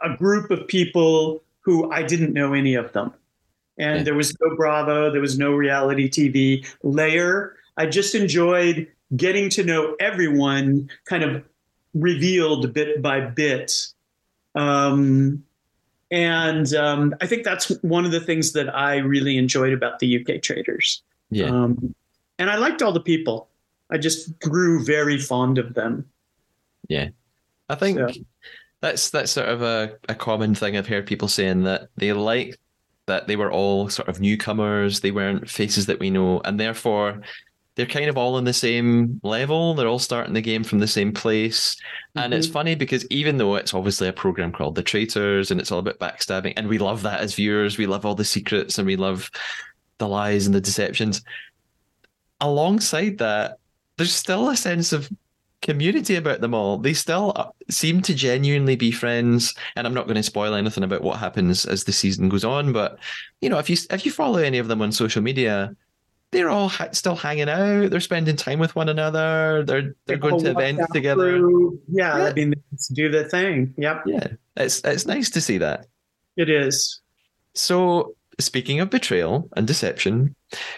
a 0.02 0.16
group 0.16 0.52
of 0.52 0.68
people 0.68 1.44
who 1.62 1.92
I 1.92 2.04
didn't 2.04 2.32
know 2.32 2.54
any 2.54 2.76
of 2.76 2.94
them 2.94 3.14
and 3.80 3.98
yeah. 4.00 4.04
there 4.04 4.14
was 4.14 4.36
no 4.40 4.56
Bravo, 4.56 5.12
there 5.12 5.22
was 5.22 5.40
no 5.40 5.52
reality 5.54 6.10
TV 6.10 6.68
layer. 6.84 7.56
I 7.78 7.86
just 7.86 8.14
enjoyed 8.14 8.88
getting 9.16 9.50
to 9.52 9.64
know 9.64 9.96
everyone 10.00 10.90
kind 11.06 11.24
of 11.24 11.44
revealed 11.94 12.74
bit 12.74 13.02
by 13.02 13.22
bit. 13.22 13.88
Um, 14.54 15.44
and 16.12 16.74
um, 16.74 17.16
I 17.22 17.28
think 17.28 17.44
that's 17.44 17.70
one 17.82 18.06
of 18.06 18.12
the 18.12 18.20
things 18.20 18.54
that 18.54 18.76
I 18.76 18.98
really 18.98 19.38
enjoyed 19.38 19.74
about 19.74 20.00
the 20.00 20.20
UK 20.20 20.42
traitors. 20.42 21.02
Yeah. 21.30 21.46
Um, 21.46 21.96
and 22.38 22.50
I 22.50 22.58
liked 22.58 22.82
all 22.82 22.92
the 22.92 23.00
people. 23.00 23.48
I 23.90 23.98
just 23.98 24.38
grew 24.40 24.84
very 24.84 25.18
fond 25.18 25.58
of 25.58 25.74
them. 25.74 26.10
Yeah. 26.88 27.10
I 27.70 27.76
think 27.76 28.00
so. 28.00 28.10
that's 28.82 29.12
that's 29.12 29.32
sort 29.32 29.48
of 29.48 29.62
a, 29.62 29.96
a 30.10 30.16
common 30.16 30.56
thing 30.56 30.76
I've 30.76 30.88
heard 30.88 31.06
people 31.06 31.28
saying 31.28 31.64
that 31.64 31.90
they 31.96 32.12
like 32.14 32.58
that 33.10 33.28
they 33.28 33.36
were 33.36 33.51
all 33.51 33.89
sort 33.89 34.07
of 34.07 34.22
newcomers. 34.22 35.01
They 35.01 35.12
weren't 35.12 35.49
faces 35.49 35.86
that 35.88 35.99
we 35.99 36.10
know, 36.10 36.41
and 36.45 36.60
therefore 36.60 37.22
they're 37.76 37.86
kind 37.86 38.10
of 38.10 38.18
all 38.18 38.36
on 38.36 38.43
the 38.43 38.51
same 38.53 39.22
level. 39.24 39.74
They're 39.74 39.88
all 39.88 39.99
starting 39.99 40.34
the 40.34 40.41
game 40.41 40.66
from 40.66 40.80
the 40.80 40.88
same 40.88 41.14
place. 41.14 41.76
Mm-hmm. 41.76 42.20
And 42.20 42.34
it's 42.34 42.47
mm-hmm. 42.47 42.53
funny 42.53 42.76
because 42.76 43.05
even 43.10 43.38
though 43.38 43.55
it's 43.55 43.74
obviously 43.74 44.10
a 44.10 44.14
program 44.14 44.51
called 44.51 44.76
The 44.76 44.84
Traitors 44.84 45.49
and 45.49 45.62
it's 45.62 45.72
all 45.72 45.80
about 45.80 45.97
backstabbing, 45.99 46.53
and 46.57 46.68
we 46.68 46.78
love 46.78 47.03
that 47.03 47.22
as 47.22 47.36
viewers, 47.36 47.78
we 47.78 47.88
love 47.88 48.05
all 48.05 48.16
the 48.16 48.26
secrets 48.26 48.78
and 48.78 48.86
we 48.86 48.97
love 48.97 49.32
the 49.97 50.10
lies 50.10 50.45
and 50.45 50.53
the 50.53 50.60
deceptions. 50.62 51.22
Alongside 52.41 53.18
that, 53.20 53.60
there's 53.97 54.14
still 54.14 54.49
a 54.49 54.57
sense 54.57 54.91
of 54.91 55.10
community 55.62 56.16
about 56.16 56.41
them 56.41 56.53
all. 56.53 56.78
They 56.78 56.93
still 56.93 57.34
uh, 57.36 57.49
seem 57.70 58.01
to 58.03 58.14
genuinely 58.14 58.76
be 58.76 58.91
friends, 58.91 59.53
and 59.76 59.86
I'm 59.86 59.93
not 59.93 60.05
going 60.05 60.16
to 60.16 60.24
spoil 60.24 60.53
anything 60.53 60.84
about 60.84 61.01
what 61.01 61.20
happens 61.20 61.66
as 61.66 61.84
the 61.84 61.91
season 61.91 62.30
goes 62.30 62.43
on. 62.43 62.74
But 62.74 62.99
you 63.41 63.49
know, 63.49 63.60
if 63.60 63.70
you 63.70 63.78
if 63.91 64.05
you 64.05 64.12
follow 64.12 64.39
any 64.39 64.57
of 64.57 64.68
them 64.68 64.82
on 64.82 64.91
social 64.91 65.22
media, 65.22 65.76
they're 66.32 66.49
all 66.49 66.70
ha- 66.70 66.89
still 66.91 67.16
hanging 67.16 67.49
out. 67.49 67.89
They're 67.89 67.99
spending 67.99 68.36
time 68.36 68.60
with 68.60 68.76
one 68.76 68.89
another. 68.89 69.64
They're 69.64 69.95
they're 70.05 70.18
going 70.18 70.39
to 70.43 70.51
events 70.51 70.86
together. 70.91 71.38
Yeah, 71.38 72.18
yeah, 72.18 72.24
I 72.26 72.34
mean, 72.34 72.53
do 72.93 73.10
the 73.10 73.26
thing. 73.26 73.74
Yep. 73.78 74.03
Yeah, 74.05 74.28
it's 74.57 74.82
it's 74.84 75.05
nice 75.05 75.30
to 75.32 75.41
see 75.41 75.57
that. 75.57 75.88
It 76.38 76.49
is. 76.49 77.01
So 77.53 78.16
speaking 78.39 78.80
of 78.80 78.89
betrayal 78.89 79.49
and 79.55 79.68
deception, 79.68 80.36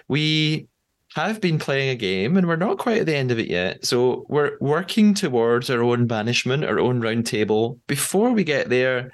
we 0.08 0.68
have 1.16 1.42
been 1.42 1.60
playing 1.60 1.90
a 1.90 1.96
game 1.96 2.38
and 2.38 2.48
we're 2.48 2.56
not 2.56 2.78
quite 2.78 3.00
at 3.00 3.06
the 3.06 3.16
end 3.16 3.32
of 3.32 3.40
it 3.40 3.50
yet. 3.50 3.86
So 3.86 4.26
we're 4.30 4.58
working 4.62 5.14
towards 5.14 5.70
our 5.70 5.84
own 5.84 6.08
banishment, 6.08 6.64
our 6.64 6.80
own 6.80 7.02
round 7.02 7.26
table. 7.26 7.80
Before 7.88 8.32
we 8.32 8.44
get 8.44 8.70
there, 8.70 9.12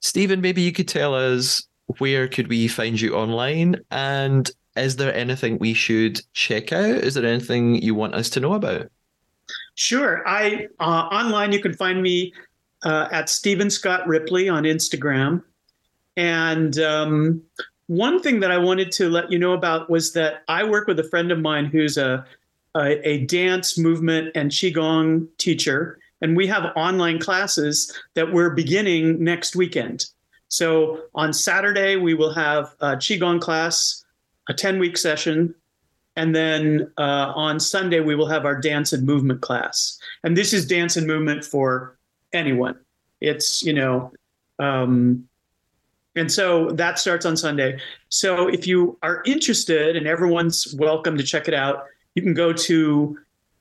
Steven, 0.00 0.40
maybe 0.40 0.62
you 0.62 0.72
could 0.72 0.88
tell 0.88 1.14
us 1.14 1.66
where 1.98 2.28
could 2.28 2.48
we 2.48 2.66
find 2.66 3.00
you 3.00 3.14
online 3.14 3.76
and 3.90 4.50
is 4.76 4.96
there 4.96 5.14
anything 5.14 5.58
we 5.58 5.74
should 5.74 6.20
check 6.32 6.72
out? 6.72 6.86
Is 6.86 7.14
there 7.14 7.26
anything 7.26 7.76
you 7.76 7.94
want 7.94 8.14
us 8.14 8.30
to 8.30 8.40
know 8.40 8.54
about? 8.54 8.90
Sure. 9.74 10.26
I 10.26 10.68
uh, 10.80 11.08
online 11.12 11.52
you 11.52 11.60
can 11.60 11.74
find 11.74 12.02
me 12.02 12.32
uh, 12.84 13.08
at 13.12 13.28
Steven 13.28 13.70
Scott 13.70 14.06
Ripley 14.06 14.48
on 14.48 14.64
Instagram. 14.64 15.42
And 16.16 16.78
um, 16.78 17.42
one 17.86 18.20
thing 18.20 18.40
that 18.40 18.50
I 18.50 18.58
wanted 18.58 18.90
to 18.92 19.08
let 19.08 19.30
you 19.30 19.38
know 19.38 19.52
about 19.52 19.90
was 19.90 20.12
that 20.12 20.42
I 20.48 20.64
work 20.64 20.86
with 20.86 20.98
a 20.98 21.04
friend 21.04 21.30
of 21.30 21.38
mine 21.40 21.66
who's 21.66 21.96
a 21.96 22.24
a, 22.76 23.08
a 23.08 23.24
dance 23.26 23.78
movement 23.78 24.32
and 24.34 24.50
qigong 24.50 25.28
teacher, 25.38 25.98
and 26.20 26.36
we 26.36 26.46
have 26.48 26.72
online 26.74 27.20
classes 27.20 27.96
that 28.14 28.32
we're 28.32 28.50
beginning 28.50 29.22
next 29.22 29.54
weekend. 29.54 30.06
So 30.48 31.02
on 31.14 31.32
Saturday 31.32 31.96
we 31.96 32.14
will 32.14 32.32
have 32.32 32.74
a 32.80 32.96
qigong 32.96 33.40
class, 33.40 34.04
a 34.48 34.54
ten 34.54 34.78
week 34.78 34.96
session 34.96 35.54
and 36.16 36.34
then 36.34 36.92
uh, 36.96 37.32
on 37.34 37.58
Sunday, 37.58 38.00
we 38.00 38.14
will 38.14 38.28
have 38.28 38.44
our 38.44 38.58
dance 38.60 38.92
and 38.92 39.04
movement 39.04 39.40
class. 39.40 39.98
And 40.22 40.36
this 40.36 40.52
is 40.52 40.66
dance 40.66 40.96
and 40.96 41.06
movement 41.06 41.44
for 41.44 41.96
anyone. 42.32 42.78
It's, 43.20 43.64
you 43.64 43.72
know, 43.72 44.12
um, 44.58 45.28
and 46.16 46.30
so 46.30 46.70
that 46.72 46.98
starts 46.98 47.26
on 47.26 47.36
Sunday. 47.36 47.78
So 48.08 48.48
if 48.48 48.66
you 48.66 48.98
are 49.02 49.22
interested, 49.26 49.96
and 49.96 50.06
everyone's 50.06 50.74
welcome 50.74 51.16
to 51.16 51.24
check 51.24 51.48
it 51.48 51.54
out, 51.54 51.84
you 52.14 52.22
can 52.22 52.34
go 52.34 52.52
to 52.52 53.18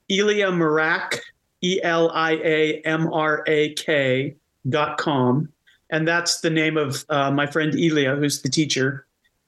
Elia 0.10 0.52
Mrak, 0.52 1.20
E 1.62 1.80
L 1.84 2.12
I 2.12 2.34
A 2.34 2.82
M 2.82 3.12
R 3.12 3.44
A 3.48 3.74
K 3.74 4.36
dot 4.70 4.98
com. 4.98 5.50
And 5.90 6.08
that's 6.08 6.42
the 6.42 6.50
name 6.50 6.78
of 6.78 7.06
uh, 7.10 7.32
my 7.32 7.46
friend 7.46 7.74
Elia, 7.76 8.16
who's 8.16 8.42
the 8.42 8.50
teacher 8.50 9.06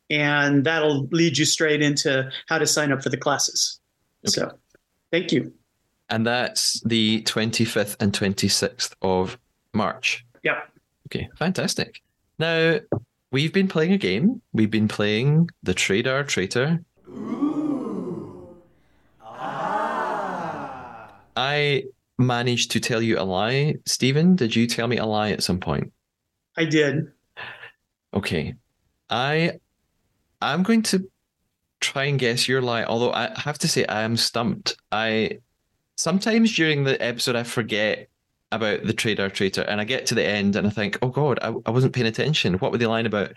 and 0.09 0.63
that'll 0.63 1.05
lead 1.07 1.37
you 1.37 1.45
straight 1.45 1.81
into 1.81 2.29
how 2.47 2.57
to 2.57 2.67
sign 2.67 2.91
up 2.91 3.01
for 3.01 3.09
the 3.09 3.17
classes. 3.17 3.79
Okay. 4.27 4.41
So, 4.41 4.51
thank 5.11 5.31
you. 5.31 5.53
And 6.09 6.25
that's 6.25 6.81
the 6.81 7.23
25th 7.23 7.95
and 7.99 8.13
26th 8.13 8.93
of 9.01 9.37
March. 9.73 10.25
Yeah. 10.43 10.61
Okay, 11.07 11.29
fantastic. 11.35 12.01
Now, 12.37 12.79
we've 13.31 13.53
been 13.53 13.67
playing 13.67 13.93
a 13.93 13.97
game. 13.97 14.41
We've 14.53 14.71
been 14.71 14.87
playing 14.87 15.49
the 15.63 15.73
Traidar 15.73 16.27
Traitor. 16.27 16.83
Ooh. 17.07 18.57
Ah. 19.21 21.13
I 21.35 21.83
managed 22.17 22.71
to 22.71 22.79
tell 22.79 23.01
you 23.01 23.19
a 23.19 23.23
lie. 23.23 23.75
Steven, 23.85 24.35
did 24.35 24.55
you 24.55 24.67
tell 24.67 24.87
me 24.87 24.97
a 24.97 25.05
lie 25.05 25.31
at 25.31 25.43
some 25.43 25.59
point? 25.59 25.91
I 26.57 26.65
did. 26.65 27.11
Okay. 28.13 28.55
I 29.09 29.59
I'm 30.41 30.63
going 30.63 30.83
to 30.83 31.09
try 31.81 32.05
and 32.05 32.19
guess 32.19 32.47
your 32.47 32.61
lie. 32.61 32.83
Although 32.83 33.11
I 33.11 33.31
have 33.37 33.57
to 33.59 33.67
say 33.67 33.85
I 33.85 34.01
am 34.01 34.17
stumped. 34.17 34.77
I 34.91 35.39
sometimes 35.97 36.55
during 36.55 36.83
the 36.83 37.01
episode 37.01 37.35
I 37.35 37.43
forget 37.43 38.09
about 38.51 38.83
the 38.83 38.93
Traidar 38.93 39.31
traitor 39.31 39.61
and 39.63 39.81
I 39.81 39.83
get 39.83 40.05
to 40.07 40.15
the 40.15 40.25
end 40.25 40.55
and 40.55 40.67
I 40.67 40.69
think, 40.69 40.97
oh 41.01 41.09
God, 41.09 41.39
I, 41.41 41.53
I 41.65 41.71
wasn't 41.71 41.93
paying 41.93 42.07
attention. 42.07 42.55
What 42.55 42.71
were 42.71 42.77
they 42.77 42.85
lying 42.85 43.05
about? 43.05 43.33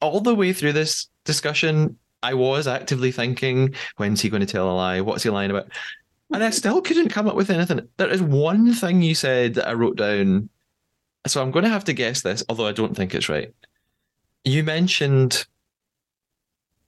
All 0.00 0.20
the 0.20 0.34
way 0.34 0.52
through 0.52 0.72
this 0.72 1.08
discussion, 1.24 1.98
I 2.22 2.34
was 2.34 2.66
actively 2.66 3.12
thinking, 3.12 3.74
when's 3.96 4.20
he 4.20 4.28
going 4.28 4.40
to 4.40 4.46
tell 4.46 4.70
a 4.70 4.72
lie? 4.72 5.00
What's 5.00 5.22
he 5.22 5.30
lying 5.30 5.50
about? 5.50 5.68
And 6.32 6.42
I 6.42 6.50
still 6.50 6.82
couldn't 6.82 7.10
come 7.10 7.28
up 7.28 7.36
with 7.36 7.50
anything. 7.50 7.88
There 7.98 8.08
is 8.08 8.22
one 8.22 8.74
thing 8.74 9.02
you 9.02 9.14
said 9.14 9.54
that 9.54 9.68
I 9.68 9.74
wrote 9.74 9.96
down. 9.96 10.48
So 11.26 11.40
I'm 11.40 11.50
going 11.50 11.64
to 11.64 11.70
have 11.70 11.84
to 11.84 11.92
guess 11.92 12.22
this, 12.22 12.42
although 12.48 12.66
I 12.66 12.72
don't 12.72 12.96
think 12.96 13.14
it's 13.14 13.28
right. 13.28 13.54
You 14.44 14.64
mentioned 14.64 15.46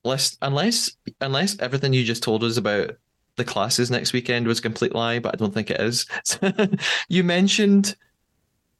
unless 0.04 0.38
unless 0.42 0.96
unless 1.20 1.58
everything 1.58 1.92
you 1.92 2.04
just 2.04 2.22
told 2.22 2.44
us 2.44 2.56
about 2.56 2.92
the 3.39 3.45
classes 3.45 3.91
next 3.91 4.12
weekend 4.12 4.47
was 4.47 4.59
a 4.59 4.62
complete 4.62 4.95
lie, 4.95 5.18
but 5.18 5.34
I 5.34 5.36
don't 5.36 5.55
think 5.55 5.70
it 5.70 5.80
is. 5.80 6.07
you 7.09 7.24
mentioned 7.24 7.97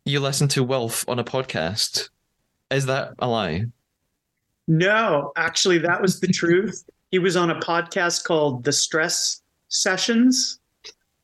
you 0.05 0.21
listened 0.21 0.51
to 0.53 0.63
Wilf 0.63 1.09
on 1.09 1.19
a 1.19 1.25
podcast. 1.25 2.11
Is 2.71 2.87
that 2.87 3.15
a 3.19 3.29
lie? 3.29 3.65
No, 4.67 5.33
actually, 5.37 5.79
that 5.79 6.03
was 6.03 6.21
the 6.21 6.29
truth. 6.29 6.85
He 7.11 7.19
was 7.19 7.39
on 7.39 7.49
a 7.49 7.59
podcast 7.59 8.25
called 8.25 8.65
The 8.65 8.73
Stress 8.73 9.41
Sessions, 9.69 10.61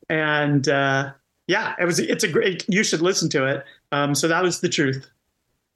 and 0.09 0.67
uh, 0.67 1.11
yeah, 1.45 1.75
it 1.79 1.85
was. 1.85 1.99
It's 1.99 2.23
a 2.23 2.27
great. 2.27 2.65
You 2.67 2.83
should 2.83 3.01
listen 3.01 3.29
to 3.29 3.45
it. 3.45 3.63
Um, 3.91 4.15
so 4.15 4.27
that 4.27 4.41
was 4.41 4.61
the 4.61 4.67
truth. 4.67 5.07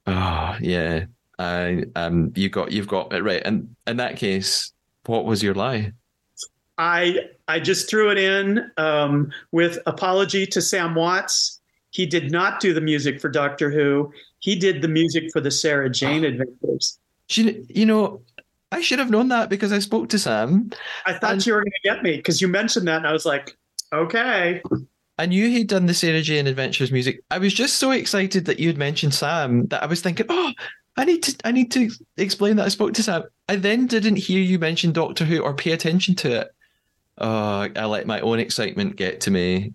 Oh 0.08 0.58
yeah, 0.60 1.06
uh, 1.38 1.74
um, 1.96 2.34
you 2.36 2.50
got 2.50 2.72
you've 2.72 2.88
got 2.88 3.14
it 3.14 3.22
right. 3.22 3.44
And 3.46 3.76
in 3.86 3.98
that 3.98 4.18
case, 4.18 4.74
what 5.06 5.26
was 5.26 5.44
your 5.44 5.54
lie? 5.54 5.94
I 6.80 7.20
I 7.50 7.60
just 7.60 7.90
threw 7.90 8.12
it 8.12 8.20
in 8.20 8.72
um, 8.78 9.32
with 9.52 9.80
apology 9.88 10.46
to 10.46 10.62
Sam 10.62 10.94
Watts. 10.94 11.60
He 11.90 12.06
did 12.06 12.32
not 12.32 12.60
do 12.60 12.74
the 12.76 12.82
music 12.82 13.20
for 13.20 13.28
Doctor 13.28 13.72
Who. 13.72 14.14
He 14.38 14.56
did 14.56 14.84
the 14.84 14.88
music 14.88 15.32
for 15.34 15.42
the 15.42 15.50
Sarah 15.50 15.90
Jane 15.90 16.24
Adventures. 16.24 17.00
She, 17.28 17.66
you 17.68 17.88
know, 17.88 18.22
I 18.72 18.82
should 18.82 19.00
have 19.00 19.10
known 19.10 19.30
that 19.30 19.50
because 19.50 19.72
I 19.72 19.80
spoke 19.80 20.10
to 20.10 20.20
Sam. 20.20 20.70
I 21.08 21.14
thought 21.14 21.34
and, 21.34 21.46
you 21.46 21.54
were 21.54 21.62
going 21.62 21.72
to 21.72 21.90
get 21.90 22.04
me 22.04 22.18
because 22.18 22.40
you 22.40 22.48
mentioned 22.48 22.88
that, 22.88 22.98
and 22.98 23.08
I 23.08 23.14
was 23.14 23.26
like, 23.26 23.58
okay. 23.92 24.62
I 25.18 25.26
knew 25.26 25.50
he'd 25.50 25.68
done 25.68 25.88
the 25.88 25.96
Sarah 25.96 26.22
Jane 26.22 26.46
Adventures 26.46 26.92
music. 26.92 27.22
I 27.32 27.40
was 27.40 27.54
just 27.54 27.78
so 27.78 27.90
excited 27.90 28.46
that 28.46 28.60
you'd 28.60 28.78
mentioned 28.78 29.16
Sam 29.16 29.66
that 29.68 29.82
I 29.82 29.88
was 29.88 30.02
thinking, 30.02 30.28
oh, 30.30 30.54
I 30.98 31.06
need 31.06 31.24
to 31.24 31.36
I 31.44 31.52
need 31.52 31.72
to 31.72 31.90
explain 32.18 32.58
that 32.58 32.66
I 32.66 32.70
spoke 32.70 32.94
to 32.94 33.04
Sam. 33.04 33.24
I 33.48 33.56
then 33.56 33.88
didn't 33.88 34.18
hear 34.18 34.40
you 34.40 34.60
mention 34.60 34.92
Doctor 34.92 35.26
Who 35.26 35.40
or 35.40 35.56
pay 35.56 35.72
attention 35.72 36.14
to 36.16 36.42
it. 36.42 36.56
Oh, 37.20 37.68
I 37.76 37.86
let 37.86 38.08
my 38.08 38.22
own 38.22 38.40
excitement 38.40 38.96
get 38.96 39.22
to 39.22 39.32
me. 39.32 39.74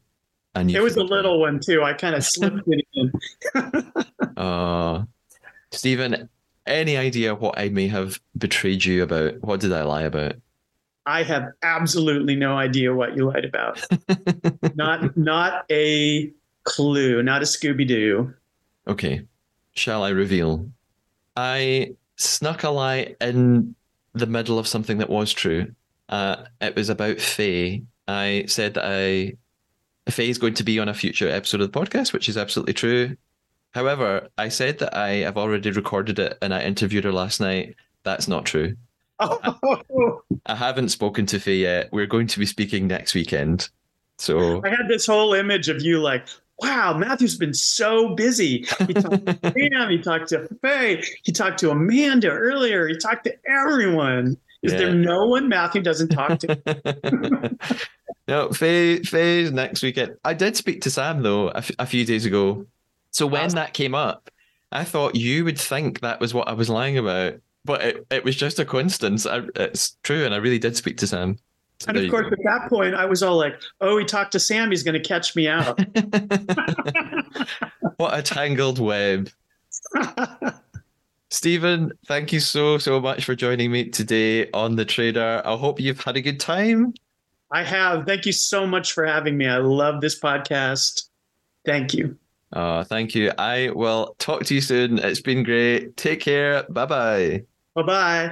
And 0.55 0.71
it 0.71 0.81
was 0.81 0.97
a 0.97 1.03
little 1.03 1.41
one 1.41 1.61
too. 1.61 1.83
I 1.83 1.93
kind 1.93 2.15
of 2.15 2.25
slipped 2.25 2.67
it 2.67 2.87
in. 2.95 3.13
uh, 4.37 5.05
Steven, 5.73 6.29
any 6.67 6.97
idea 6.97 7.35
what 7.35 7.59
I 7.59 7.69
may 7.69 7.89
have 7.89 8.21
betrayed 8.39 8.85
you 8.85 9.03
about? 9.03 9.41
What 9.43 9.61
did 9.61 9.73
I 9.73 9.83
lie 9.83 10.03
about? 10.03 10.37
I 11.07 11.23
have 11.23 11.49
absolutely 11.63 12.35
no 12.35 12.57
idea 12.57 12.95
what 12.95 13.17
you 13.17 13.27
lied 13.27 13.45
about. 13.45 13.85
not 14.75 15.17
not 15.17 15.65
a 15.71 16.33
clue, 16.63 17.23
not 17.23 17.43
a 17.43 17.45
Scooby 17.45 17.87
Doo. 17.87 18.33
Okay. 18.87 19.27
Shall 19.75 20.05
I 20.05 20.11
reveal? 20.11 20.71
I 21.37 21.95
snuck 22.17 22.63
a 22.63 22.71
lie 22.71 23.17
in 23.21 23.75
the 24.15 24.27
middle 24.27 24.59
of 24.59 24.67
something 24.69 24.99
that 24.99 25.11
was 25.11 25.33
true. 25.33 25.75
Uh, 26.09 26.45
it 26.61 26.77
was 26.77 26.89
about 26.89 27.21
Faye. 27.21 27.85
I 28.07 28.45
said 28.47 28.75
that 28.75 28.85
I 28.85 29.35
Faye 30.11 30.29
is 30.29 30.39
going 30.39 30.55
to 30.55 30.65
be 30.65 30.79
on 30.79 30.89
a 30.89 30.95
future 30.95 31.29
episode 31.29 31.61
of 31.61 31.73
the 31.73 31.79
podcast, 31.79 32.13
which 32.13 32.29
is 32.29 32.37
absolutely 32.37 32.75
true. 32.75 33.17
However, 33.73 34.29
I 34.39 34.49
said 34.51 34.79
that 34.79 34.97
I 34.97 35.09
have 35.17 35.37
already 35.37 35.71
recorded 35.71 36.19
it 36.19 36.39
and 36.43 36.55
I 36.55 36.63
interviewed 36.63 37.05
her 37.05 37.13
last 37.13 37.41
night. 37.41 37.75
That's 38.05 38.29
not 38.29 38.45
true. 38.45 38.77
I, 39.19 39.55
I 40.47 40.55
haven't 40.55 40.91
spoken 40.91 41.27
to 41.27 41.41
Faye 41.41 41.57
yet. 41.57 41.89
We're 41.93 42.07
going 42.07 42.27
to 42.29 42.39
be 42.39 42.47
speaking 42.47 42.87
next 42.87 43.15
weekend. 43.15 43.69
So 44.19 44.63
I 44.65 44.69
had 44.69 44.89
this 44.89 45.07
whole 45.07 45.35
image 45.35 45.69
of 45.69 45.83
you 45.83 46.01
like, 46.01 46.27
wow, 46.61 46.97
Matthew's 46.97 47.37
been 47.37 47.55
so 47.55 48.15
busy. 48.15 48.67
He 48.87 48.95
talked 48.95 49.27
to 49.27 49.35
Pam, 49.43 49.91
he 49.91 49.99
talked 49.99 50.29
to 50.29 50.49
Faye, 50.63 51.03
he 51.23 51.33
talked 51.33 51.59
to 51.61 51.71
Amanda 51.71 52.29
earlier, 52.29 52.87
he 52.87 52.97
talked 52.97 53.25
to 53.25 53.35
everyone. 53.49 54.37
Is 54.65 54.73
yeah. 54.73 54.79
there 54.79 54.95
no 54.95 55.27
one 55.27 55.51
Matthew 55.51 55.83
doesn't 55.83 56.09
talk 56.09 56.39
to? 56.39 57.59
no, 58.29 58.51
Faye, 58.51 59.03
Faye's 59.03 59.53
next 59.53 59.83
weekend. 59.83 60.17
I 60.25 60.33
did 60.33 60.57
speak 60.57 60.81
to 60.83 60.91
Sam 60.91 61.23
though 61.23 61.51
a, 61.51 61.59
f- 61.59 61.71
a 61.79 61.85
few 61.85 62.07
days 62.07 62.25
ago. 62.25 62.65
So 63.11 63.27
when 63.27 63.51
that 63.51 63.75
came 63.75 63.95
up, 63.95 64.31
I 64.73 64.85
thought 64.85 65.17
you 65.17 65.45
would 65.45 65.59
think 65.59 66.01
that 66.01 66.19
was 66.19 66.33
what 66.33 66.49
I 66.49 66.55
was 66.55 66.71
lying 66.71 66.97
about, 66.97 67.35
but 67.67 67.83
it, 67.83 68.07
it 68.11 68.25
was 68.25 68.37
just 68.37 68.59
a 68.59 68.65
coincidence. 68.65 69.27
I, 69.27 69.43
it's 69.55 69.99
true, 70.03 70.25
and 70.25 70.35
I 70.35 70.39
really 70.39 70.59
did 70.59 70.79
speak 70.79 70.97
to 70.97 71.07
Sam. 71.07 71.37
So 71.81 71.89
and 71.89 71.99
of 71.99 72.11
course, 72.11 72.33
at 72.33 72.39
that 72.45 72.71
point, 72.71 72.95
I 72.95 73.05
was 73.05 73.23
all 73.23 73.37
like, 73.37 73.61
"Oh, 73.83 73.99
he 73.99 74.07
talked 74.07 74.33
to 74.33 74.41
Sam. 74.41 74.71
He's 74.71 74.83
going 74.83 75.01
to 75.01 75.07
catch 75.07 75.37
me 75.37 75.47
out." 75.47 75.79
what 77.99 78.19
a 78.19 78.23
tangled 78.23 78.79
web. 78.79 79.29
Steven, 81.35 81.91
thank 82.07 82.33
you 82.33 82.39
so 82.39 82.79
so 82.79 83.01
much 83.01 83.25
for 83.25 83.35
joining 83.35 83.73
me 83.73 83.91
today 83.91 84.49
on 84.53 84.77
the 84.77 84.87
Traidar. 84.87 85.45
I 85.45 85.57
hope 85.57 85.81
you've 85.81 86.01
had 86.01 86.17
a 86.17 86.21
good 86.21 86.39
time. 86.39 86.95
I 87.51 87.65
have. 87.65 88.07
Thank 88.07 88.25
you 88.25 88.31
so 88.31 88.69
much 88.69 88.93
for 88.93 89.05
having 89.05 89.37
me. 89.37 89.49
I 89.49 89.57
love 89.57 90.01
this 90.01 90.19
podcast. 90.19 91.09
Thank 91.67 91.93
you. 91.93 92.17
Oh, 92.53 92.85
thank 92.85 93.17
you. 93.17 93.33
I 93.37 93.71
will 93.71 94.15
talk 94.21 94.45
to 94.45 94.55
you 94.55 94.61
soon. 94.61 94.99
It's 94.99 95.21
been 95.21 95.43
great. 95.43 95.97
Take 95.97 96.21
care. 96.21 96.63
Bye 96.69 96.87
bye. 96.87 97.43
Bye 97.75 97.83
bye. 97.83 98.31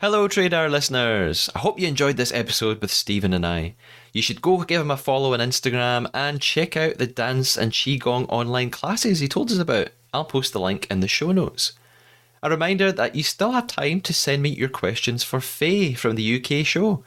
Hello, 0.00 0.26
Traidar 0.26 0.68
listeners. 0.72 1.48
I 1.54 1.60
hope 1.60 1.78
you 1.78 1.86
enjoyed 1.86 2.16
this 2.16 2.32
episode 2.32 2.80
with 2.80 2.90
Steven 2.90 3.32
and 3.32 3.46
I. 3.46 3.76
You 4.12 4.22
should 4.22 4.42
go 4.42 4.60
give 4.64 4.80
him 4.80 4.90
a 4.90 4.96
follow 4.96 5.34
on 5.34 5.38
Instagram 5.38 6.10
and 6.12 6.40
check 6.40 6.76
out 6.76 6.98
the 6.98 7.06
dance 7.06 7.56
and 7.56 7.70
Qigong 7.70 8.26
online 8.28 8.70
classes 8.70 9.20
he 9.20 9.28
told 9.28 9.52
us 9.52 9.58
about. 9.58 9.90
I'll 10.12 10.24
post 10.24 10.52
the 10.52 10.60
link 10.60 10.88
in 10.90 10.98
the 10.98 11.06
show 11.06 11.30
notes. 11.30 11.74
A 12.44 12.50
reminder 12.50 12.90
that 12.90 13.14
you 13.14 13.22
still 13.22 13.52
have 13.52 13.68
time 13.68 14.00
to 14.00 14.12
send 14.12 14.42
me 14.42 14.48
your 14.48 14.68
questions 14.68 15.22
for 15.22 15.40
Faye 15.40 15.94
from 15.94 16.16
the 16.16 16.36
UK 16.42 16.66
show. 16.66 17.04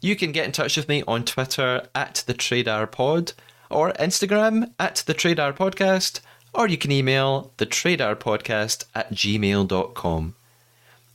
You 0.00 0.14
can 0.14 0.30
get 0.30 0.46
in 0.46 0.52
touch 0.52 0.76
with 0.76 0.88
me 0.88 1.02
on 1.08 1.24
Twitter 1.24 1.88
at 1.92 2.22
the 2.26 2.34
Traidar 2.34 2.90
Pod 2.90 3.32
or 3.68 3.92
Instagram 3.94 4.72
at 4.78 5.02
the 5.06 5.14
Traidar 5.14 5.56
Podcast, 5.56 6.20
or 6.54 6.68
you 6.68 6.78
can 6.78 6.92
email 6.92 7.52
the 7.56 7.66
Traidar 7.66 8.14
Podcast 8.14 8.84
at 8.94 9.12
gmail.com. 9.12 10.36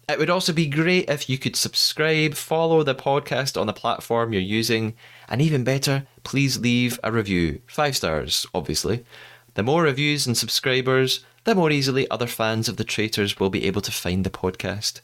It 0.07 0.19
would 0.19 0.29
also 0.29 0.51
be 0.51 0.67
great 0.67 1.09
if 1.09 1.29
you 1.29 1.37
could 1.37 1.55
subscribe, 1.55 2.35
follow 2.35 2.83
the 2.83 2.93
podcast 2.93 3.59
on 3.59 3.67
the 3.67 3.73
platform 3.73 4.33
you're 4.33 4.41
using, 4.41 4.95
and 5.29 5.41
even 5.41 5.63
better, 5.63 6.05
please 6.23 6.59
leave 6.59 6.99
a 7.03 7.11
review. 7.11 7.61
Five 7.67 7.95
stars, 7.95 8.45
obviously. 8.53 9.05
The 9.55 9.63
more 9.63 9.83
reviews 9.83 10.27
and 10.27 10.37
subscribers, 10.37 11.23
the 11.45 11.55
more 11.55 11.71
easily 11.71 12.09
other 12.09 12.27
fans 12.27 12.67
of 12.67 12.77
The 12.77 12.83
Traitors 12.83 13.39
will 13.39 13.49
be 13.49 13.65
able 13.65 13.81
to 13.81 13.91
find 13.91 14.23
the 14.23 14.29
podcast. 14.29 14.99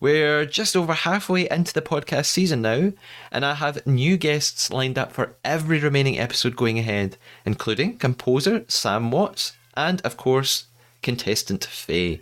We're 0.00 0.44
just 0.44 0.76
over 0.76 0.92
halfway 0.92 1.48
into 1.48 1.72
the 1.72 1.82
podcast 1.82 2.26
season 2.26 2.62
now, 2.62 2.92
and 3.32 3.44
I 3.44 3.54
have 3.54 3.86
new 3.86 4.16
guests 4.16 4.70
lined 4.72 4.98
up 4.98 5.12
for 5.12 5.34
every 5.44 5.78
remaining 5.78 6.18
episode 6.18 6.56
going 6.56 6.78
ahead, 6.78 7.16
including 7.44 7.98
composer 7.98 8.64
Sam 8.68 9.10
Watts 9.10 9.56
and, 9.76 10.00
of 10.02 10.16
course, 10.16 10.66
contestant 11.02 11.64
Faye, 11.64 12.20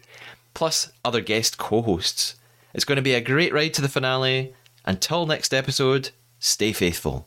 plus 0.54 0.92
other 1.04 1.20
guest 1.20 1.58
co 1.58 1.82
hosts. 1.82 2.36
It's 2.74 2.84
going 2.84 2.96
to 2.96 3.02
be 3.02 3.14
a 3.14 3.20
great 3.22 3.54
ride 3.54 3.74
to 3.74 3.82
the 3.82 3.88
finale. 3.88 4.54
Until 4.84 5.26
next 5.26 5.52
episode, 5.52 6.10
stay 6.38 6.72
faithful. 6.72 7.26